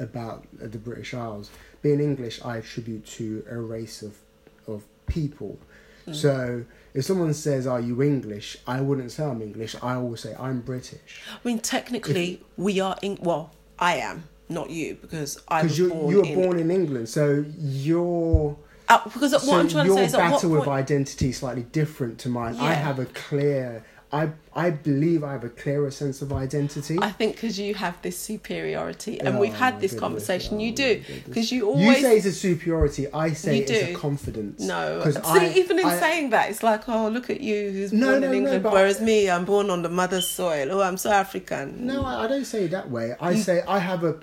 about 0.00 0.46
the 0.58 0.78
British 0.78 1.14
Isles. 1.14 1.50
Being 1.82 2.00
English, 2.00 2.42
I 2.44 2.56
attribute 2.58 3.06
to 3.06 3.44
a 3.48 3.56
race 3.56 4.02
of 4.02 4.16
of 4.66 4.84
people. 5.06 5.58
Mm. 6.06 6.14
So 6.14 6.64
if 6.94 7.04
someone 7.04 7.34
says, 7.34 7.66
"Are 7.66 7.80
you 7.80 8.02
English?" 8.02 8.56
I 8.66 8.80
wouldn't 8.80 9.12
say 9.12 9.24
I'm 9.24 9.42
English. 9.42 9.76
I 9.82 9.94
always 9.94 10.20
say 10.20 10.34
I'm 10.38 10.60
British 10.60 11.20
I 11.32 11.38
mean, 11.46 11.60
technically, 11.60 12.42
we 12.56 12.80
are. 12.80 12.96
In, 13.02 13.18
well, 13.20 13.52
I 13.78 13.96
am 13.96 14.24
not 14.48 14.70
you 14.70 14.96
because 15.00 15.40
I 15.48 15.62
was 15.62 15.72
because 15.72 15.78
you 15.78 15.88
born 15.90 16.10
you 16.10 16.16
were 16.18 16.24
in. 16.26 16.34
born 16.34 16.58
in 16.58 16.70
England. 16.70 17.08
So 17.08 17.44
your 17.58 18.56
Uh, 18.88 18.98
because 19.04 19.32
what 19.32 19.42
so 19.42 19.54
I'm 19.58 19.68
trying 19.68 19.86
to 19.88 19.94
say 19.94 20.04
is 20.06 20.12
what 20.12 20.30
battle 20.30 20.50
with 20.50 20.64
point, 20.64 20.78
identity 20.84 21.28
is 21.30 21.36
slightly 21.38 21.62
different 21.80 22.18
to 22.20 22.28
mine. 22.28 22.56
I 22.56 22.72
have 22.74 22.98
a 22.98 23.06
clear. 23.06 23.84
I 24.10 24.30
I 24.56 24.70
believe 24.70 25.22
I 25.22 25.32
have 25.32 25.44
a 25.44 25.50
clearer 25.50 25.90
sense 25.90 26.22
of 26.22 26.32
identity. 26.32 26.96
I 26.98 27.10
think 27.12 27.34
because 27.34 27.58
you 27.60 27.74
have 27.74 28.00
this 28.00 28.18
superiority, 28.18 29.20
and 29.20 29.36
Oh, 29.36 29.38
we've 29.38 29.52
had 29.52 29.74
this 29.82 29.90
goodness. 29.92 30.00
conversation. 30.00 30.60
You 30.60 30.72
Oh, 30.72 30.76
do 30.76 31.02
because 31.26 31.52
you 31.52 31.68
always 31.68 31.86
You 31.86 31.94
say 32.06 32.16
it's 32.16 32.24
a 32.24 32.32
superiority. 32.32 33.06
I 33.12 33.34
say 33.34 33.56
You 33.58 33.62
it's 33.64 33.70
a 33.70 33.92
confidence. 33.94 34.62
No, 34.62 35.04
see, 35.10 35.20
I- 35.22 35.52
even 35.56 35.78
in 35.78 35.84
I- 35.84 36.00
saying 36.00 36.30
that, 36.30 36.48
it's 36.50 36.62
like, 36.62 36.88
oh, 36.88 37.08
look 37.08 37.28
at 37.28 37.42
you, 37.42 37.70
who's 37.70 37.92
No, 37.92 38.06
born 38.12 38.20
no, 38.22 38.26
in 38.28 38.34
England, 38.38 38.62
but- 38.62 38.72
whereas 38.72 38.98
me, 39.02 39.28
I'm 39.28 39.44
born 39.44 39.68
on 39.68 39.82
the 39.82 39.90
mother's 39.90 40.26
soil. 40.26 40.66
Oh, 40.72 40.80
I'm 40.80 40.96
so 40.96 41.10
African. 41.10 41.86
No, 41.86 42.02
I, 42.06 42.24
I 42.24 42.26
don't 42.28 42.46
say 42.46 42.64
it 42.64 42.70
that 42.70 42.90
way. 42.90 43.14
I 43.20 43.34
say 43.36 43.62
I 43.68 43.78
have 43.78 44.04
a. 44.04 44.16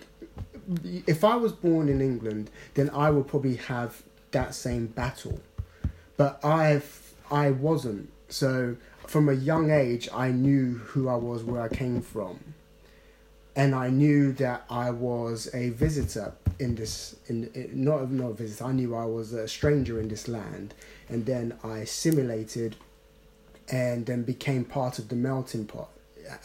If 1.08 1.24
I 1.24 1.36
was 1.36 1.52
born 1.52 1.90
in 1.90 2.02
England, 2.02 2.50
then 2.76 2.90
I 2.92 3.10
would 3.12 3.28
probably 3.28 3.56
have 3.58 4.04
that 4.32 4.56
same 4.56 4.88
battle, 4.88 5.40
but 6.18 6.44
I've 6.44 7.14
I 7.32 7.52
wasn't. 7.52 8.10
So 8.30 8.78
from 9.08 9.30
a 9.30 9.34
young 9.34 9.72
age, 9.72 10.10
I 10.14 10.32
knew 10.32 10.76
who 10.76 11.08
I 11.10 11.16
was, 11.16 11.44
where 11.44 11.62
I 11.62 11.70
came 11.70 12.02
from. 12.02 12.40
and 13.56 13.74
I 13.74 13.90
knew 13.90 14.34
that 14.34 14.66
I 14.70 14.92
was 14.92 15.50
a 15.54 15.70
visitor 15.70 16.34
in 16.60 16.76
this 16.76 17.16
in, 17.28 17.50
not 17.74 18.12
not 18.12 18.32
a 18.32 18.34
visitor. 18.34 18.66
I 18.66 18.72
knew 18.74 18.96
I 18.96 19.06
was 19.06 19.34
a 19.34 19.48
stranger 19.48 20.00
in 20.00 20.10
this 20.10 20.28
land, 20.28 20.74
and 21.10 21.26
then 21.26 21.58
I 21.64 21.80
assimilated, 21.80 22.76
and 23.70 24.06
then 24.06 24.24
became 24.24 24.66
part 24.66 25.00
of 25.00 25.10
the 25.10 25.16
melting 25.16 25.66
pot, 25.68 25.90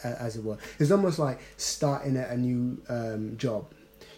as 0.04 0.36
it 0.36 0.44
were. 0.44 0.58
It's 0.78 0.90
almost 0.90 1.18
like 1.18 1.40
starting 1.56 2.16
at 2.16 2.30
a 2.30 2.36
new 2.36 2.80
um, 2.88 3.36
job. 3.36 3.66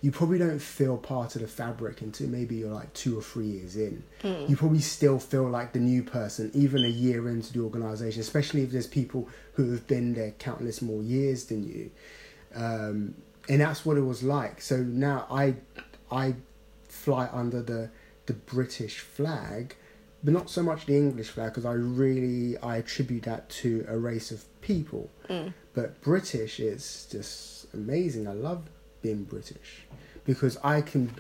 You 0.03 0.11
probably 0.11 0.36
don't 0.38 0.59
feel 0.59 0.98
part 0.98 1.36
of 1.36 1.42
the 1.42 1.48
fabric 1.48 2.00
until 2.03 2.28
maybe 2.28 2.57
you're 2.57 2.72
like 2.74 2.92
two 2.92 3.16
or 3.18 3.22
three 3.22 3.46
years 3.46 3.76
in. 3.76 4.03
You 4.48 4.57
probably 4.57 4.80
still 4.80 5.18
feel 5.18 5.48
like 5.48 5.72
the 5.72 5.78
new 5.78 6.03
person, 6.03 6.50
even 6.55 6.84
a 6.84 6.88
year 6.88 7.28
into 7.28 7.53
the 7.53 7.61
organization, 7.61 8.20
especially 8.20 8.62
if 8.62 8.70
there's 8.72 8.86
people 8.88 9.28
who 9.55 9.70
have 9.70 9.86
been 9.86 10.12
there 10.14 10.32
countless 10.32 10.82
more 10.82 11.03
years 11.03 11.44
than 11.46 11.62
you 11.62 11.90
um, 12.55 13.14
and 13.48 13.61
that's 13.61 13.84
what 13.84 13.96
it 13.96 14.03
was 14.03 14.22
like. 14.22 14.61
So 14.61 14.76
now 14.78 15.26
I 15.30 15.55
I 16.11 16.34
fly 16.88 17.28
under 17.32 17.62
the 17.62 17.90
the 18.26 18.34
British 18.34 19.00
flag, 19.00 19.74
but 20.22 20.32
not 20.32 20.48
so 20.50 20.62
much 20.62 20.86
the 20.86 20.96
English 20.96 21.28
flag 21.28 21.50
because 21.50 21.64
I 21.64 21.72
really 21.72 22.57
I 22.59 22.76
attribute 22.76 23.24
that 23.24 23.48
to 23.50 23.84
a 23.88 23.98
race 23.98 24.30
of 24.30 24.44
people. 24.61 25.11
But 25.74 26.00
British 26.03 26.61
is 26.61 27.09
just 27.11 27.72
amazing. 27.74 28.28
I 28.28 28.32
love 28.34 28.64
being 29.03 29.24
British 29.24 29.86
because 30.24 30.57
I 30.62 30.80
can 30.80 31.14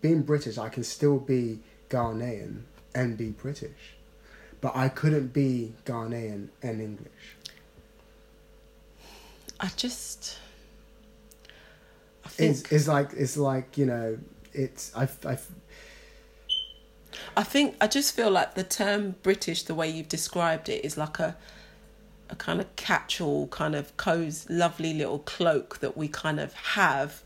being 0.00 0.22
British 0.22 0.58
I 0.58 0.68
can 0.68 0.84
still 0.84 1.18
be 1.18 1.60
Ghanaian 1.88 2.62
and 2.94 3.16
be 3.16 3.30
British. 3.30 3.96
But 4.60 4.76
I 4.76 4.88
couldn't 4.88 5.32
be 5.32 5.74
Ghanaian 5.84 6.48
and 6.62 6.80
English. 6.80 7.36
I 9.58 9.70
just. 9.76 10.38
I 12.24 12.28
think 12.28 12.50
It's, 12.50 12.72
it's 12.72 12.88
like 12.88 13.10
it's 13.16 13.36
like 13.36 13.76
you 13.76 13.86
know 13.86 14.18
it's 14.52 14.94
I 14.94 15.08
I 15.24 15.38
I 17.36 17.42
think 17.42 17.76
I 17.80 17.86
just 17.86 18.14
feel 18.14 18.30
like 18.30 18.54
the 18.54 18.64
term 18.64 19.16
British, 19.22 19.64
the 19.64 19.74
way 19.74 19.88
you've 19.88 20.08
described 20.08 20.68
it, 20.68 20.84
is 20.84 20.96
like 20.96 21.18
a 21.18 21.36
a 22.32 22.36
kind 22.36 22.60
of 22.60 22.74
catch-all, 22.76 23.46
kind 23.48 23.74
of 23.76 23.96
cozy, 23.96 24.52
lovely 24.52 24.94
little 24.94 25.20
cloak 25.20 25.78
that 25.80 25.96
we 25.96 26.08
kind 26.08 26.40
of 26.40 26.52
have. 26.54 27.22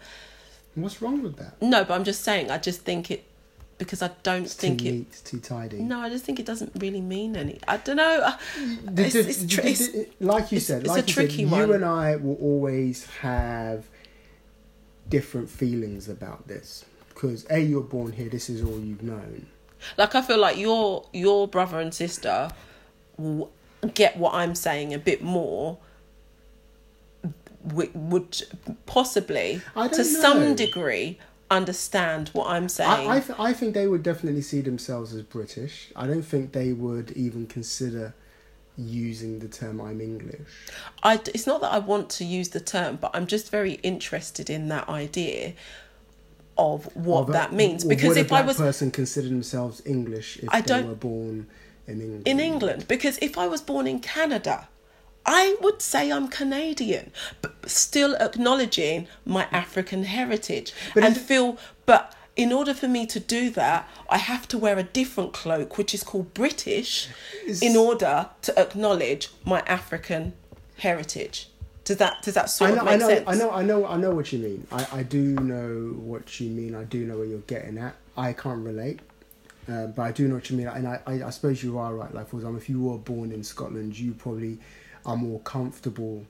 what's 0.75 1.01
wrong 1.01 1.23
with 1.23 1.37
that? 1.37 1.61
No, 1.63 1.85
but 1.85 1.95
I'm 1.95 2.05
just 2.05 2.23
saying. 2.23 2.51
I 2.51 2.59
just 2.59 2.83
think 2.83 3.11
it 3.11 3.25
because 3.79 4.01
I 4.03 4.11
don't 4.23 4.45
It's 4.45 4.55
think 4.55 4.81
too 4.81 4.87
it. 4.87 4.93
neat, 4.93 5.23
too 5.25 5.39
tidy. 5.39 5.79
No, 5.79 6.01
I 6.01 6.09
just 6.09 6.25
think 6.25 6.41
it 6.41 6.47
doesn't 6.47 6.73
really 6.79 7.01
mean 7.03 7.37
any. 7.37 7.59
I 7.69 7.77
don't 7.77 7.97
know. 7.97 8.21
uh, 8.25 8.37
It's, 8.97 9.15
it's, 9.15 9.43
it's, 9.59 10.11
like 10.21 10.51
you 10.51 10.61
said, 10.61 10.81
it's 10.81 10.89
like 10.89 11.05
a 11.05 11.07
you 11.07 11.13
tricky 11.13 11.43
said, 11.45 11.51
one. 11.53 11.69
you 11.69 11.75
and 11.75 11.85
I 11.85 12.17
will 12.17 12.37
always 12.37 13.07
have 13.21 13.87
different 15.09 15.49
feelings 15.49 16.09
about 16.09 16.49
this 16.49 16.85
because 17.11 17.47
a 17.51 17.59
you're 17.61 17.83
born 17.83 18.13
here. 18.13 18.29
This 18.29 18.49
is 18.51 18.63
all 18.63 18.81
you've 18.81 19.03
known. 19.03 19.47
like 19.97 20.15
I 20.15 20.23
feel 20.23 20.39
like 20.39 20.57
your 20.57 21.07
your 21.13 21.47
brother 21.47 21.79
and 21.81 21.93
sister 21.95 22.51
will 23.19 23.53
get 23.95 24.16
what 24.16 24.34
I'm 24.34 24.55
saying 24.55 24.93
a 24.95 24.99
bit 24.99 25.22
more. 25.22 25.78
Would 27.72 28.43
possibly, 28.87 29.61
to 29.74 29.89
don't 29.89 30.05
some 30.05 30.55
degree, 30.55 31.18
understand 31.51 32.28
what 32.32 32.47
I'm 32.49 32.68
saying. 32.68 33.09
I 33.11 33.16
I, 33.16 33.20
th- 33.20 33.39
I 33.41 33.53
think 33.53 33.74
they 33.74 33.89
would 33.89 34.05
definitely 34.05 34.43
see 34.43 34.61
themselves 34.61 35.12
as 35.12 35.22
British. 35.22 35.91
I 35.97 36.07
don't 36.07 36.22
think 36.22 36.53
they 36.53 36.72
would 36.72 37.11
even 37.12 37.49
consider 37.49 38.14
using 38.78 39.41
the 39.41 39.49
term 39.49 39.80
"I'm 39.80 40.01
English." 40.01 40.49
I, 41.03 41.14
it's 41.34 41.45
not 41.47 41.61
that 41.62 41.72
I 41.72 41.80
want 41.80 42.09
to 42.11 42.24
use 42.24 42.51
the 42.51 42.61
term, 42.61 42.97
but 43.01 43.11
I'm 43.14 43.26
just 43.26 43.51
very 43.51 43.74
interested 43.82 44.49
in 44.49 44.68
that 44.68 44.89
idea 44.89 45.55
of 46.57 46.84
what 46.95 47.26
the- 47.26 47.32
that 47.32 47.53
means. 47.53 47.82
Because 47.84 48.16
if 48.16 48.32
I 48.32 48.43
was 48.43 48.59
person 48.59 48.93
consider 48.93 49.28
themselves 49.28 49.82
English 49.84 50.37
if 50.37 50.49
I 50.53 50.61
they 50.61 50.66
don't- 50.68 50.89
were 50.89 50.95
born 50.95 51.49
in 51.87 52.01
England, 52.01 52.22
in 52.26 52.41
England, 52.41 52.89
because 52.89 53.18
if 53.22 53.39
I 53.39 53.47
was 53.47 53.61
born 53.61 53.87
in 53.87 54.01
Canada, 54.01 54.68
I 55.24 55.57
would 55.61 55.82
say 55.82 56.12
I'm 56.12 56.28
Canadian, 56.28 57.12
but 57.43 57.68
still 57.68 58.14
acknowledging 58.16 59.09
my 59.24 59.47
African 59.51 60.05
heritage 60.05 60.72
But 60.95 61.05
and 61.05 61.16
feel. 61.16 61.59
But 61.84 62.14
in 62.37 62.53
order 62.53 62.74
for 62.74 62.87
me 62.87 63.07
to 63.07 63.18
do 63.18 63.51
that, 63.51 63.89
I 64.09 64.18
have 64.18 64.47
to 64.49 64.59
wear 64.59 64.78
a 64.78 64.82
different 64.82 65.32
cloak, 65.32 65.78
which 65.78 65.95
is 65.95 66.03
called 66.05 66.32
British, 66.34 67.09
Is- 67.45 67.62
in 67.62 67.76
order 67.76 68.30
to 68.43 68.59
acknowledge 68.59 69.30
my 69.45 69.61
African 69.66 70.34
heritage. 70.78 71.49
Does 71.84 71.99
that 71.99 72.22
does 72.22 72.34
that 72.34 72.51
sort 72.51 72.72
I 72.72 72.74
know, 72.74 72.80
of 72.80 72.84
make 72.87 72.95
I 72.95 72.97
know, 72.97 73.09
sense? 73.09 73.24
I 73.28 73.34
know, 73.37 73.51
I 73.51 73.62
know, 73.62 73.87
I 73.87 73.97
know 73.97 74.11
what 74.11 74.32
you 74.32 74.41
mean. 74.41 74.66
I, 74.72 74.87
I 74.93 75.03
do 75.05 75.34
know 75.37 75.95
what 75.97 76.41
you 76.41 76.51
mean. 76.51 76.74
I 76.74 76.82
do 76.84 77.05
know 77.07 77.16
where 77.18 77.26
you're 77.26 77.39
getting 77.41 77.78
at. 77.78 77.95
I 78.16 78.32
can't 78.32 78.64
relate, 78.64 79.01
uh, 79.69 79.87
but 79.89 80.03
I 80.03 80.12
do 80.12 80.29
know 80.29 80.37
what 80.37 80.49
you 80.51 80.57
mean. 80.57 80.69
And 80.69 80.87
I, 80.87 81.01
I, 81.07 81.12
I 81.25 81.31
suppose 81.31 81.62
you 81.62 81.79
are 81.79 81.95
right. 81.95 82.14
Like 82.14 82.29
for 82.29 82.37
example, 82.37 82.61
if 82.61 82.69
you 82.69 82.83
were 82.83 82.99
born 82.99 83.33
in 83.33 83.43
Scotland, 83.43 83.99
you 83.99 84.12
probably 84.14 84.59
are 85.05 85.17
more 85.17 85.41
comfortable 85.41 86.27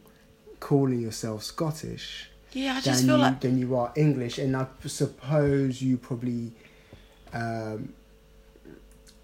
calling 0.61 1.01
yourself 1.01 1.43
Scottish 1.43 2.31
Yeah, 2.53 2.73
I 2.73 2.75
than 2.75 2.83
just 2.83 3.03
you 3.03 3.09
feel 3.09 3.19
like 3.19 3.41
than 3.41 3.59
you 3.59 3.77
are 3.77 3.93
English. 3.97 4.39
And 4.39 4.57
I 4.57 4.67
suppose 4.87 5.83
you 5.83 5.99
probably 5.99 6.53
um, 7.33 7.93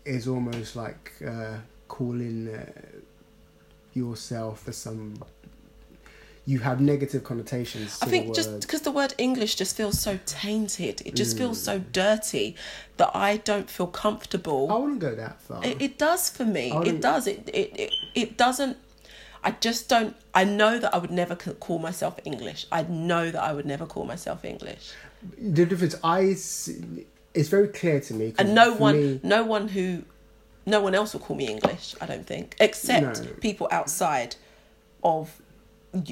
is 0.04 0.28
almost 0.28 0.76
like 0.76 1.12
uh, 1.26 1.56
calling 1.88 2.48
uh, 2.48 2.70
yourself 3.94 4.62
for 4.64 4.72
some. 4.72 5.22
You 6.44 6.58
have 6.58 6.80
negative 6.80 7.22
connotations. 7.22 7.98
To 8.00 8.06
I 8.06 8.08
think 8.08 8.34
just 8.34 8.60
because 8.62 8.80
the 8.80 8.90
word 8.90 9.14
English 9.16 9.54
just 9.54 9.76
feels 9.76 10.00
so 10.00 10.18
tainted, 10.26 11.00
it 11.06 11.14
just 11.14 11.38
feels 11.38 11.58
Mm. 11.60 11.64
so 11.64 11.78
dirty 11.92 12.56
that 12.96 13.10
I 13.14 13.36
don't 13.36 13.70
feel 13.70 13.86
comfortable. 13.86 14.70
I 14.70 14.76
wouldn't 14.76 14.98
go 14.98 15.14
that 15.14 15.40
far. 15.40 15.64
It, 15.64 15.80
it 15.80 15.98
does 15.98 16.28
for 16.30 16.44
me. 16.44 16.72
It 16.84 17.00
does. 17.00 17.26
It, 17.28 17.48
it 17.52 17.70
it 17.78 17.92
it 18.14 18.36
doesn't. 18.36 18.76
I 19.44 19.52
just 19.60 19.88
don't. 19.88 20.16
I 20.34 20.42
know 20.44 20.78
that 20.78 20.92
I 20.94 20.98
would 20.98 21.10
never 21.12 21.34
call 21.36 21.78
myself 21.78 22.18
English. 22.24 22.66
I 22.72 22.82
know 22.82 23.30
that 23.30 23.42
I 23.42 23.52
would 23.52 23.66
never 23.66 23.86
call 23.86 24.04
myself 24.04 24.44
English. 24.44 24.90
the 25.38 25.64
difference, 25.64 25.94
I, 26.02 26.20
it's 27.34 27.48
very 27.48 27.68
clear 27.68 28.00
to 28.00 28.14
me. 28.14 28.34
And 28.38 28.54
no 28.56 28.72
one, 28.74 28.96
me- 29.00 29.20
no 29.22 29.44
one 29.44 29.68
who, 29.68 30.02
no 30.66 30.80
one 30.80 30.94
else 30.96 31.12
will 31.12 31.20
call 31.20 31.36
me 31.36 31.46
English. 31.46 31.94
I 32.00 32.06
don't 32.06 32.26
think, 32.26 32.56
except 32.58 33.22
No. 33.22 33.28
people 33.40 33.68
outside 33.70 34.34
of, 35.04 35.40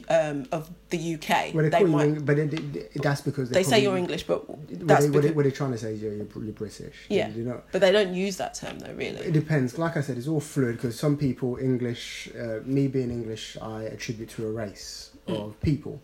um, 0.09 0.47
of 0.53 0.71
the 0.91 1.15
UK. 1.15 1.55
Well, 1.55 1.65
they 1.65 1.71
they 1.71 1.79
call 1.79 1.81
you 1.81 1.87
might. 1.89 2.05
Eng- 2.09 2.25
but 2.25 2.39
it, 2.39 2.53
it- 2.55 3.03
that's 3.03 3.21
because 3.23 3.49
they 3.51 3.63
say 3.63 3.83
you're 3.83 3.97
English, 3.97 4.25
but 4.25 4.49
What 4.49 4.87
that's 4.87 5.07
what, 5.09 5.23
they, 5.23 5.31
they're 5.31 5.51
trying 5.51 5.73
to 5.73 5.79
say 5.79 5.95
is 5.95 6.03
you're, 6.03 6.13
you're, 6.15 6.27
you're 6.45 6.53
British. 6.53 6.97
yeah. 7.09 7.29
You 7.29 7.45
know, 7.45 7.63
But 7.73 7.81
they 7.81 7.91
don't 7.93 8.15
use 8.15 8.37
that 8.37 8.55
term 8.55 8.79
though, 8.79 8.93
really. 8.93 9.21
It 9.21 9.33
depends. 9.33 9.79
Like 9.79 9.97
I 9.97 10.03
said, 10.03 10.19
it's 10.19 10.29
all 10.29 10.41
fluid 10.41 10.77
because 10.77 10.99
some 10.99 11.17
people 11.17 11.57
English, 11.57 12.29
uh, 12.39 12.61
me 12.65 12.89
being 12.89 13.11
English, 13.11 13.57
I 13.61 13.85
attribute 13.85 14.29
to 14.31 14.47
a 14.47 14.51
race 14.51 15.11
Mm. 15.29 15.49
of 15.49 15.61
people. 15.61 16.01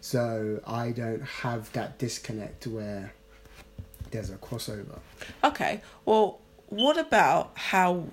So 0.00 0.60
I 0.66 0.90
don't 0.90 1.22
have 1.22 1.72
that 1.72 1.98
disconnect 1.98 2.66
where 2.66 3.12
there's 4.10 4.30
a 4.30 4.36
crossover. 4.36 4.98
Okay. 5.44 5.80
Well, 6.04 6.40
what 6.68 6.98
about 6.98 7.52
how? 7.54 8.04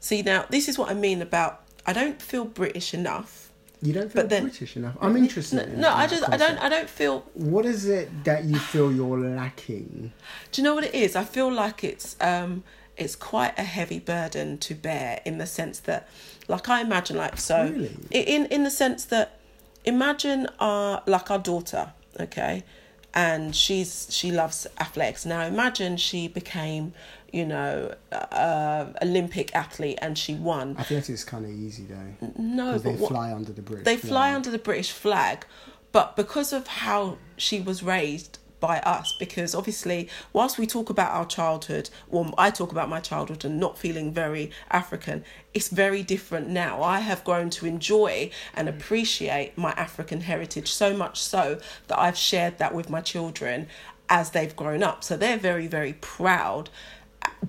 See 0.00 0.22
now, 0.22 0.46
this 0.50 0.68
is 0.68 0.78
what 0.78 0.90
I 0.90 0.94
mean 0.94 1.22
about. 1.22 1.62
I 1.86 1.92
don't 1.92 2.20
feel 2.20 2.44
British 2.44 2.92
enough. 2.94 3.45
You 3.82 3.92
don't 3.92 4.10
feel 4.10 4.26
then- 4.26 4.42
British 4.44 4.76
enough. 4.76 4.96
I'm 5.00 5.16
interested. 5.16 5.56
No, 5.56 5.62
in 5.62 5.80
no 5.80 5.90
I 5.92 6.06
just 6.06 6.28
I 6.28 6.36
don't. 6.36 6.58
I 6.58 6.68
don't 6.68 6.88
feel. 6.88 7.20
What 7.34 7.66
is 7.66 7.86
it 7.86 8.24
that 8.24 8.44
you 8.44 8.58
feel 8.58 8.90
you're 8.90 9.18
lacking? 9.18 10.12
Do 10.50 10.60
you 10.62 10.64
know 10.64 10.74
what 10.74 10.84
it 10.84 10.94
is? 10.94 11.14
I 11.14 11.24
feel 11.24 11.52
like 11.52 11.84
it's 11.84 12.16
um 12.20 12.64
it's 12.96 13.14
quite 13.14 13.52
a 13.58 13.62
heavy 13.64 13.98
burden 13.98 14.56
to 14.58 14.74
bear 14.74 15.20
in 15.26 15.36
the 15.36 15.46
sense 15.46 15.80
that, 15.80 16.08
like 16.48 16.68
I 16.70 16.80
imagine, 16.80 17.16
like 17.18 17.38
so 17.38 17.68
Really? 17.70 17.94
in 18.10 18.46
in 18.46 18.64
the 18.64 18.70
sense 18.70 19.04
that 19.06 19.38
imagine 19.84 20.48
our 20.58 21.02
like 21.06 21.30
our 21.30 21.38
daughter, 21.38 21.92
okay, 22.18 22.64
and 23.12 23.54
she's 23.54 24.06
she 24.10 24.30
loves 24.32 24.66
athletics. 24.80 25.26
Now 25.26 25.42
imagine 25.42 25.98
she 25.98 26.28
became, 26.28 26.94
you 27.36 27.44
know, 27.44 27.94
uh, 28.12 28.86
Olympic 29.02 29.54
athlete 29.54 29.98
and 30.00 30.16
she 30.16 30.34
won. 30.34 30.76
Athletics 30.78 31.10
is 31.10 31.24
kind 31.24 31.44
of 31.44 31.50
easy 31.50 31.84
though, 31.84 32.30
No, 32.38 32.78
they 32.78 32.94
what, 32.94 33.10
fly 33.10 33.30
under 33.32 33.52
the 33.52 33.62
British. 33.62 33.84
they 33.84 33.96
fly 33.98 34.28
flag. 34.28 34.36
under 34.36 34.50
the 34.50 34.58
British 34.58 34.90
flag, 34.90 35.44
but 35.92 36.16
because 36.16 36.52
of 36.52 36.66
how 36.66 37.18
she 37.36 37.60
was 37.60 37.82
raised 37.82 38.38
by 38.58 38.78
us, 38.80 39.14
because 39.18 39.54
obviously, 39.54 40.08
whilst 40.32 40.58
we 40.58 40.66
talk 40.66 40.88
about 40.88 41.12
our 41.12 41.26
childhood, 41.26 41.90
well, 42.08 42.32
I 42.38 42.50
talk 42.50 42.72
about 42.72 42.88
my 42.88 43.00
childhood 43.00 43.44
and 43.44 43.60
not 43.60 43.76
feeling 43.76 44.14
very 44.14 44.50
African, 44.70 45.22
it's 45.52 45.68
very 45.68 46.02
different 46.02 46.48
now. 46.48 46.82
I 46.82 47.00
have 47.00 47.22
grown 47.22 47.50
to 47.50 47.66
enjoy 47.66 48.30
and 48.54 48.66
appreciate 48.66 49.58
my 49.58 49.72
African 49.72 50.22
heritage 50.22 50.72
so 50.72 50.96
much 50.96 51.20
so 51.20 51.60
that 51.88 51.98
I've 51.98 52.16
shared 52.16 52.56
that 52.56 52.74
with 52.74 52.88
my 52.88 53.02
children 53.02 53.68
as 54.08 54.30
they've 54.30 54.54
grown 54.54 54.82
up. 54.82 55.04
So 55.04 55.16
they're 55.16 55.36
very, 55.36 55.66
very 55.66 55.94
proud. 55.94 56.70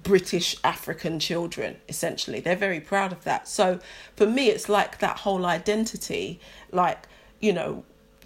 British 0.04 0.56
African 0.64 1.20
children, 1.20 1.78
essentially. 1.90 2.40
They're 2.40 2.56
very 2.56 2.80
proud 2.80 3.12
of 3.12 3.24
that. 3.24 3.48
So 3.48 3.80
for 4.16 4.26
me, 4.28 4.50
it's 4.50 4.70
like 4.70 5.00
that 5.00 5.20
whole 5.20 5.46
identity, 5.46 6.40
like, 6.72 7.08
you 7.40 7.54
know, 7.54 7.84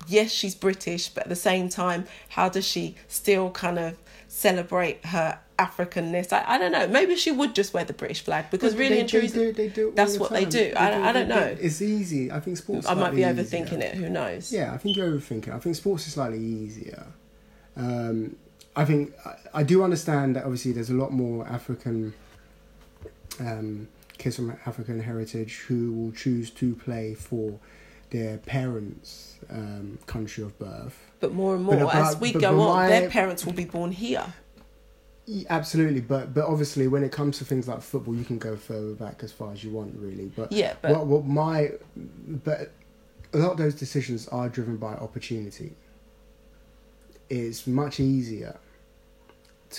yes, 0.08 0.32
she's 0.32 0.56
British, 0.56 1.10
but 1.10 1.24
at 1.24 1.30
the 1.30 1.36
same 1.36 1.70
time, 1.70 2.06
how 2.30 2.49
does 2.49 2.66
she 2.68 2.95
still 3.08 3.52
kind 3.52 3.78
of 3.80 3.97
celebrate 4.28 5.06
her 5.06 5.39
Africanness? 5.60 6.34
I, 6.34 6.43
I 6.56 6.58
don't 6.58 6.72
know. 6.72 6.88
Maybe 6.88 7.16
she 7.16 7.32
would 7.32 7.54
just 7.54 7.74
wear 7.74 7.84
the 7.86 7.93
British 7.93 8.22
flag 8.24 8.49
because 8.49 8.74
But 8.74 8.80
really 8.80 8.95
they, 8.95 8.99
and 9.02 9.10
truly, 9.10 9.28
they 9.28 9.34
do, 9.34 9.52
they 9.54 9.68
do 9.70 9.91
that's 9.95 10.14
the 10.14 10.20
what 10.20 10.32
they 10.32 10.45
do. 10.45 10.74
I- 10.76 11.10
I 11.10 11.12
don't 11.12 11.28
they 11.28 11.36
know. 11.36 11.56
It's 11.60 11.82
easy. 11.82 12.32
I 12.32 12.39
think 12.39 12.58
sports. 12.58 12.88
I 12.88 12.93
might 12.95 13.14
be 13.14 13.22
overthinking 13.22 13.78
easier. 13.78 13.80
it. 13.82 13.95
Who 13.95 14.10
knows? 14.10 14.52
Yeah, 14.52 14.74
I 14.74 14.78
think 14.78 14.97
you're 14.97 15.10
overthinking. 15.12 15.54
I 15.54 15.60
think 15.60 15.76
sports 15.76 16.08
is 16.08 16.14
slightly 16.14 16.39
easier. 16.39 17.06
Um, 17.78 18.36
I 18.76 18.86
think 18.86 19.14
I, 19.26 19.36
I 19.56 19.64
do 19.64 19.84
understand 19.84 20.36
that 20.36 20.44
obviously 20.44 20.72
there's 20.72 20.90
a 20.90 20.94
lot 20.96 21.12
more 21.12 21.46
African 21.48 22.14
um, 23.40 23.88
kids 24.18 24.36
from 24.38 24.52
African 24.66 25.00
heritage 25.02 25.60
who 25.68 25.92
will 25.94 26.12
choose 26.12 26.50
to 26.52 26.76
play 26.76 27.14
for 27.14 27.60
their 28.12 28.38
parents' 28.40 29.38
um, 29.50 29.98
country 30.06 30.44
of 30.44 30.58
birth. 30.60 30.98
But 31.20 31.34
more 31.34 31.56
and 31.56 31.66
But 31.66 31.80
more, 31.80 31.94
as 31.96 32.18
we 32.20 32.34
but- 32.34 32.42
go 32.42 32.60
on, 32.62 32.76
my- 32.76 32.88
their 32.90 33.10
parents 33.10 33.46
will 33.46 33.54
be 33.54 33.66
born 33.66 33.92
here. 33.92 34.26
Absolutely, 35.50 36.02
but 36.02 36.34
but 36.34 36.46
obviously 36.46 36.88
when 36.90 37.04
it 37.04 37.12
comes 37.12 37.38
to 37.38 37.46
things 37.46 37.68
like 37.68 37.82
football, 37.82 38.16
you 38.16 38.26
can 38.26 38.38
go 38.38 38.58
further 38.58 38.94
back 38.96 39.24
as 39.24 39.32
far 39.32 39.54
as 39.54 39.64
you 39.64 39.70
want, 39.72 39.96
really. 39.98 40.26
But 40.26 40.52
Yeah, 40.52 40.74
but 40.82 40.92
what 40.92 41.06
what 41.06 41.26
my 41.26 41.72
but 42.44 42.72
a 43.32 43.38
lot 43.38 43.52
of 43.52 43.58
those 43.58 43.76
decisions 43.76 44.28
are 44.30 44.50
driven 44.50 44.76
by 44.78 44.94
opportunity. 44.94 45.74
It's 47.32 47.66
much 47.66 48.02
easier 48.02 48.58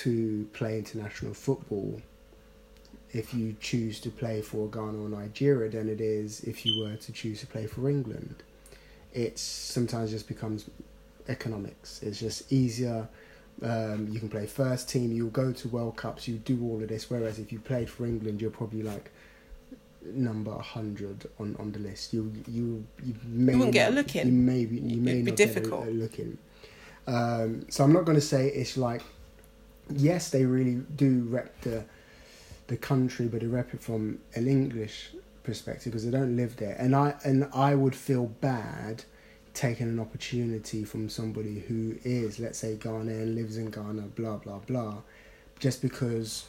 to 0.03 0.49
play 0.55 0.79
international 0.79 1.35
football 1.35 2.01
if 3.13 3.35
you 3.35 3.55
choose 3.61 4.01
to 4.01 4.11
play 4.11 4.41
for 4.41 4.69
Ghana 4.69 4.99
or 5.05 5.09
Nigeria 5.11 5.69
than 5.71 5.91
it 5.91 6.01
is 6.01 6.41
if 6.45 6.65
you 6.65 6.83
were 6.83 6.97
to 6.97 7.13
choose 7.13 7.41
to 7.41 7.47
play 7.47 7.67
for 7.67 7.91
England. 7.91 8.37
It's 9.13 9.43
sometimes 9.43 10.11
just 10.11 10.29
becomes 10.29 10.65
economics. 11.29 12.03
It's 12.03 12.19
just 12.19 12.51
easier. 12.51 13.07
Um, 13.63 14.09
you 14.11 14.19
can 14.19 14.31
play 14.31 14.47
first 14.47 14.89
team. 14.89 15.13
You'll 15.13 15.29
go 15.29 15.53
to 15.53 15.69
World 15.69 15.97
Cups. 15.99 16.27
You 16.27 16.39
do 16.39 16.59
all 16.65 16.83
of 16.83 16.89
this. 16.89 17.11
Whereas 17.11 17.39
if 17.39 17.53
you 17.53 17.61
played 17.61 17.91
for 17.91 18.07
England, 18.07 18.41
you're 18.41 18.51
probably 18.51 18.83
like 18.83 19.11
number 20.05 20.57
hundred 20.59 21.29
on, 21.39 21.55
on 21.59 21.71
the 21.73 21.81
list. 21.81 22.15
You 22.15 22.33
you 22.49 22.87
you 23.05 23.15
may 23.27 23.53
You 23.53 23.59
wouldn't 23.59 23.75
get 23.75 23.93
a 23.93 23.95
look 23.95 24.17
in. 24.17 24.27
You 24.29 24.33
may 24.33 24.65
be, 24.65 24.77
you 24.79 25.03
may 25.03 25.13
It'd 25.13 25.25
be 25.27 25.31
not 25.33 25.37
get 25.37 25.55
difficult. 25.55 25.87
a, 25.87 25.91
a 25.91 26.03
look 26.05 26.19
in. 26.19 26.39
Um, 27.07 27.67
so 27.69 27.85
I'm 27.85 27.93
not 27.93 28.05
going 28.05 28.17
to 28.17 28.21
say 28.25 28.49
it's 28.49 28.77
like 28.77 29.03
yes, 29.91 30.31
they 30.31 30.45
really 30.45 30.83
do 30.97 31.27
rep 31.29 31.61
the 31.63 31.85
the 32.69 32.77
country, 32.77 33.27
but 33.27 33.41
they 33.41 33.47
rep 33.47 33.75
it 33.75 33.81
from 33.81 34.19
an 34.35 34.47
English 34.47 35.11
perspective 35.43 35.93
because 35.93 36.05
they 36.05 36.11
don't 36.11 36.37
live 36.37 36.57
there. 36.57 36.77
And 36.79 36.95
I 36.95 37.15
and 37.25 37.49
I 37.55 37.75
would 37.75 37.95
feel 37.95 38.27
bad 38.27 39.05
taking 39.55 39.89
an 39.89 40.01
opportunity 40.01 40.83
from 40.83 41.11
somebody 41.11 41.61
who 41.61 41.97
is, 42.05 42.39
let's 42.39 42.59
say, 42.59 42.77
Ghanaian, 42.77 43.35
lives 43.35 43.59
in 43.59 43.71
Ghana, 43.71 44.03
blah 44.15 44.37
blah 44.37 44.59
blah, 44.59 44.99
just 45.59 45.83
because, 45.83 46.47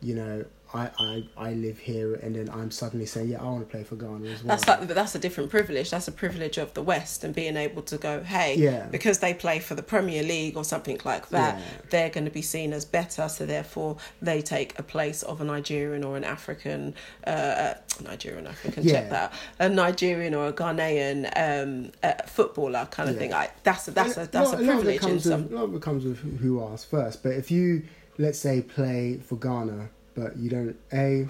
you 0.00 0.14
know, 0.14 0.44
I, 0.74 0.90
I, 0.98 1.24
I 1.36 1.52
live 1.52 1.78
here 1.78 2.14
and 2.16 2.34
then 2.34 2.50
I'm 2.50 2.70
suddenly 2.70 3.06
saying, 3.06 3.28
yeah, 3.28 3.40
I 3.40 3.44
want 3.44 3.60
to 3.60 3.70
play 3.70 3.84
for 3.84 3.94
Ghana 3.96 4.26
as 4.28 4.42
well. 4.42 4.48
That's 4.56 4.66
like, 4.66 4.80
but 4.80 4.94
that's 4.94 5.14
a 5.14 5.18
different 5.18 5.48
privilege. 5.50 5.90
That's 5.90 6.08
a 6.08 6.12
privilege 6.12 6.58
of 6.58 6.74
the 6.74 6.82
West 6.82 7.22
and 7.24 7.34
being 7.34 7.56
able 7.56 7.82
to 7.82 7.96
go, 7.96 8.22
hey, 8.22 8.56
Yeah. 8.56 8.86
because 8.86 9.20
they 9.20 9.32
play 9.32 9.60
for 9.60 9.74
the 9.76 9.82
Premier 9.82 10.22
League 10.24 10.56
or 10.56 10.64
something 10.64 11.00
like 11.04 11.28
that, 11.28 11.58
Yeah. 11.58 11.64
they're 11.90 12.10
going 12.10 12.24
to 12.24 12.30
be 12.30 12.42
seen 12.42 12.72
as 12.72 12.84
better. 12.84 13.28
So 13.28 13.46
therefore, 13.46 13.96
they 14.20 14.42
take 14.42 14.76
a 14.78 14.82
place 14.82 15.22
of 15.22 15.40
a 15.40 15.44
Nigerian 15.44 16.02
or 16.04 16.16
an 16.16 16.24
African, 16.24 16.94
uh, 17.26 17.74
Nigerian 18.02 18.46
African, 18.46 18.82
Yeah. 18.82 18.92
check 18.92 19.10
that, 19.10 19.32
a 19.60 19.68
Nigerian 19.68 20.34
or 20.34 20.48
a 20.48 20.52
Ghanaian 20.52 21.30
um, 21.36 21.92
uh, 22.02 22.14
footballer 22.26 22.86
kind 22.90 23.08
of 23.08 23.16
thing. 23.16 23.32
I, 23.32 23.50
that's 23.62 23.86
a, 23.88 23.92
that's 23.92 24.16
a 24.16 24.26
that's 24.26 24.52
a 24.52 24.56
lot- 24.56 24.62
lot 24.62 24.78
of 24.82 24.88
it 24.88 24.98
privilege 24.98 25.00
comes. 25.00 25.24
With, 25.26 25.52
a 25.52 25.54
lot 25.54 25.64
of 25.64 25.74
it 25.76 25.82
comes 25.82 26.04
with 26.04 26.18
who 26.40 26.62
asks 26.64 26.84
first. 26.90 27.22
But 27.22 27.32
if 27.34 27.50
you, 27.50 27.84
let's 28.18 28.38
say, 28.38 28.62
play 28.62 29.18
for 29.18 29.36
Ghana, 29.36 29.90
but 30.16 30.36
you 30.36 30.50
don't 30.50 30.76
a, 30.92 31.26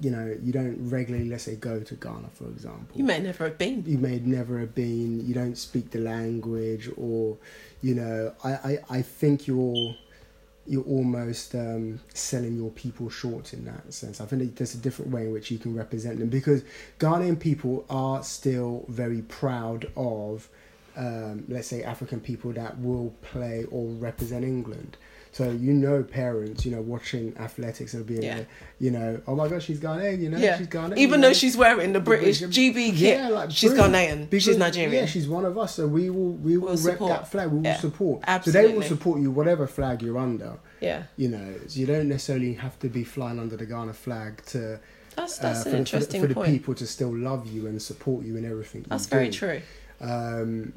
you 0.00 0.10
know, 0.10 0.36
you 0.42 0.52
don't 0.52 0.76
regularly, 0.90 1.28
let's 1.28 1.44
say, 1.44 1.54
go 1.54 1.80
to 1.80 1.94
Ghana, 1.94 2.28
for 2.32 2.46
example. 2.46 2.96
You 2.96 3.04
may 3.04 3.20
never 3.20 3.44
have 3.44 3.58
been. 3.58 3.84
you 3.86 3.98
may 3.98 4.18
never 4.18 4.58
have 4.58 4.74
been. 4.74 5.24
You 5.26 5.34
don't 5.34 5.56
speak 5.56 5.90
the 5.90 6.00
language, 6.00 6.90
or 6.96 7.36
you 7.82 7.94
know, 7.94 8.34
I 8.42 8.50
I, 8.52 8.78
I 8.90 9.02
think 9.02 9.46
you're 9.46 9.94
you're 10.66 10.84
almost 10.84 11.54
um, 11.54 12.00
selling 12.12 12.56
your 12.56 12.70
people 12.70 13.08
short 13.08 13.52
in 13.52 13.64
that 13.64 13.92
sense. 13.92 14.20
I 14.20 14.26
think 14.26 14.42
that 14.42 14.56
there's 14.56 14.74
a 14.74 14.78
different 14.78 15.12
way 15.12 15.26
in 15.26 15.32
which 15.32 15.50
you 15.50 15.58
can 15.58 15.74
represent 15.74 16.18
them 16.18 16.28
because 16.28 16.64
Ghanaian 16.98 17.38
people 17.38 17.84
are 17.88 18.22
still 18.24 18.84
very 18.88 19.22
proud 19.22 19.90
of, 19.96 20.48
um, 20.96 21.44
let's 21.48 21.68
say, 21.68 21.82
African 21.82 22.20
people 22.20 22.52
that 22.54 22.78
will 22.80 23.14
play 23.22 23.64
or 23.70 23.86
represent 23.86 24.44
England. 24.44 24.96
So 25.36 25.50
you 25.50 25.74
know, 25.74 26.02
parents, 26.02 26.64
you 26.64 26.72
know, 26.74 26.80
watching 26.80 27.36
athletics 27.38 27.92
and 27.92 28.06
being, 28.06 28.22
Yeah. 28.22 28.36
like, 28.38 28.46
you 28.80 28.90
know, 28.90 29.20
oh 29.26 29.36
my 29.36 29.48
gosh, 29.48 29.66
she's 29.66 29.78
Ghanaian, 29.78 30.18
you 30.18 30.30
know, 30.30 30.38
Yeah. 30.38 30.56
she's 30.56 30.66
Ghanaian. 30.66 30.96
Even 30.96 31.20
though 31.20 31.28
know. 31.28 31.34
she's 31.34 31.58
wearing 31.58 31.92
the 31.92 32.00
British 32.00 32.38
British- 32.40 32.56
GB 32.56 32.92
kit, 32.92 33.18
Yeah, 33.18 33.28
like 33.28 33.50
she's. 33.50 33.72
Ghanaian. 33.74 34.30
Because, 34.30 34.44
she's 34.44 34.56
Nigerian. 34.56 34.92
Yeah, 34.94 35.04
she's 35.04 35.28
one 35.28 35.44
of 35.44 35.58
us, 35.58 35.74
so 35.74 35.86
we 35.88 36.08
will 36.08 36.32
we 36.32 36.56
will 36.56 36.68
We'll 36.68 36.76
rep 36.76 36.94
support. 36.94 37.10
that 37.10 37.30
flag. 37.30 37.50
We 37.50 37.58
will 37.58 37.64
Yeah, 37.66 37.76
support. 37.76 38.22
Absolutely. 38.26 38.62
So 38.62 38.68
they 38.68 38.74
will 38.78 38.82
support 38.88 39.20
you 39.20 39.30
whatever 39.30 39.66
flag 39.66 40.00
you're 40.00 40.16
under. 40.16 40.54
yeah. 40.80 41.02
You 41.18 41.28
know, 41.28 41.46
so 41.66 41.80
you 41.80 41.84
don't 41.86 42.08
necessarily 42.08 42.54
have 42.54 42.78
to 42.78 42.88
be 42.88 43.04
flying 43.04 43.38
under 43.38 43.58
the 43.58 43.66
Ghana 43.66 43.92
flag 43.92 44.42
to 44.46 44.80
That's 45.16 45.38
uh, 45.38 45.42
that's 45.42 45.42
for, 45.42 45.42
an 45.42 45.52
the, 45.52 45.62
for, 45.64 45.70
the, 45.70 45.76
interesting 45.76 46.20
for 46.22 46.26
the 46.28 46.34
point. 46.34 46.48
people 46.50 46.74
to 46.76 46.86
still 46.86 47.14
love 47.14 47.46
you 47.46 47.66
and 47.66 47.82
support 47.82 48.24
you 48.24 48.36
in 48.38 48.46
everything. 48.50 48.82
you 48.82 48.86
That's 48.88 49.04
very 49.04 49.28
do. 49.28 49.32
true. 49.38 49.60
Um, 50.00 50.72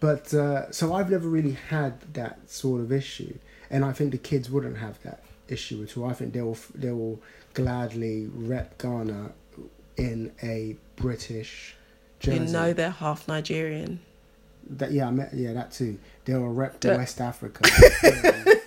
but 0.00 0.34
uh, 0.34 0.72
so 0.72 0.92
I've 0.94 1.10
never 1.10 1.28
really 1.28 1.56
had 1.68 2.00
that 2.14 2.50
sort 2.50 2.80
of 2.80 2.90
issue, 2.92 3.34
and 3.70 3.84
I 3.84 3.92
think 3.92 4.12
the 4.12 4.18
kids 4.18 4.50
wouldn't 4.50 4.78
have 4.78 5.02
that 5.02 5.22
issue 5.48 5.82
at 5.82 5.96
all. 5.96 6.06
I 6.08 6.12
think 6.12 6.32
they'll 6.32 6.56
they'll 6.74 7.18
gladly 7.54 8.28
rep 8.32 8.78
Ghana 8.78 9.32
in 9.96 10.32
a 10.42 10.76
British 10.96 11.74
jersey. 12.20 12.38
You 12.38 12.44
know 12.52 12.72
they're 12.72 12.90
half 12.90 13.26
Nigerian. 13.28 14.00
That 14.68 14.92
yeah, 14.92 15.08
I 15.08 15.10
met, 15.10 15.34
yeah, 15.34 15.52
that 15.54 15.72
too. 15.72 15.98
They 16.24 16.34
will 16.34 16.52
rep 16.52 16.80
But- 16.80 16.96
West 16.98 17.20
Africa 17.20 17.64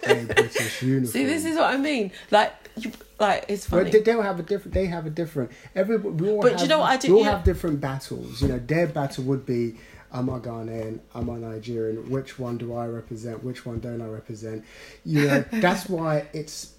in 0.07 0.29
a 0.29 0.33
British 0.33 0.81
uniform. 0.81 1.05
See, 1.11 1.25
this 1.25 1.45
is 1.45 1.55
what 1.55 1.73
I 1.73 1.77
mean. 1.77 2.11
Like, 2.29 2.51
you, 2.75 2.91
like 3.19 3.45
it's 3.47 3.65
funny. 3.67 3.89
they, 3.89 4.01
they'll 4.01 4.21
have 4.21 4.39
a 4.39 4.43
different. 4.43 4.73
They 4.73 4.87
have 4.87 5.05
a 5.05 5.09
different. 5.09 5.51
Every 5.75 5.97
we 5.97 6.29
all 6.29 6.41
But 6.41 6.53
have, 6.53 6.61
you 6.61 6.67
know 6.67 6.79
what 6.79 6.89
I 6.91 6.97
do- 6.97 7.09
We 7.13 7.19
all 7.19 7.23
yeah. 7.25 7.31
have 7.31 7.43
different 7.45 7.79
battles. 7.79 8.41
You 8.41 8.49
know, 8.49 8.59
their 8.59 8.87
battle 8.87 9.23
would 9.25 9.45
be. 9.45 9.75
I'm 10.13 10.29
a 10.29 10.39
Ghanaian. 10.39 10.99
I'm 11.15 11.27
a 11.29 11.37
Nigerian. 11.37 12.09
Which 12.09 12.37
one 12.37 12.57
do 12.57 12.75
I 12.75 12.85
represent? 12.85 13.43
Which 13.43 13.65
one 13.65 13.79
don't 13.79 14.01
I 14.01 14.05
represent? 14.07 14.63
You 15.03 15.27
know, 15.27 15.45
that's 15.53 15.89
why 15.89 16.27
it's 16.33 16.73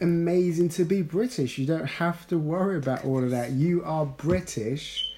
amazing 0.00 0.68
to 0.70 0.84
be 0.84 1.02
British. 1.02 1.58
You 1.58 1.66
don't 1.66 1.86
have 1.86 2.26
to 2.28 2.38
worry 2.38 2.76
about 2.76 3.04
all 3.04 3.22
of 3.22 3.30
that. 3.30 3.50
You 3.50 3.82
are 3.84 4.06
British, 4.06 5.12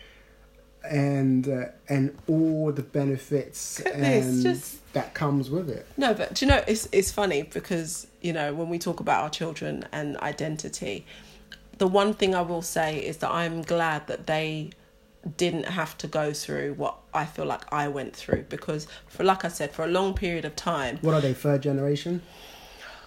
and 0.90 1.48
uh, 1.48 1.66
and 1.88 2.16
all 2.26 2.72
the 2.72 2.82
benefits 2.82 3.80
and 3.80 4.42
just- 4.42 4.92
that 4.94 5.12
comes 5.12 5.50
with 5.50 5.68
it. 5.68 5.86
No, 5.98 6.14
but 6.14 6.34
do 6.34 6.46
you 6.46 6.50
know 6.50 6.64
it's 6.66 6.88
it's 6.90 7.12
funny 7.12 7.42
because 7.42 8.06
you 8.22 8.32
know 8.32 8.54
when 8.54 8.70
we 8.70 8.78
talk 8.78 9.00
about 9.00 9.22
our 9.24 9.30
children 9.30 9.86
and 9.92 10.16
identity, 10.18 11.04
the 11.78 11.86
one 11.86 12.14
thing 12.14 12.34
I 12.34 12.40
will 12.40 12.62
say 12.62 12.98
is 12.98 13.18
that 13.18 13.30
I'm 13.30 13.60
glad 13.62 14.06
that 14.06 14.26
they 14.26 14.70
didn't 15.36 15.64
have 15.66 15.96
to 15.98 16.06
go 16.06 16.32
through 16.32 16.74
what 16.74 16.96
I 17.12 17.24
feel 17.24 17.44
like 17.46 17.70
I 17.72 17.88
went 17.88 18.14
through 18.14 18.44
because 18.48 18.86
for 19.08 19.24
like 19.24 19.44
I 19.44 19.48
said 19.48 19.72
for 19.72 19.84
a 19.84 19.88
long 19.88 20.14
period 20.14 20.44
of 20.44 20.54
time 20.56 20.98
What 21.00 21.14
are 21.14 21.20
they? 21.20 21.34
Third 21.34 21.62
generation? 21.62 22.22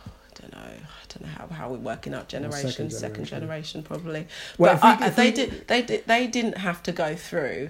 I 0.05 0.41
don't 0.41 0.51
know 0.53 0.59
I 0.59 1.05
don't 1.07 1.21
know 1.21 1.29
how, 1.29 1.47
how 1.47 1.69
we're 1.71 1.77
working 1.77 2.13
out 2.13 2.29
second 2.31 2.51
generations 2.51 2.97
second 2.97 3.25
generation. 3.25 3.39
generation 3.41 3.83
probably 3.83 4.27
Well, 4.57 4.77
but 4.81 5.01
I, 5.01 5.09
they 5.09 5.25
we- 5.29 5.31
did 5.35 5.67
they 5.67 5.81
did 5.81 6.07
they 6.07 6.27
didn't 6.27 6.57
have 6.57 6.83
to 6.83 6.91
go 6.91 7.15
through 7.15 7.69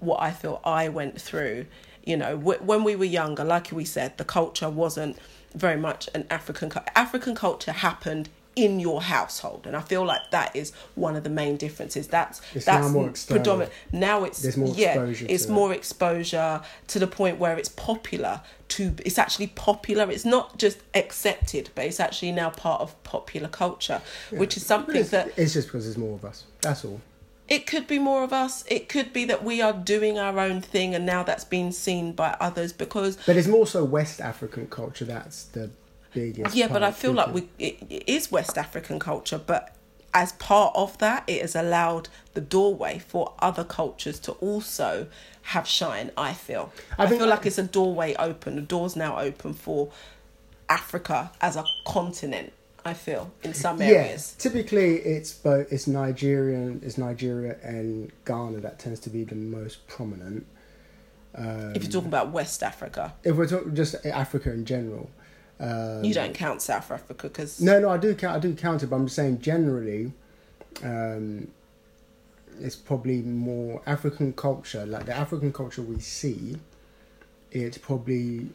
what 0.00 0.20
I 0.22 0.30
feel 0.30 0.60
I 0.64 0.88
went 0.88 1.20
through 1.20 1.66
you 2.04 2.16
know 2.16 2.36
when 2.36 2.84
we 2.84 2.94
were 2.96 3.04
younger 3.04 3.44
like 3.44 3.70
we 3.72 3.84
said 3.84 4.16
the 4.16 4.24
culture 4.24 4.70
wasn't 4.70 5.18
very 5.54 5.76
much 5.76 6.08
an 6.14 6.26
African 6.30 6.70
African 6.94 7.34
culture 7.34 7.72
happened 7.72 8.28
in 8.64 8.80
your 8.80 9.00
household. 9.00 9.66
And 9.66 9.76
I 9.76 9.80
feel 9.80 10.04
like 10.04 10.30
that 10.32 10.54
is 10.56 10.72
one 10.96 11.14
of 11.16 11.22
the 11.22 11.30
main 11.30 11.56
differences. 11.56 12.08
That's 12.08 12.40
It's 12.54 12.66
now 12.66 12.80
that's 12.80 12.92
more 12.92 13.12
predominant. 13.36 13.72
Now 13.92 14.24
it's 14.24 14.42
There's 14.42 14.56
more 14.56 14.74
yeah 14.74 14.94
exposure 14.94 15.26
it's 15.28 15.44
it. 15.44 15.50
more 15.50 15.72
exposure 15.72 16.60
to 16.88 16.98
the 16.98 17.06
point 17.06 17.38
where 17.38 17.56
it's 17.56 17.68
popular 17.68 18.40
to 18.74 18.82
it's 19.06 19.18
actually 19.18 19.46
popular. 19.48 20.10
It's 20.10 20.24
not 20.24 20.58
just 20.58 20.78
accepted 20.94 21.70
but 21.74 21.84
it's 21.84 22.00
actually 22.00 22.32
now 22.32 22.50
part 22.50 22.80
of 22.80 23.00
popular 23.04 23.48
culture 23.48 24.00
which 24.30 24.56
is 24.56 24.66
something 24.66 24.96
it's, 24.96 25.10
that 25.10 25.26
it's 25.36 25.52
just 25.54 25.68
because 25.68 25.84
there's 25.84 25.98
more 25.98 26.14
of 26.16 26.24
us. 26.24 26.44
That's 26.60 26.84
all. 26.84 27.00
it 27.48 27.66
could 27.66 27.86
be 27.86 27.98
more 28.10 28.22
of 28.24 28.32
us. 28.32 28.64
It 28.66 28.88
could 28.88 29.12
be 29.12 29.24
that 29.26 29.44
we 29.44 29.62
are 29.62 29.72
doing 29.72 30.18
our 30.18 30.38
own 30.40 30.60
thing 30.60 30.94
and 30.96 31.06
now 31.06 31.22
that's 31.22 31.44
being 31.44 31.70
seen 31.72 32.12
by 32.12 32.36
others 32.40 32.72
because 32.72 33.16
But 33.24 33.36
it's 33.36 33.48
more 33.48 33.66
so 33.66 33.84
West 33.84 34.20
African 34.20 34.66
culture 34.66 35.04
that's 35.04 35.44
the 35.44 35.70
yeah 36.52 36.68
but 36.68 36.82
i 36.82 36.90
feel 36.90 37.12
like 37.12 37.32
we 37.32 37.48
it, 37.58 37.78
it 37.88 38.04
is 38.06 38.30
west 38.30 38.58
african 38.58 38.98
culture 38.98 39.38
but 39.38 39.74
as 40.14 40.32
part 40.32 40.74
of 40.74 40.96
that, 40.98 41.24
it 41.26 41.42
has 41.42 41.54
allowed 41.54 42.08
the 42.34 42.40
doorway 42.40 42.98
for 42.98 43.34
other 43.40 43.64
cultures 43.64 44.18
to 44.20 44.32
also 44.32 45.06
have 45.42 45.66
shine. 45.66 46.10
I 46.16 46.32
feel. 46.32 46.72
I 46.98 47.04
I, 47.04 47.06
feel 47.08 47.26
like 47.26 47.46
it's 47.46 47.58
a 47.58 47.62
doorway 47.62 48.14
open. 48.16 48.56
The 48.56 48.62
door's 48.62 48.96
now 48.96 49.18
open 49.18 49.54
for 49.54 49.90
Africa 50.68 51.30
as 51.40 51.56
a 51.56 51.64
continent. 51.86 52.52
I 52.84 52.94
feel 52.94 53.32
in 53.42 53.52
some 53.52 53.82
areas. 53.82 54.34
Yeah, 54.36 54.42
typically 54.42 54.96
it's 54.96 55.32
both 55.32 55.70
it's 55.70 55.86
Nigerian, 55.86 56.80
it's 56.82 56.96
Nigeria 56.96 57.56
and 57.62 58.10
Ghana 58.24 58.60
that 58.60 58.78
tends 58.78 59.00
to 59.00 59.10
be 59.10 59.24
the 59.24 59.34
most 59.34 59.86
prominent. 59.88 60.46
Um, 61.34 61.74
If 61.74 61.82
you're 61.82 61.92
talking 61.92 62.08
about 62.08 62.30
West 62.30 62.62
Africa, 62.62 63.14
if 63.24 63.36
we're 63.36 63.46
talking 63.46 63.74
just 63.74 63.94
Africa 64.06 64.50
in 64.52 64.64
general, 64.64 65.10
um, 65.60 66.04
you 66.04 66.14
don't 66.14 66.34
count 66.34 66.62
South 66.62 66.90
Africa 66.90 67.28
because 67.28 67.60
No, 67.60 67.80
no, 67.80 67.88
I 67.90 67.98
do 67.98 68.14
count. 68.14 68.36
I 68.36 68.38
do 68.38 68.54
count 68.54 68.82
it, 68.82 68.86
but 68.88 68.96
I'm 68.96 69.06
just 69.06 69.16
saying 69.16 69.40
generally, 69.40 70.12
um, 70.82 71.48
it's 72.60 72.76
probably 72.76 73.22
more 73.22 73.82
African 73.86 74.32
culture. 74.32 74.86
Like 74.86 75.06
the 75.06 75.16
African 75.16 75.52
culture 75.52 75.82
we 75.82 75.98
see, 75.98 76.56
it's 77.50 77.78
probably 77.78 78.48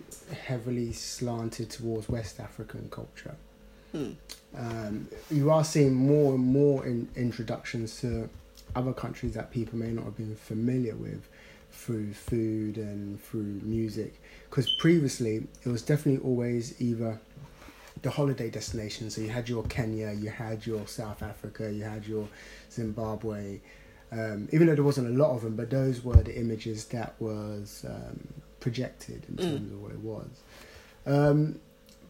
heavily 0.46 0.94
slanted 0.94 1.70
towards 1.70 2.08
West 2.08 2.40
African 2.40 2.90
culture. 2.90 3.36
Hmm. 3.92 4.12
Um, 4.56 5.08
you 5.30 5.52
are 5.52 5.64
seeing 5.64 5.94
more 5.94 6.36
and 6.36 6.44
more 6.44 6.86
in, 6.86 7.10
introductions 7.16 8.00
to 8.02 8.30
other 8.76 8.94
countries 8.94 9.34
that 9.34 9.52
people 9.52 9.78
may 9.78 9.92
not 9.92 10.06
have 10.06 10.18
been 10.18 10.36
familiar 10.36 10.96
with 10.96 11.28
through 11.72 12.14
food 12.14 12.78
and 12.78 13.22
through 13.22 13.60
music. 13.64 14.22
Because 14.54 14.70
previously, 14.70 15.48
it 15.66 15.70
was 15.70 15.82
definitely 15.82 16.24
always 16.24 16.80
either 16.80 17.20
the 18.04 18.12
holiday 18.12 18.52
destination. 18.52 19.10
So 19.10 19.22
you 19.22 19.30
had 19.30 19.50
your 19.50 19.64
Kenya, 19.64 20.12
you 20.12 20.30
had 20.30 20.64
your 20.68 20.86
South 20.86 21.24
Africa, 21.24 21.74
you 21.74 21.82
had 21.82 22.06
your 22.06 22.28
Zimbabwe. 22.72 23.62
Um, 24.12 24.48
even 24.52 24.68
though 24.68 24.76
there 24.76 24.84
wasn't 24.84 25.08
a 25.08 25.18
lot 25.24 25.32
of 25.36 25.42
them, 25.42 25.56
but 25.56 25.72
those 25.72 26.04
were 26.04 26.22
the 26.22 26.38
images 26.40 26.86
that 26.90 27.16
was 27.20 27.84
um, 27.90 28.28
projected 28.60 29.26
in 29.28 29.38
Mm. 29.38 29.42
terms 29.42 29.72
of 29.72 29.82
what 29.82 29.92
it 29.92 30.02
was. 30.02 30.30
Um, 31.08 31.60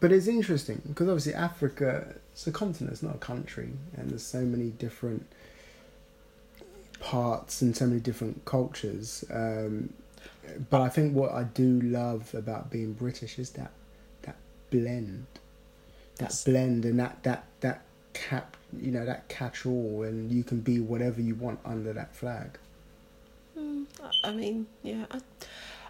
but 0.00 0.12
it's 0.12 0.26
interesting 0.26 0.82
because 0.86 1.08
obviously 1.08 1.32
Africa, 1.32 2.14
it's 2.34 2.46
a 2.46 2.52
continent, 2.52 2.92
it's 2.92 3.02
not 3.02 3.14
a 3.14 3.18
country, 3.18 3.70
and 3.96 4.10
there's 4.10 4.22
so 4.22 4.42
many 4.42 4.68
different 4.68 5.24
parts 7.00 7.62
and 7.62 7.74
so 7.74 7.86
many 7.86 8.00
different 8.00 8.44
cultures. 8.44 9.24
Um, 9.30 9.94
but 10.70 10.80
I 10.80 10.88
think 10.88 11.14
what 11.14 11.32
I 11.32 11.44
do 11.44 11.80
love 11.80 12.34
about 12.34 12.70
being 12.70 12.92
British 12.92 13.38
is 13.38 13.50
that 13.50 13.72
that 14.22 14.36
blend, 14.70 15.26
that 16.16 16.40
blend, 16.44 16.84
and 16.84 16.98
that 16.98 17.22
that 17.22 17.44
that 17.60 17.82
cap, 18.12 18.56
you 18.78 18.90
know, 18.90 19.04
that 19.04 19.28
catch 19.28 19.66
all, 19.66 20.02
and 20.02 20.30
you 20.30 20.44
can 20.44 20.60
be 20.60 20.80
whatever 20.80 21.20
you 21.20 21.34
want 21.34 21.58
under 21.64 21.92
that 21.92 22.14
flag. 22.14 22.58
Mm, 23.58 23.86
I 24.22 24.32
mean, 24.32 24.66
yeah. 24.82 25.06
I, 25.10 25.20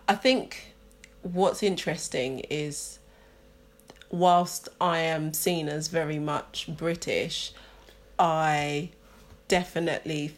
I 0.09 0.15
think 0.15 0.75
what's 1.23 1.63
interesting 1.63 2.41
is 2.51 2.99
whilst 4.11 4.69
I 4.81 4.99
am 4.99 5.33
seen 5.33 5.69
as 5.69 5.89
very 5.89 6.19
much 6.19 6.69
British, 6.69 7.53
I 8.19 8.91
definitely 9.49 10.37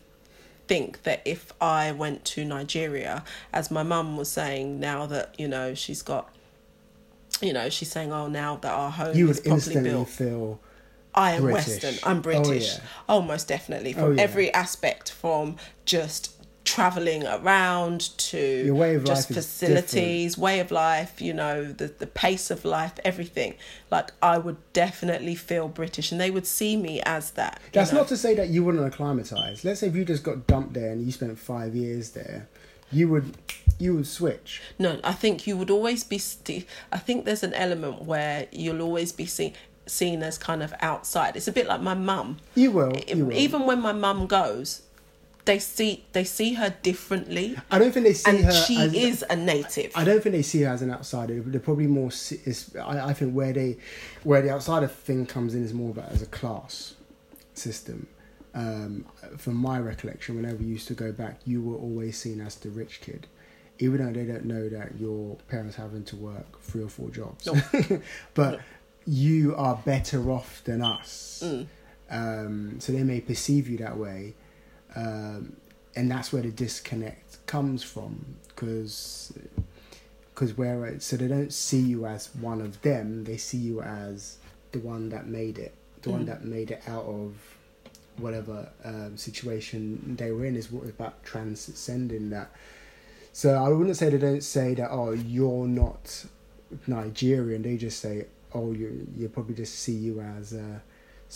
think 0.69 1.03
that 1.05 1.23
if 1.25 1.53
I 1.61 1.93
went 1.93 2.25
to 2.27 2.45
Nigeria, 2.45 3.25
as 3.53 3.71
my 3.71 3.83
mum 3.83 4.17
was 4.17 4.31
saying, 4.31 4.81
now 4.81 5.07
that, 5.07 5.35
you 5.39 5.49
know, 5.49 5.75
she's 5.75 6.03
got, 6.03 6.29
you 7.41 7.53
know, 7.53 7.69
she's 7.69 7.91
saying, 7.91 8.13
oh, 8.13 8.29
now 8.29 8.57
that 8.57 8.73
our 8.73 8.91
home 8.91 9.17
You 9.17 9.31
is 9.31 9.37
would 9.39 9.45
properly 9.47 9.83
built. 9.83 10.09
feel 10.09 10.61
I 11.15 11.33
am 11.33 11.43
British. 11.43 11.83
Western. 11.83 11.95
I'm 12.11 12.19
Oh, 12.19 12.21
British. 12.21 12.75
yeah. 12.75 12.81
Oh, 13.09 13.23
most 13.23 13.49
definitely. 13.49 13.93
From 13.95 14.03
Oh, 14.03 14.11
yeah. 14.13 14.23
every 14.23 14.53
aspect, 14.53 15.11
from 15.11 15.57
just 15.87 16.36
traveling 16.67 17.25
around 17.27 18.01
to 18.19 18.65
Your 18.67 18.75
way 18.75 18.97
of 18.97 19.05
just 19.05 19.29
facilities, 19.29 20.37
way 20.37 20.61
of 20.61 20.71
life, 20.71 21.23
you 21.23 21.33
know, 21.33 21.65
the, 21.65 21.87
the 21.87 22.07
pace 22.07 22.51
of 22.51 22.65
life, 22.65 22.95
everything. 23.05 23.55
Like, 23.91 24.13
I 24.21 24.37
would 24.37 24.59
definitely 24.73 25.37
feel 25.37 25.69
British 25.69 26.13
and 26.13 26.21
they 26.21 26.31
would 26.31 26.47
see 26.47 26.77
me 26.77 27.01
as 27.07 27.31
that. 27.33 27.61
That's 27.73 27.93
know. 27.93 28.01
not 28.01 28.09
to 28.09 28.17
say 28.17 28.35
that 28.35 28.49
you 28.49 28.65
wouldn't 28.65 28.85
acclimatise. 28.85 29.65
Let's 29.65 29.81
say 29.81 29.87
if 29.87 29.95
you 29.95 30.05
just 30.05 30.25
got 30.25 30.47
dumped 30.47 30.75
there 30.75 30.91
and 30.91 31.07
you 31.07 31.13
spent 31.13 31.39
five 31.39 31.75
years 31.75 32.11
there, 32.11 32.49
you 32.93 33.09
would 33.09 33.37
you 33.79 33.95
would 33.95 34.07
switch. 34.07 34.63
No, 34.79 35.01
I 35.03 35.13
think 35.13 35.47
you 35.47 35.57
would 35.57 35.71
always 35.71 36.05
be. 36.05 36.19
St- 36.19 36.67
I 36.93 36.99
think 36.99 37.25
there's 37.25 37.43
an 37.43 37.55
element 37.55 38.03
where 38.03 38.47
you'll 38.53 38.81
always 38.81 39.13
be 39.13 39.27
seen 39.27 39.55
seen 39.87 40.23
as 40.23 40.39
kind 40.39 40.63
of 40.63 40.75
outside. 40.81 41.37
It's 41.37 41.49
a 41.49 41.53
bit 41.53 41.67
like 41.67 41.81
my 41.81 41.95
mum. 41.95 42.39
You 42.55 42.71
will. 42.73 42.93
You 43.09 43.27
will. 43.27 43.37
Even 43.37 43.67
when 43.67 43.81
my 43.81 43.93
mum 43.93 44.27
goes, 44.27 44.83
they 45.47 45.59
see 45.59 46.05
they 46.13 46.25
see 46.25 46.53
her 46.55 46.75
differently, 46.83 47.57
I 47.71 47.79
don't 47.79 47.93
think 47.93 48.05
they 48.05 48.13
see 48.13 48.31
and 48.31 48.45
her. 48.45 48.53
she 48.53 48.77
as, 48.79 48.93
is 48.95 49.25
a 49.31 49.37
native. 49.37 49.93
I 49.95 50.05
don't 50.05 50.23
think 50.23 50.35
they 50.35 50.43
see 50.43 50.63
her 50.63 50.71
as 50.71 50.83
an 50.83 50.91
outsider. 50.93 51.41
They're 51.41 51.61
probably 51.61 51.87
more. 51.87 52.09
Is 52.11 52.77
I, 52.77 53.11
I 53.11 53.13
think 53.15 53.33
where 53.33 53.53
they, 53.53 53.79
where 54.25 54.43
the 54.43 54.51
outsider 54.51 54.89
thing 54.89 55.25
comes 55.27 55.55
in 55.55 55.65
is 55.65 55.73
more 55.73 55.91
about 55.91 56.11
as 56.13 56.21
a 56.23 56.27
class 56.27 56.95
system. 57.55 58.07
Um, 58.55 59.05
from 59.37 59.55
my 59.55 59.79
recollection, 59.79 60.37
whenever 60.37 60.63
you 60.63 60.71
used 60.71 60.89
to 60.89 60.95
go 60.95 61.13
back, 61.13 61.41
you 61.45 61.63
were 61.63 61.77
always 61.77 62.19
seen 62.19 62.41
as 62.41 62.55
the 62.57 62.71
rich 62.71 63.01
kid, 63.03 63.27
even 63.79 63.99
though 64.05 64.13
they 64.19 64.25
don't 64.25 64.47
know 64.47 64.69
that 64.71 64.99
your 64.99 65.37
parents 65.49 65.77
having 65.77 66.05
to 66.05 66.17
work 66.17 66.61
three 66.63 66.83
or 66.83 66.89
four 66.89 67.11
jobs. 67.11 67.47
but 68.35 68.53
No. 68.53 68.59
you 69.07 69.55
are 69.57 69.77
better 69.85 70.31
off 70.31 70.63
than 70.65 70.81
us. 70.83 71.43
Mm. 71.45 71.67
Um, 72.09 72.81
so 72.81 72.93
they 72.93 73.03
may 73.03 73.21
perceive 73.21 73.69
you 73.69 73.77
that 73.79 73.99
way, 73.99 74.35
um, 74.97 75.57
and 75.95 76.11
that's 76.11 76.33
where 76.33 76.43
the 76.43 76.51
disconnect 76.51 77.47
comes 77.47 77.83
from. 77.85 78.25
Because 78.49 79.33
because 80.35 80.57
where 80.57 80.99
so 81.01 81.17
they 81.17 81.29
don't 81.29 81.53
see 81.53 81.81
you 81.81 82.07
as 82.07 82.35
one 82.35 82.61
of 82.61 82.81
them, 82.83 83.25
they 83.25 83.37
see 83.37 83.59
you 83.59 83.81
as 83.83 84.39
the 84.73 84.79
one 84.81 85.09
that 85.11 85.27
made 85.27 85.59
it, 85.59 85.75
the 86.03 86.11
one 86.11 86.23
Mm. 86.25 86.27
that 86.27 86.45
made 86.45 86.71
it 86.71 86.83
out 86.89 87.05
of 87.05 87.35
whatever 88.19 88.69
um, 88.85 89.17
situation 89.17 90.17
they 90.19 90.33
were 90.33 90.45
in. 90.45 90.57
Is 90.57 90.71
what 90.73 90.89
about 90.89 91.23
transcending 91.25 92.31
that. 92.31 92.51
So 93.33 93.55
I 93.55 93.69
wouldn't 93.69 93.97
say 93.97 94.09
they 94.11 94.19
don't 94.19 94.43
say 94.43 94.75
that. 94.75 94.89
Oh, 94.91 95.13
you're 95.13 95.67
not 95.69 96.25
Nigerian. 96.87 97.63
They 97.63 97.77
just 97.77 98.01
say, 98.01 98.27
oh, 98.55 98.73
you 98.73 99.07
you 99.17 99.29
probably 99.29 99.55
just 99.55 99.79
see 99.79 99.93
you 99.93 100.21
as 100.21 100.55
uh, 100.55 100.79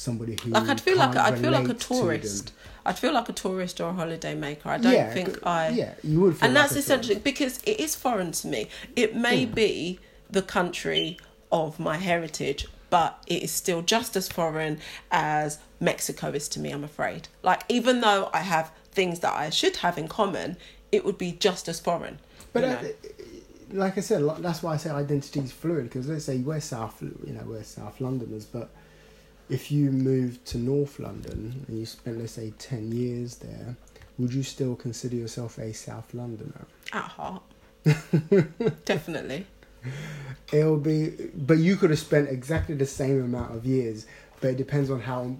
somebody 0.00 0.36
who 0.42 0.50
like 0.50 0.68
I'd 0.68 0.80
feel 0.80 0.96
like 0.96 1.16
I'd 1.16 1.38
feel 1.38 1.52
like 1.52 1.68
a 1.68 1.74
tourist. 1.74 2.52
I'd 2.86 2.98
feel 2.98 3.12
like 3.12 3.28
a 3.28 3.32
tourist 3.34 3.80
or 3.80 3.90
a 3.90 3.92
holiday 3.92 4.34
maker. 4.34 4.70
I 4.70 4.78
don't 4.78 4.92
yeah, 4.92 5.12
think 5.12 5.38
I 5.46 5.68
Yeah, 5.68 5.94
you 6.02 6.20
would. 6.20 6.36
Feel 6.36 6.46
and 6.46 6.54
like 6.54 6.62
that's 6.62 6.72
a 6.72 6.74
tourist. 6.74 6.86
essentially 6.86 7.18
because 7.20 7.58
it 7.64 7.78
is 7.78 7.94
foreign 7.94 8.32
to 8.32 8.46
me. 8.48 8.68
It 8.96 9.14
may 9.14 9.44
Hmm. 9.44 9.52
be 9.52 10.00
the 10.30 10.42
country 10.42 11.18
of 11.52 11.78
my 11.78 11.96
heritage, 11.98 12.66
but 12.88 13.22
it 13.26 13.42
is 13.42 13.50
still 13.50 13.82
just 13.82 14.16
as 14.16 14.28
foreign 14.28 14.78
as 15.10 15.58
Mexico 15.80 16.28
is 16.30 16.48
to 16.48 16.60
me, 16.60 16.70
I'm 16.70 16.84
afraid. 16.84 17.28
Like, 17.42 17.62
even 17.68 18.00
though 18.00 18.30
I 18.32 18.38
have 18.40 18.70
things 18.92 19.20
that 19.20 19.34
I 19.34 19.50
should 19.50 19.76
have 19.78 19.98
in 19.98 20.08
common, 20.08 20.56
it 20.92 21.04
would 21.04 21.18
be 21.18 21.32
just 21.32 21.68
as 21.68 21.78
foreign. 21.80 22.18
But 22.52 22.62
you 22.62 22.68
know? 22.70 23.82
like 23.84 23.98
I 23.98 24.00
said, 24.00 24.22
that's 24.38 24.62
why 24.62 24.74
I 24.74 24.76
say 24.76 24.90
identity 24.90 25.40
is 25.40 25.52
fluid. 25.52 25.84
Because 25.84 26.08
let's 26.08 26.24
say 26.24 26.38
we're 26.38 26.60
South, 26.60 26.96
you 27.02 27.32
know, 27.32 27.42
we're 27.46 27.62
South 27.64 28.00
Londoners, 28.00 28.44
but 28.44 28.70
if 29.50 29.70
you 29.70 29.90
moved 29.90 30.44
to 30.46 30.58
North 30.58 30.98
London 30.98 31.64
and 31.68 31.78
you 31.78 31.86
spent, 31.86 32.18
let's 32.18 32.32
say, 32.32 32.52
ten 32.58 32.92
years 32.92 33.36
there, 33.36 33.76
would 34.18 34.32
you 34.32 34.42
still 34.42 34.76
consider 34.76 35.16
yourself 35.16 35.58
a 35.58 35.72
South 35.72 36.12
Londoner? 36.14 36.66
at 36.92 37.02
heart. 37.04 37.42
Definitely. 38.84 39.46
It'll 40.52 40.76
be, 40.76 41.30
but 41.34 41.58
you 41.58 41.76
could 41.76 41.90
have 41.90 41.98
spent 41.98 42.28
exactly 42.28 42.74
the 42.74 42.86
same 42.86 43.22
amount 43.24 43.54
of 43.54 43.64
years, 43.64 44.06
but 44.40 44.50
it 44.50 44.56
depends 44.56 44.90
on 44.90 45.00
how, 45.00 45.36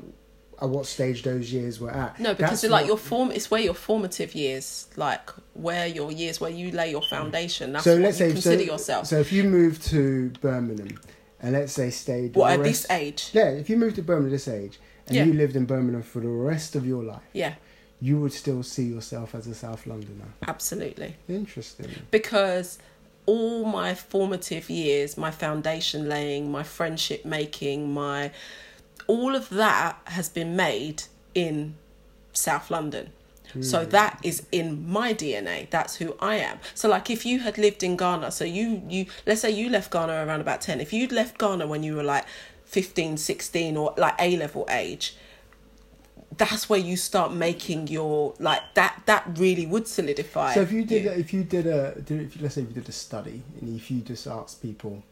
at 0.62 0.68
what 0.68 0.86
stage 0.86 1.22
those 1.22 1.52
years 1.52 1.80
were 1.80 1.90
at. 1.90 2.18
No, 2.18 2.32
because 2.34 2.64
like 2.64 2.82
what- 2.82 2.86
your 2.86 2.96
form, 2.96 3.30
it's 3.32 3.50
where 3.50 3.60
your 3.60 3.74
formative 3.74 4.34
years, 4.34 4.88
like 4.96 5.28
where 5.54 5.86
your 5.86 6.10
years, 6.10 6.40
where 6.40 6.50
you 6.50 6.70
lay 6.70 6.90
your 6.90 7.02
foundation. 7.02 7.72
That's 7.72 7.84
so 7.84 7.94
what 7.94 8.02
let's 8.02 8.20
you 8.20 8.26
say 8.28 8.32
consider 8.32 8.64
so, 8.64 8.72
yourself. 8.72 9.06
So 9.06 9.18
if 9.18 9.32
you 9.32 9.44
move 9.44 9.82
to 9.86 10.30
Birmingham, 10.40 10.98
and 11.42 11.52
let's 11.52 11.72
say 11.72 11.90
stayed 11.90 12.34
what 12.34 12.52
at 12.52 12.60
rest- 12.60 12.82
this 12.82 12.90
age? 12.90 13.30
Yeah, 13.32 13.48
if 13.50 13.68
you 13.70 13.76
moved 13.76 13.96
to 13.96 14.02
Birmingham 14.02 14.28
at 14.32 14.32
this 14.32 14.48
age 14.48 14.78
and 15.06 15.16
Yeah. 15.16 15.24
you 15.24 15.32
lived 15.32 15.56
in 15.56 15.64
Birmingham 15.64 16.02
for 16.02 16.20
the 16.20 16.28
rest 16.28 16.76
of 16.76 16.86
your 16.86 17.02
life, 17.02 17.22
Yeah, 17.32 17.54
you 18.00 18.20
would 18.20 18.32
still 18.32 18.62
see 18.62 18.84
yourself 18.84 19.34
as 19.34 19.46
a 19.46 19.54
South 19.54 19.86
Londoner. 19.86 20.32
absolutely. 20.46 21.16
Interesting. 21.28 21.88
because 22.10 22.78
all 23.26 23.64
my 23.64 23.94
formative 23.94 24.68
years, 24.70 25.16
my 25.16 25.30
foundation 25.30 26.08
laying, 26.08 26.50
my 26.50 26.62
friendship 26.62 27.24
making, 27.24 27.92
my 27.92 28.32
all 29.06 29.34
of 29.36 29.48
that 29.50 30.00
has 30.04 30.28
been 30.28 30.56
made 30.56 31.02
in 31.34 31.74
South 32.32 32.70
London. 32.70 33.10
So 33.60 33.84
that 33.86 34.18
is 34.22 34.46
in 34.52 34.88
my 34.88 35.12
DNA. 35.14 35.68
That's 35.70 35.96
who 35.96 36.14
I 36.20 36.36
am. 36.36 36.58
So 36.74 36.88
like 36.88 37.10
if 37.10 37.26
you 37.26 37.40
had 37.40 37.58
lived 37.58 37.82
in 37.82 37.96
Ghana, 37.96 38.30
so 38.30 38.44
you 38.44 38.82
you 38.88 39.06
let's 39.26 39.40
say 39.40 39.50
you 39.50 39.68
left 39.68 39.90
Ghana 39.90 40.24
around 40.24 40.40
about 40.40 40.60
10. 40.60 40.80
If 40.80 40.92
you'd 40.92 41.12
left 41.12 41.38
Ghana 41.38 41.66
when 41.66 41.82
you 41.82 41.96
were 41.96 42.02
like 42.04 42.26
15, 42.66 43.16
16 43.16 43.76
or 43.76 43.94
like 43.96 44.14
A 44.20 44.36
level 44.36 44.66
age, 44.70 45.16
that's 46.36 46.68
where 46.70 46.78
you 46.78 46.96
start 46.96 47.32
making 47.32 47.88
your 47.88 48.34
like 48.38 48.62
that 48.74 49.02
that 49.06 49.26
really 49.36 49.66
would 49.66 49.86
solidify 49.88 50.54
So 50.54 50.60
if 50.62 50.70
you 50.72 50.84
did, 50.84 51.04
you. 51.04 51.10
a- 51.10 51.18
if 51.18 51.32
you 51.32 51.44
did 51.44 51.66
a, 51.66 52.00
did, 52.00 52.20
if 52.22 52.36
you, 52.36 52.42
let's 52.42 52.54
say 52.54 52.62
if 52.62 52.68
you 52.68 52.74
did 52.74 52.88
a 52.88 52.92
study, 52.92 53.42
and 53.60 53.76
if 53.76 53.90
you 53.90 54.00
just 54.00 54.26
asked 54.26 54.62
people, 54.62 55.02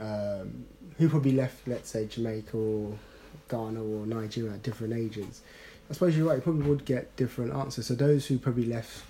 um, 0.00 0.64
who 0.98 1.08
probably 1.08 1.32
left, 1.32 1.68
let's 1.68 1.90
say 1.90 2.06
Jamaica 2.06 2.56
or 2.56 2.98
Ghana 3.48 3.82
or 3.82 4.06
Nigeria 4.06 4.52
at 4.54 4.62
different 4.62 4.94
ages, 4.94 5.42
I 5.88 5.92
suppose 5.92 6.16
you're 6.16 6.28
right. 6.28 6.36
You 6.36 6.42
probably 6.42 6.68
would 6.68 6.84
get 6.84 7.14
different 7.16 7.54
answers. 7.54 7.86
So 7.86 7.94
those 7.94 8.26
who 8.26 8.38
probably 8.38 8.66
left 8.66 9.04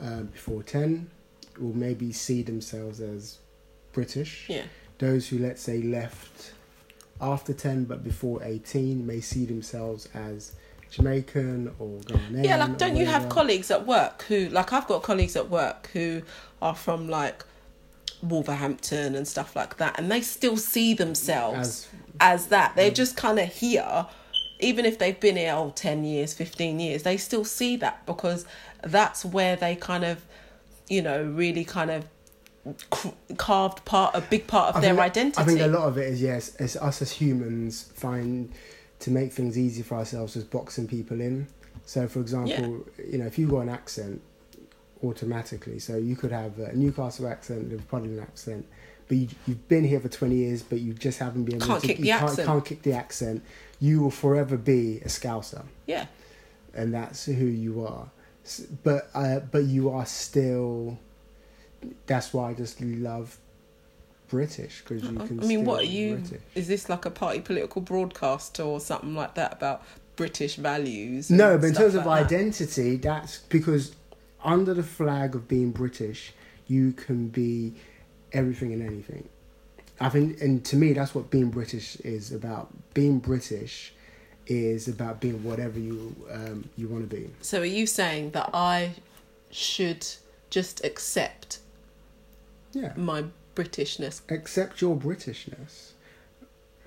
um, 0.00 0.26
before 0.26 0.62
ten 0.62 1.10
will 1.60 1.74
maybe 1.76 2.12
see 2.12 2.42
themselves 2.42 3.00
as 3.00 3.38
British. 3.92 4.46
yeah 4.48 4.64
Those 4.98 5.28
who, 5.28 5.38
let's 5.38 5.60
say, 5.62 5.82
left 5.82 6.52
after 7.20 7.52
10 7.52 7.84
but 7.84 8.02
before 8.02 8.42
18 8.42 9.06
may 9.06 9.20
see 9.20 9.44
themselves 9.44 10.08
as 10.12 10.52
Jamaican 10.90 11.72
or 11.78 11.98
Ghanaian. 12.00 12.44
yeah 12.44 12.56
like 12.56 12.78
don't 12.78 12.96
you 12.96 13.06
have 13.06 13.28
colleagues 13.28 13.70
at 13.70 13.86
work 13.86 14.22
who 14.22 14.48
like 14.48 14.72
i've 14.72 14.88
got 14.88 15.04
colleagues 15.04 15.36
at 15.36 15.48
work 15.48 15.88
who 15.92 16.22
are 16.60 16.74
from 16.74 17.08
like 17.08 17.44
wolverhampton 18.22 19.14
and 19.14 19.28
stuff 19.28 19.54
like 19.54 19.76
that 19.76 19.96
and 20.00 20.10
they 20.10 20.20
still 20.20 20.56
see 20.56 20.94
themselves 20.94 21.58
As, 21.58 21.88
as 22.20 22.46
that. 22.48 22.74
They're 22.76 22.90
just 22.90 23.16
kind 23.16 23.38
of 23.38 23.48
here, 23.52 24.06
even 24.62 24.86
if 24.86 24.98
they've 24.98 25.18
been 25.18 25.36
here 25.36 25.54
oh, 25.56 25.72
10 25.74 26.04
years, 26.04 26.32
15 26.32 26.80
years, 26.80 27.02
they 27.02 27.16
still 27.16 27.44
see 27.44 27.76
that 27.76 28.06
because 28.06 28.46
that's 28.82 29.24
where 29.24 29.56
they 29.56 29.76
kind 29.76 30.04
of, 30.04 30.24
you 30.88 31.02
know, 31.02 31.22
really 31.24 31.64
kind 31.64 31.90
of 31.90 32.06
carved 33.36 33.84
part, 33.84 34.14
a 34.14 34.20
big 34.20 34.46
part 34.46 34.70
of 34.70 34.76
I 34.76 34.80
their 34.80 35.00
identity. 35.00 35.42
I 35.42 35.44
think 35.44 35.60
a 35.60 35.66
lot 35.66 35.88
of 35.88 35.98
it 35.98 36.08
is, 36.08 36.22
yes, 36.22 36.54
as 36.56 36.76
us 36.76 37.02
as 37.02 37.12
humans 37.12 37.90
find 37.94 38.52
to 39.00 39.10
make 39.10 39.32
things 39.32 39.58
easy 39.58 39.82
for 39.82 39.96
ourselves 39.96 40.36
is 40.36 40.44
boxing 40.44 40.86
people 40.86 41.20
in. 41.20 41.48
So, 41.84 42.06
for 42.06 42.20
example, 42.20 42.86
you 43.10 43.18
know, 43.18 43.26
if 43.26 43.38
you've 43.38 43.50
got 43.50 43.60
an 43.60 43.68
accent, 43.68 44.22
automatically, 45.02 45.80
so 45.80 45.96
you 45.96 46.14
could 46.14 46.30
have 46.30 46.58
a 46.60 46.72
Newcastle 46.76 47.26
accent, 47.26 47.70
Liverpudlian 47.70 48.22
accent, 48.22 48.64
but 49.08 49.16
you, 49.16 49.28
you've 49.46 49.68
been 49.68 49.84
here 49.84 50.00
for 50.00 50.08
20 50.08 50.34
years, 50.34 50.62
but 50.62 50.80
you 50.80 50.92
just 50.94 51.18
haven't 51.18 51.44
been 51.44 51.56
able 51.56 51.66
Can't 51.66 51.80
to 51.80 51.86
kick 51.86 51.98
you 51.98 52.04
the 52.04 52.10
can't, 52.10 52.22
accent. 52.30 52.46
can't 52.48 52.64
kick 52.64 52.82
the 52.82 52.92
accent. 52.92 53.42
You 53.80 54.00
will 54.00 54.10
forever 54.10 54.56
be 54.56 54.98
a 54.98 55.08
Scouser. 55.08 55.64
yeah. 55.86 56.06
and 56.74 56.94
that's 56.94 57.24
who 57.26 57.32
you 57.46 57.84
are. 57.86 58.10
But 58.82 59.10
uh, 59.14 59.40
but 59.40 59.64
you 59.64 59.90
are 59.90 60.06
still. 60.06 60.98
That's 62.06 62.32
why 62.32 62.50
I 62.50 62.54
just 62.54 62.80
love 62.80 63.38
British 64.28 64.82
because 64.82 65.02
you 65.04 65.20
I 65.20 65.26
can. 65.26 65.36
mean, 65.46 65.64
what 65.64 65.80
are 65.82 65.84
you? 65.86 66.16
British. 66.16 66.40
Is 66.54 66.68
this 66.68 66.88
like 66.88 67.04
a 67.04 67.10
party 67.10 67.40
political 67.40 67.82
broadcast 67.82 68.58
or 68.60 68.80
something 68.80 69.14
like 69.14 69.34
that 69.34 69.52
about 69.52 69.82
British 70.16 70.56
values? 70.56 71.30
No, 71.30 71.58
but 71.58 71.66
in 71.66 71.74
terms 71.74 71.94
of 71.94 72.04
that? 72.04 72.10
identity, 72.10 72.96
that's 72.96 73.38
because 73.48 73.94
under 74.42 74.74
the 74.74 74.82
flag 74.82 75.34
of 75.34 75.46
being 75.48 75.70
British, 75.70 76.32
you 76.66 76.92
can 76.92 77.28
be 77.28 77.74
everything 78.32 78.72
and 78.72 78.82
anything. 78.82 79.28
I 80.00 80.08
think, 80.08 80.40
and 80.40 80.64
to 80.66 80.76
me, 80.76 80.92
that's 80.94 81.14
what 81.14 81.30
being 81.30 81.50
British 81.50 81.96
is 81.96 82.32
about. 82.32 82.70
Being 82.94 83.18
British 83.20 83.92
is 84.46 84.88
about 84.88 85.20
being 85.20 85.44
whatever 85.44 85.78
you 85.78 86.14
um, 86.30 86.68
you 86.76 86.88
want 86.88 87.08
to 87.08 87.16
be. 87.16 87.30
So 87.40 87.60
are 87.60 87.64
you 87.64 87.86
saying 87.86 88.30
that 88.32 88.50
I 88.52 88.94
should 89.50 90.06
just 90.50 90.84
accept 90.84 91.58
Yeah, 92.72 92.92
my 92.96 93.24
Britishness 93.54 94.22
accept 94.30 94.80
your 94.80 94.96
Britishness. 94.96 95.92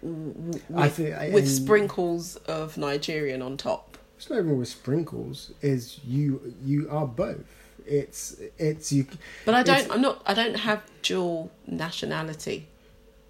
w- 0.01 0.59
I 0.75 0.83
with, 0.83 0.95
think 0.95 1.33
with 1.33 1.47
sprinkles 1.49 2.35
of 2.47 2.77
Nigerian 2.77 3.41
on 3.41 3.55
top? 3.55 3.97
It's 4.17 4.29
not 4.29 4.39
even 4.39 4.57
with 4.57 4.67
sprinkles. 4.67 5.51
Is 5.61 5.99
you 6.05 6.53
you 6.63 6.89
are 6.89 7.05
both. 7.07 7.45
It's 7.85 8.39
it's 8.57 8.91
you. 8.91 9.05
But 9.45 9.55
I 9.55 9.63
don't. 9.63 9.91
I'm 9.91 10.01
not. 10.01 10.21
I 10.25 10.33
don't 10.33 10.55
have 10.55 10.83
dual 11.01 11.51
nationality. 11.67 12.67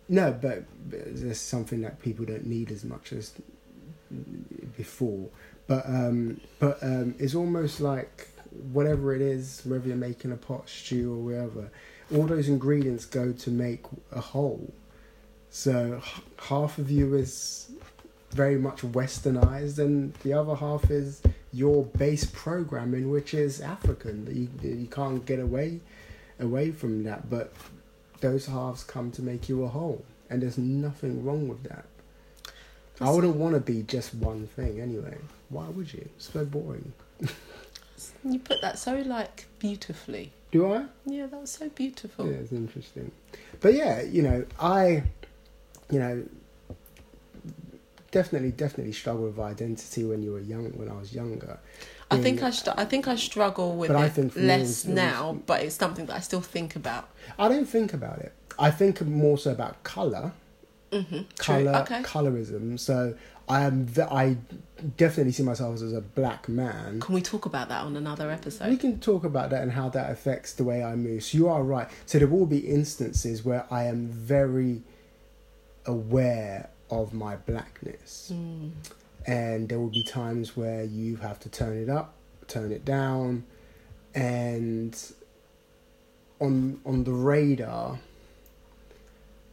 No, 0.08 0.32
but, 0.32 0.66
but 0.90 1.00
there's 1.16 1.40
something 1.40 1.82
that 1.82 2.00
people 2.00 2.26
don't 2.26 2.46
need 2.46 2.72
as 2.72 2.84
much 2.84 3.12
as 3.12 3.34
before. 4.78 5.30
But 5.68 5.86
um, 5.88 6.40
but 6.60 6.78
um, 6.84 7.16
it's 7.18 7.36
almost 7.36 7.82
like 7.82 8.30
whatever 8.72 9.16
it 9.16 9.22
is, 9.22 9.62
whether 9.66 9.88
you're 9.88 9.98
making 9.98 10.32
a 10.32 10.38
pot 10.38 10.70
stew 10.70 11.14
or 11.14 11.18
whatever, 11.18 11.72
all 12.14 12.28
those 12.28 12.48
ingredients 12.48 13.06
go 13.06 13.32
to 13.32 13.50
make 13.50 13.84
a 14.12 14.22
whole. 14.22 14.72
So 15.50 16.02
h- 16.04 16.22
half 16.38 16.78
of 16.78 16.92
you 16.92 17.16
is 17.16 17.72
very 18.32 18.58
much 18.58 18.82
westernized, 18.82 19.80
and 19.80 20.14
the 20.16 20.34
other 20.34 20.56
half 20.56 20.92
is 20.92 21.22
your 21.56 21.86
base 21.86 22.26
programming, 22.26 23.10
which 23.10 23.34
is 23.34 23.62
African. 23.62 24.28
You 24.62 24.70
you 24.70 24.88
can't 24.88 25.26
get 25.26 25.40
away 25.40 25.80
away 26.40 26.72
from 26.72 27.04
that, 27.04 27.30
but 27.30 27.54
those 28.20 28.46
halves 28.46 28.84
come 28.84 29.10
to 29.12 29.22
make 29.22 29.48
you 29.48 29.64
a 29.64 29.68
whole, 29.68 30.04
and 30.30 30.42
there's 30.42 30.58
nothing 30.58 31.24
wrong 31.24 31.48
with 31.48 31.64
that. 31.64 31.86
I 33.00 33.10
wouldn't 33.10 33.36
want 33.36 33.56
to 33.56 33.60
be 33.60 33.84
just 33.84 34.14
one 34.16 34.48
thing 34.48 34.80
anyway. 34.82 35.18
Why 35.50 35.68
would 35.68 35.94
you? 35.94 36.10
It's 36.16 36.32
so 36.32 36.46
boring. 36.46 36.94
You 38.26 38.40
put 38.40 38.60
that 38.62 38.78
so 38.78 38.96
like 39.06 39.46
beautifully. 39.60 40.32
Do 40.52 40.74
I? 40.74 40.86
Yeah, 41.06 41.28
that 41.28 41.40
was 41.40 41.52
so 41.52 41.70
beautiful. 41.70 42.26
Yeah, 42.30 42.38
it's 42.38 42.52
interesting. 42.52 43.12
But 43.62 43.74
yeah, 43.74 44.02
you 44.02 44.22
know, 44.22 44.46
I, 44.60 45.04
you 45.90 46.00
know, 46.00 46.24
definitely, 48.20 48.52
definitely 48.66 48.94
struggle 48.94 49.26
with 49.30 49.40
identity 49.40 50.04
when 50.10 50.20
you 50.26 50.32
were 50.36 50.40
young. 50.54 50.66
When 50.80 50.90
I 50.90 50.96
was 51.04 51.10
younger, 51.22 51.54
I 52.10 52.18
think 52.26 52.38
I. 52.50 52.52
St- 52.60 52.78
I 52.84 52.86
think 52.92 53.04
I 53.08 53.16
struggle 53.30 53.70
with 53.80 53.90
But 53.92 54.18
it 54.18 54.36
less 54.38 54.86
it 54.86 54.88
was- 54.90 54.96
now, 55.04 55.20
but 55.50 55.58
it's 55.64 55.76
something 55.84 56.06
that 56.08 56.16
I 56.16 56.22
still 56.30 56.42
think 56.56 56.76
about. 56.82 57.06
I 57.38 57.46
don't 57.52 57.70
think 57.78 57.94
about 57.94 58.20
it. 58.20 58.32
I 58.68 58.72
think 58.80 59.02
more 59.02 59.38
so 59.38 59.52
about 59.52 59.76
color, 59.84 60.32
Mm-hmm. 60.92 61.22
color, 61.38 61.76
Okay. 61.84 62.02
colorism. 62.04 62.80
So 62.80 62.98
I 63.50 63.60
am. 63.70 63.86
ve- 63.86 64.12
I 64.24 64.38
definitely 65.04 65.34
see 65.38 65.44
myself 65.44 65.72
as 65.76 65.94
a 65.94 66.00
black 66.22 66.48
man. 66.48 67.00
Can 67.02 67.14
we 67.20 67.22
talk 67.34 67.46
about 67.52 67.68
that 67.74 67.82
on 67.88 67.94
another 68.04 68.28
episode? 68.32 68.70
We 68.70 68.78
can 68.86 69.00
talk 69.12 69.24
about 69.32 69.50
that 69.52 69.62
and 69.66 69.72
how 69.80 69.88
that 69.98 70.08
affects 70.16 70.54
the 70.54 70.64
way 70.64 70.80
I 70.92 70.96
move. 70.96 71.20
So 71.26 71.38
you 71.40 71.48
are 71.50 71.64
right. 71.76 71.88
So 72.06 72.14
there 72.20 72.30
will 72.36 72.46
be 72.58 72.60
instances 72.80 73.44
where 73.48 73.64
I 73.70 73.82
am 73.94 74.08
very 74.08 74.76
aware 75.86 76.70
of 76.90 77.14
my 77.14 77.36
blackness, 77.36 78.32
Mm. 78.34 78.72
and 79.26 79.70
there 79.70 79.80
will 79.80 79.90
be 79.90 80.04
times 80.04 80.56
where 80.56 80.84
you 80.84 81.18
have 81.18 81.40
to 81.42 81.50
turn 81.50 81.78
it 81.78 81.90
up, 81.90 82.14
turn 82.48 82.72
it 82.72 82.86
down, 82.86 83.44
and 84.14 84.96
on 86.40 86.80
on 86.86 87.04
the 87.04 87.12
radar 87.12 88.00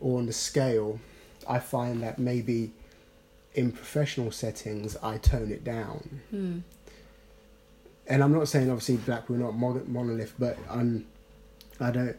or 0.01 0.19
on 0.19 0.27
the 0.27 0.33
scale, 0.33 0.99
I 1.49 1.59
find 1.61 2.03
that 2.03 2.19
maybe 2.19 2.73
in 3.55 3.71
professional 3.73 4.31
settings 4.31 4.97
I 5.03 5.19
tone 5.19 5.51
it 5.51 5.63
down 5.63 6.21
Hmm. 6.31 6.59
and 8.07 8.23
I'm 8.25 8.33
not 8.33 8.49
saying 8.49 8.71
obviously 8.71 8.97
black 8.97 9.29
we're 9.29 9.37
not 9.37 9.57
monolith, 9.57 10.35
but 10.39 10.57
I'm 10.71 11.07
I 11.81 11.91
don't 11.91 12.17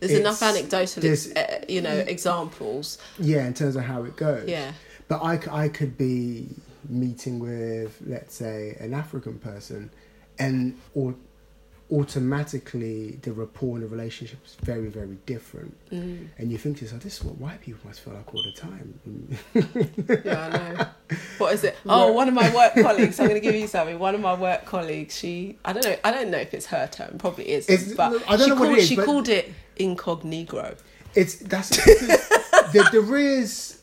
There's 0.00 0.12
enough 0.12 0.42
anecdotal, 0.42 1.02
there's- 1.02 1.30
uh, 1.34 1.64
you 1.68 1.80
know, 1.80 1.96
examples. 1.96 2.98
yeah 3.18 3.46
in 3.46 3.54
terms 3.54 3.76
of 3.76 3.82
how 3.84 4.04
it 4.04 4.16
goes. 4.16 4.48
Yeah. 4.48 4.72
But 5.08 5.22
I, 5.22 5.40
I 5.64 5.68
could 5.68 5.96
be 5.96 6.48
meeting 6.88 7.38
with 7.38 7.96
let's 8.06 8.34
say 8.34 8.76
an 8.80 8.92
African 8.94 9.38
person, 9.38 9.90
and 10.38 10.76
or 10.94 11.14
automatically 11.92 13.18
the 13.22 13.32
rapport 13.32 13.76
and 13.76 13.84
the 13.84 13.88
relationship 13.88 14.38
is 14.44 14.54
very 14.56 14.88
very 14.88 15.16
different, 15.26 15.74
Mm. 15.90 16.28
and 16.38 16.50
you 16.50 16.58
think 16.58 16.78
to 16.78 16.84
yourself, 16.84 17.02
this 17.02 17.18
is 17.18 17.24
what 17.24 17.38
white 17.38 17.60
people 17.60 17.80
must 17.86 18.00
feel 18.00 18.14
like 18.14 18.34
all 18.34 18.42
the 18.42 18.52
time. 18.52 18.98
Yeah, 20.24 20.46
I 20.46 20.74
know. 20.74 20.86
What 21.38 21.54
is 21.54 21.62
it? 21.64 21.76
Oh, 21.88 22.12
one 22.12 22.26
of 22.28 22.34
my 22.34 22.52
work 22.54 22.74
colleagues. 22.74 23.20
I'm 23.20 23.28
going 23.28 23.40
to 23.40 23.44
give 23.46 23.54
you 23.54 23.68
something. 23.68 23.96
One 23.98 24.14
of 24.16 24.20
my 24.20 24.34
work 24.34 24.64
colleagues. 24.64 25.16
She. 25.16 25.56
I 25.64 25.72
don't 25.72 25.84
know. 25.84 25.96
I 26.02 26.10
don't 26.10 26.30
know 26.32 26.38
if 26.38 26.52
it's 26.54 26.66
her 26.66 26.88
term. 26.90 27.18
Probably 27.18 27.48
is. 27.48 27.68
It's- 27.68 27.94
but 27.94 28.10
I 28.28 28.36
don't 28.36 28.40
she 28.48 28.50
know 28.50 28.54
what 28.56 28.64
it 28.64 28.66
called, 28.70 28.78
is, 28.78 28.88
She 28.88 28.96
called 28.96 29.28
it 29.28 29.52
incognito. 29.76 30.76
It's 31.14 31.36
that's 31.36 31.70
the, 31.70 32.88
there 32.92 33.16
is 33.16 33.80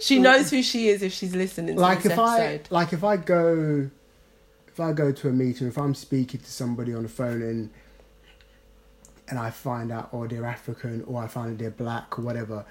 She 0.00 0.18
knows 0.18 0.50
who 0.50 0.62
she 0.62 0.88
is 0.88 1.02
if 1.02 1.12
she's 1.12 1.34
listening 1.34 1.76
like 1.76 2.00
if 2.00 2.12
episode. 2.12 2.68
I 2.70 2.74
like 2.74 2.92
if 2.92 3.04
I 3.04 3.16
go 3.16 3.90
if 4.68 4.80
I 4.80 4.92
go 4.92 5.10
to 5.12 5.28
a 5.28 5.32
meeting, 5.32 5.68
if 5.68 5.78
I'm 5.78 5.94
speaking 5.94 6.40
to 6.40 6.50
somebody 6.50 6.94
on 6.94 7.02
the 7.02 7.08
phone 7.08 7.42
and 7.42 7.70
and 9.28 9.38
I 9.38 9.50
find 9.50 9.90
out 9.90 10.10
or 10.12 10.28
they're 10.28 10.44
African 10.44 11.02
or 11.06 11.22
I 11.22 11.26
find 11.26 11.52
out 11.52 11.58
they're 11.58 11.70
black 11.70 12.18
or 12.18 12.22
whatever, 12.22 12.64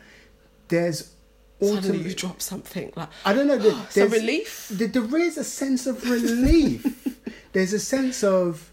there's 0.68 1.12
Suddenly 1.62 2.10
you 2.10 2.14
drop 2.14 2.42
something 2.42 2.92
like 2.96 3.10
I 3.24 3.34
don't 3.34 3.48
know. 3.48 3.58
There, 3.58 3.72
some 3.90 4.10
there's, 4.10 4.12
relief. 4.12 4.68
there, 4.72 4.88
there 4.88 5.18
is 5.18 5.38
a 5.38 5.44
sense 5.44 5.88
of 5.88 6.04
relief. 6.10 7.18
there's 7.54 7.74
a 7.74 7.80
sense 7.80 8.24
of 8.24 8.72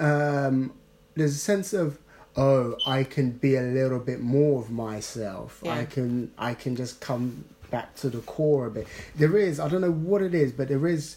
um, 0.00 0.72
there's 1.14 1.34
a 1.34 1.38
sense 1.38 1.72
of 1.72 1.98
oh 2.36 2.76
I 2.86 3.04
can 3.04 3.30
be 3.32 3.56
a 3.56 3.62
little 3.62 3.98
bit 3.98 4.20
more 4.20 4.60
of 4.62 4.70
myself. 4.70 5.60
Yeah. 5.64 5.74
I 5.74 5.84
can 5.84 6.30
I 6.38 6.54
can 6.54 6.76
just 6.76 7.00
come 7.00 7.44
back 7.70 7.94
to 7.96 8.08
the 8.10 8.18
core 8.20 8.66
a 8.66 8.70
bit. 8.70 8.86
There 9.16 9.36
is, 9.36 9.58
I 9.58 9.68
don't 9.68 9.80
know 9.80 9.90
what 9.92 10.22
it 10.22 10.34
is, 10.34 10.52
but 10.52 10.68
there 10.68 10.86
is. 10.86 11.16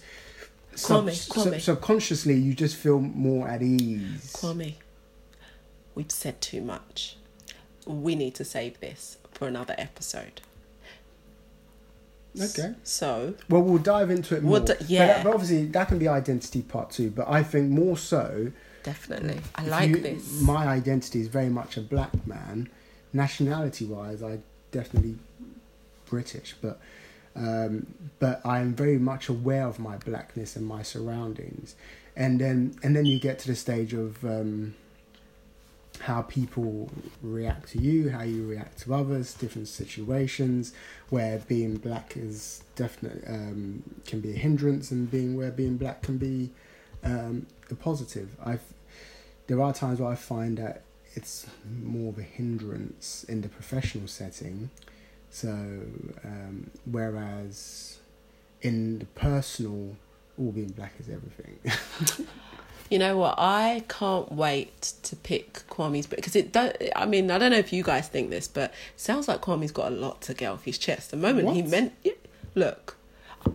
Kwame, 0.76 1.12
sub- 1.14 1.36
Kwame. 1.48 1.60
subconsciously, 1.60 2.36
you 2.36 2.54
just 2.54 2.76
feel 2.78 3.00
more 3.02 3.48
at 3.50 3.62
ease. 3.62 4.34
Kwame, 4.34 4.76
we've 5.94 6.10
said 6.12 6.40
too 6.42 6.62
much. 6.62 7.18
We 7.86 8.16
need 8.16 8.34
to 8.36 8.46
save 8.46 8.80
this 8.80 9.18
for 9.34 9.48
another 9.48 9.76
episode. 9.78 10.42
Okay. 12.40 12.74
So, 12.84 13.34
Well, 13.50 13.62
we'll 13.64 13.80
dive 13.80 14.10
into 14.12 14.36
it 14.38 14.44
more. 14.44 14.54
We'll 14.54 14.64
d- 14.64 14.74
But 14.80 14.90
yeah. 14.90 15.08
that- 15.08 15.24
But, 15.24 15.34
obviously, 15.34 15.66
that 15.66 15.88
can 15.88 15.98
be 16.00 16.08
identity 16.08 16.62
part 16.62 16.92
two. 16.92 17.10
But 17.10 17.28
I 17.28 17.44
think 17.44 17.70
more 17.72 17.98
so. 17.98 18.52
Definitely. 18.84 19.40
I 19.56 19.64
if 19.64 19.70
like 19.70 19.90
you- 19.90 19.98
this. 19.98 20.42
My 20.42 20.68
identity 20.68 21.22
is 21.22 21.28
very 21.28 21.50
much 21.50 21.78
a 21.78 21.82
black 21.82 22.26
man. 22.28 22.70
Nationality 23.14 23.86
wise, 23.86 24.22
I 24.22 24.40
definitely 24.72 25.18
British, 26.06 26.56
but 26.62 26.80
um, 27.36 27.88
but 28.20 28.42
I 28.46 28.60
am 28.60 28.74
very 28.74 28.98
much 28.98 29.30
aware 29.30 29.66
of 29.66 29.80
my 29.80 29.98
blackness 29.98 30.56
and 30.56 30.66
my 30.66 30.84
surroundings, 30.84 31.76
and 32.16 32.40
then 32.40 32.76
and 32.84 32.96
then 32.96 33.06
you 33.06 33.20
get 33.20 33.40
to 33.40 33.48
the 33.48 33.56
stage 33.56 33.94
of 33.94 34.24
um, 34.26 34.76
how 36.02 36.22
people 36.24 36.90
react 37.22 37.70
to 37.70 37.80
you, 37.80 38.10
how 38.10 38.24
you 38.24 38.46
react 38.48 38.80
to 38.82 38.94
others, 38.94 39.34
different 39.34 39.68
situations 39.68 40.74
where 41.10 41.40
being 41.48 41.78
black 41.78 42.16
is 42.16 42.64
definitely 42.76 43.26
um, 43.28 43.84
can 44.06 44.20
be 44.20 44.32
a 44.32 44.38
hindrance, 44.38 44.92
and 44.92 45.10
being 45.10 45.36
where 45.36 45.52
being 45.52 45.78
black 45.78 46.02
can 46.02 46.18
be 46.18 46.52
um, 47.04 47.46
a 47.72 47.76
positive. 47.76 48.36
I 48.44 48.60
there 49.48 49.62
are 49.62 49.74
times 49.74 50.00
where 50.00 50.12
I 50.12 50.16
find 50.16 50.58
that 50.58 50.84
it's 51.16 51.48
more 51.82 52.10
of 52.10 52.20
a 52.20 52.24
hindrance 52.24 53.26
in 53.28 53.42
the 53.42 53.50
professional 53.50 54.08
setting. 54.08 54.70
So, 55.32 55.50
um, 55.50 56.72
whereas 56.86 58.00
in 58.62 59.00
the 59.00 59.06
personal, 59.06 59.96
all 60.38 60.52
being 60.52 60.70
black 60.70 60.94
is 61.00 61.10
everything. 61.10 62.28
You 62.90 62.98
know 62.98 63.18
what? 63.18 63.36
I 63.38 63.84
can't 63.88 64.32
wait 64.32 64.94
to 65.04 65.16
pick 65.16 65.64
Kwame's 65.70 66.08
because 66.08 66.36
it. 66.36 66.52
Don't, 66.52 66.76
I 66.96 67.06
mean, 67.06 67.30
I 67.30 67.38
don't 67.38 67.52
know 67.52 67.58
if 67.58 67.72
you 67.72 67.84
guys 67.84 68.08
think 68.08 68.32
this, 68.32 68.48
but 68.48 68.72
it 68.72 69.00
sounds 69.00 69.28
like 69.28 69.42
Kwame's 69.42 69.72
got 69.72 69.92
a 69.92 69.96
lot 69.96 70.22
to 70.22 70.34
get 70.34 70.48
off 70.48 70.64
his 70.64 70.80
chest. 70.80 71.12
The 71.12 71.18
moment 71.18 71.54
he 71.54 71.62
meant, 71.62 71.94
yeah, 72.04 72.14
look, 72.56 72.98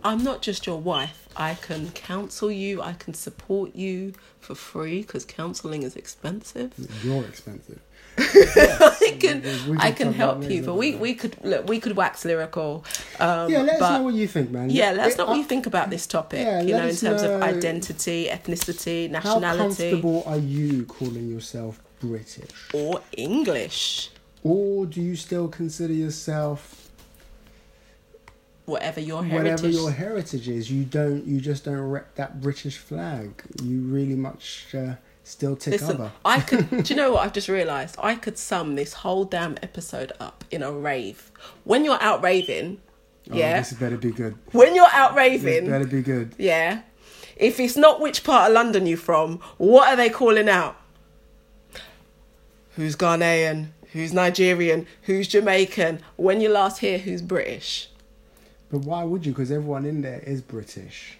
I'm 0.02 0.22
not 0.22 0.42
just 0.42 0.66
your 0.66 0.78
wife. 0.80 1.28
I 1.36 1.54
can 1.54 1.90
counsel 1.92 2.50
you. 2.50 2.80
I 2.82 2.92
can 2.94 3.14
support 3.14 3.74
you 3.74 4.12
for 4.40 4.54
free 4.54 5.02
because 5.02 5.24
counselling 5.24 5.82
is 5.82 5.96
expensive. 5.96 6.72
You're 7.02 7.24
expensive. 7.24 7.80
I 8.18 9.16
can, 9.18 9.42
we- 9.42 9.72
we 9.72 9.78
I 9.78 9.90
can 9.90 10.12
help 10.12 10.48
you, 10.48 10.62
but 10.62 10.74
we 10.74 10.94
we 10.94 11.14
could 11.14 11.36
look. 11.44 11.68
We 11.68 11.80
could 11.80 11.96
wax 11.96 12.24
lyrical. 12.24 12.84
Um, 13.18 13.50
yeah, 13.50 13.62
let 13.62 13.82
us 13.82 13.90
know 13.98 14.02
what 14.04 14.14
you 14.14 14.28
think, 14.28 14.50
man. 14.50 14.70
Yeah, 14.70 14.92
let 14.92 15.06
us 15.08 15.18
know 15.18 15.26
what 15.26 15.36
you 15.36 15.42
think 15.44 15.66
about 15.66 15.90
this 15.90 16.06
topic. 16.06 16.46
yeah, 16.46 16.62
you 16.62 16.74
know, 16.76 16.86
in 16.86 16.94
terms 16.94 17.22
of 17.22 17.42
identity, 17.42 18.28
ethnicity, 18.30 19.10
nationality. 19.10 19.46
How 19.48 19.56
comfortable 19.56 20.22
are 20.26 20.38
you 20.38 20.84
calling 20.86 21.28
yourself 21.28 21.80
British? 22.00 22.50
or 22.72 23.00
English, 23.16 24.10
Or 24.44 24.86
do 24.86 25.00
you 25.00 25.16
still 25.16 25.48
consider 25.48 25.92
yourself 25.92 26.83
whatever 28.66 29.00
your 29.00 29.24
heritage. 29.24 29.52
whatever 29.62 29.68
your 29.68 29.90
heritage 29.90 30.48
is? 30.48 30.70
You 30.70 30.84
don't. 30.84 31.26
You 31.26 31.40
just 31.40 31.64
don't 31.64 31.76
rep 31.80 32.14
that 32.16 32.40
British 32.40 32.78
flag. 32.78 33.42
You 33.62 33.80
really 33.80 34.14
much 34.14 34.66
uh, 34.74 34.94
still 35.22 35.56
tick 35.56 35.72
Listen, 35.72 35.96
other. 36.00 36.12
I 36.24 36.40
could. 36.40 36.68
do 36.84 36.94
you 36.94 36.96
know 36.96 37.12
what 37.12 37.24
I've 37.24 37.32
just 37.32 37.48
realised? 37.48 37.96
I 37.98 38.14
could 38.14 38.38
sum 38.38 38.74
this 38.74 38.92
whole 38.94 39.24
damn 39.24 39.56
episode 39.62 40.12
up 40.20 40.44
in 40.50 40.62
a 40.62 40.72
rave. 40.72 41.30
When 41.64 41.84
you're 41.84 42.02
out 42.02 42.22
raving, 42.22 42.80
Oh, 43.30 43.36
yeah. 43.36 43.58
this 43.58 43.72
better 43.72 43.96
be 43.96 44.10
good. 44.10 44.36
when 44.52 44.74
you're 44.74 44.86
out 44.92 45.14
This 45.14 45.42
raving, 45.42 45.70
better 45.70 45.86
be 45.86 46.02
good. 46.02 46.34
yeah. 46.38 46.82
If 47.36 47.58
it's 47.58 47.76
not 47.76 48.00
which 48.00 48.22
part 48.22 48.50
of 48.50 48.54
London 48.54 48.86
you 48.86 48.96
from, 48.96 49.40
what 49.56 49.88
are 49.88 49.96
they 49.96 50.08
calling 50.10 50.48
out? 50.48 50.76
Who's 52.76 52.96
Ghanaian? 52.96 53.68
Who's 53.92 54.12
Nigerian? 54.12 54.86
Who's 55.02 55.28
Jamaican? 55.28 56.00
When 56.16 56.40
you 56.40 56.48
last 56.48 56.78
hear 56.80 56.98
who's 56.98 57.22
British? 57.22 57.88
But 58.74 58.82
why 58.86 59.04
would 59.04 59.24
you? 59.24 59.30
Because 59.30 59.52
everyone 59.52 59.84
in 59.86 60.02
there 60.02 60.18
is 60.26 60.40
British. 60.40 61.18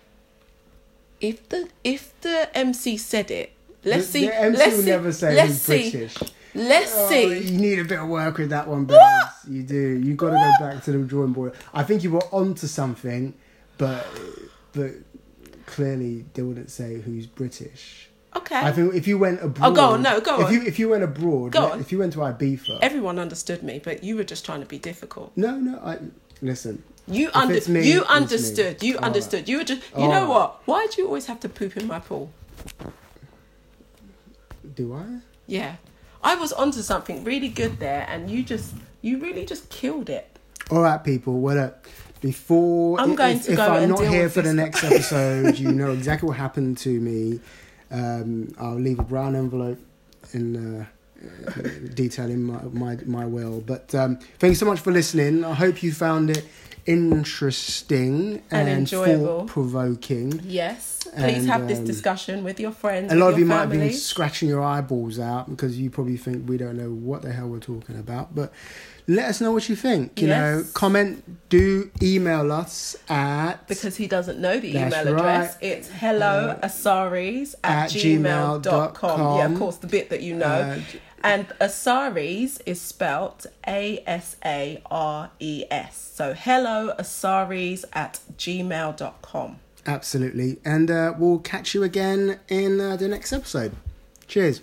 If 1.20 1.48
the 1.50 1.68
if 1.84 2.12
the 2.20 2.50
MC 2.52 2.96
said 2.96 3.30
it, 3.30 3.52
let's 3.84 4.07
the, 4.09 4.12
see. 4.22 4.26
The 4.26 4.40
MC 4.40 4.59
let's 4.59 4.72
will 4.76 4.82
see. 4.82 4.90
never 4.90 5.12
say 5.12 5.34
let's 5.36 5.48
he's 5.52 5.62
see. 5.62 5.90
British. 5.92 6.16
Let's 6.57 6.92
Oh, 6.96 7.09
see. 7.11 7.38
You 7.38 7.57
need 7.57 7.78
a 7.78 7.84
bit 7.84 8.00
of 8.00 8.09
work 8.09 8.38
with 8.38 8.50
that 8.50 8.66
one, 8.66 8.86
Babs. 8.86 9.34
You 9.48 9.62
do. 9.62 9.76
You 9.76 10.14
got 10.14 10.30
to 10.30 10.34
go 10.59 10.66
back 10.66 10.82
to 10.82 10.90
the 10.90 10.98
drawing 11.05 11.32
board. 11.32 11.52
I 11.72 11.84
think 11.84 12.02
you 12.02 12.11
were 12.11 12.24
onto 12.32 12.66
something, 12.66 13.34
but 13.78 14.05
but 14.72 14.90
clearly 15.66 16.24
they 16.34 16.42
wouldn't 16.42 16.72
say 16.72 17.00
who's 17.02 17.28
British. 17.28 18.09
Okay. 18.34 18.57
I 18.59 18.72
think 18.72 18.94
if 18.94 19.07
you 19.07 19.16
went 19.16 19.38
oh, 19.42 19.46
abroad, 19.46 19.68
Oh, 19.68 19.72
go 19.76 19.84
on, 19.90 20.02
no, 20.02 20.20
go 20.20 20.38
on. 20.38 20.42
if 20.46 20.50
you 20.50 20.62
if 20.66 20.80
you 20.80 20.88
went 20.88 21.05
abroad, 21.05 21.52
Go 21.52 21.66
on. 21.70 21.78
if 21.78 21.92
you 21.92 21.98
went 22.00 22.14
to 22.14 22.18
Ibiza, 22.18 22.80
Everyone 22.82 23.20
understood 23.20 23.62
me, 23.62 23.78
but 23.78 24.02
you 24.02 24.16
were 24.16 24.24
just 24.24 24.44
trying 24.44 24.59
to 24.61 24.66
be 24.66 24.76
difficult. 24.80 25.30
no, 25.36 25.55
no, 25.57 25.78
I 25.78 25.98
listen. 26.42 26.82
You 27.07 27.28
If 27.28 27.36
under 27.36 27.70
me, 27.70 27.90
you 27.90 28.05
understood. 28.05 28.82
You 28.82 28.96
All 28.98 29.05
understood. 29.05 29.48
You 29.48 29.59
were 29.59 29.64
just 29.64 29.82
you 29.96 30.05
All 30.05 30.11
know 30.11 30.20
right. 30.20 30.28
what? 30.28 30.62
Why 30.64 30.86
do 30.90 31.02
you 31.02 31.09
always 31.09 31.26
have 31.26 31.40
to 31.40 31.48
poop 31.48 31.76
in 31.76 31.86
my 31.86 31.98
pool? 31.98 32.30
Do 34.74 34.94
I? 34.94 35.20
Yeah. 35.46 35.76
I 36.22 36.34
was 36.36 36.52
onto 36.52 36.80
something 36.80 37.22
really 37.22 37.48
good 37.48 37.78
there 37.78 38.07
and 38.09 38.30
you 38.30 38.42
just 38.42 38.74
you 39.02 39.18
really 39.18 39.44
just 39.44 39.68
killed 39.68 40.09
it. 40.09 40.38
All 40.70 40.80
right, 40.80 41.02
people. 41.02 41.40
Well, 41.40 41.59
uh, 41.59 41.70
before 42.22 42.98
I'm 42.98 43.11
if, 43.11 43.16
going 43.18 43.36
if, 43.36 43.44
to 43.44 43.52
if 43.52 43.57
go 43.59 43.66
I'm 43.66 43.88
not 43.90 44.07
here 44.07 44.30
for 44.30 44.40
the 44.40 44.55
next 44.55 44.82
episode, 44.82 45.59
you 45.59 45.72
know 45.72 45.92
exactly 45.92 46.26
what 46.26 46.38
happened 46.38 46.78
to 46.78 47.00
me. 47.00 47.40
Um, 47.90 48.55
I'll 48.59 48.80
leave 48.80 48.98
a 48.98 49.02
brown 49.02 49.36
envelope 49.36 49.78
in 50.32 50.80
uh, 50.80 50.86
uh, 51.46 51.52
detailing 51.92 52.42
my, 52.42 52.62
my 52.72 52.96
my 53.05 53.26
will. 53.26 53.61
But 53.61 53.94
um, 53.94 54.16
thanks 54.38 54.59
so 54.59 54.64
much 54.64 54.80
for 54.80 54.90
listening. 54.90 55.44
I 55.44 55.52
hope 55.52 55.82
you 55.82 55.92
found 55.92 56.30
it 56.30 56.46
interesting 56.87 58.43
And 58.51 58.68
and, 58.68 58.78
enjoyable. 58.80 59.45
provoking. 59.47 60.41
Yes. 60.45 60.93
Please 61.05 61.39
And, 61.39 61.49
have 61.49 61.68
this 61.68 61.78
um, 61.78 61.85
discussion 61.85 62.45
with 62.45 62.59
your 62.59 62.72
friends. 62.72 63.12
A 63.12 63.14
lot 63.16 63.32
of 63.35 63.39
you 63.39 63.45
might 63.47 63.61
have 63.61 63.70
been 63.70 63.93
scratching 63.93 64.49
your 64.49 64.62
eyeballs 64.62 65.18
out 65.18 65.49
because 65.51 65.78
you 65.78 65.91
probably 65.91 66.16
think 66.16 66.49
we 66.49 66.57
don't 66.57 66.76
know 66.76 66.91
what 66.91 67.22
the 67.22 67.32
hell 67.32 67.47
we're 67.49 67.59
talking 67.61 67.97
about. 67.99 68.35
But 68.35 68.53
let 69.07 69.26
us 69.26 69.41
know 69.41 69.53
what 69.53 69.68
you 69.68 69.76
think. 69.76 70.20
You 70.20 70.28
know, 70.28 70.64
comment, 70.72 71.49
do 71.51 71.91
email 72.03 72.51
us 72.51 72.97
at 73.09 73.68
because 73.68 73.97
he 73.97 74.07
doesn't 74.07 74.39
know 74.41 74.59
the 74.59 74.70
email 74.70 75.07
address. 75.09 75.55
right. 75.55 75.62
It's 75.62 75.89
hello 75.89 76.59
asares 76.62 77.55
at, 77.62 77.85
at 77.85 77.91
gmail.com. 77.91 78.62
gmail.com. 78.62 79.39
Yeah, 79.39 79.47
of 79.47 79.59
course, 79.59 79.76
the 79.76 79.87
bit 79.87 80.11
that 80.11 80.22
you 80.22 80.35
know. 80.35 80.47
Uh, 80.47 80.78
and 81.25 81.49
Asares 81.59 82.61
is 82.66 82.81
spelt 82.81 83.47
A 83.66 84.03
S 84.07 84.37
A 84.45 84.81
R 84.91 85.31
E 85.41 85.64
S. 85.70 86.12
So 86.14 86.35
hello 86.35 86.95
asares 86.99 87.85
at 87.95 88.20
gmail.com. 88.37 89.57
absolutely. 89.87 90.59
And 90.64 90.91
uh, 90.91 91.14
we'll 91.18 91.39
catch 91.39 91.75
you 91.75 91.83
again 91.83 92.39
in 92.49 92.81
uh, 92.81 92.97
the 92.97 93.09
next 93.09 93.33
episode. 93.33 93.72
Cheers. 94.29 94.61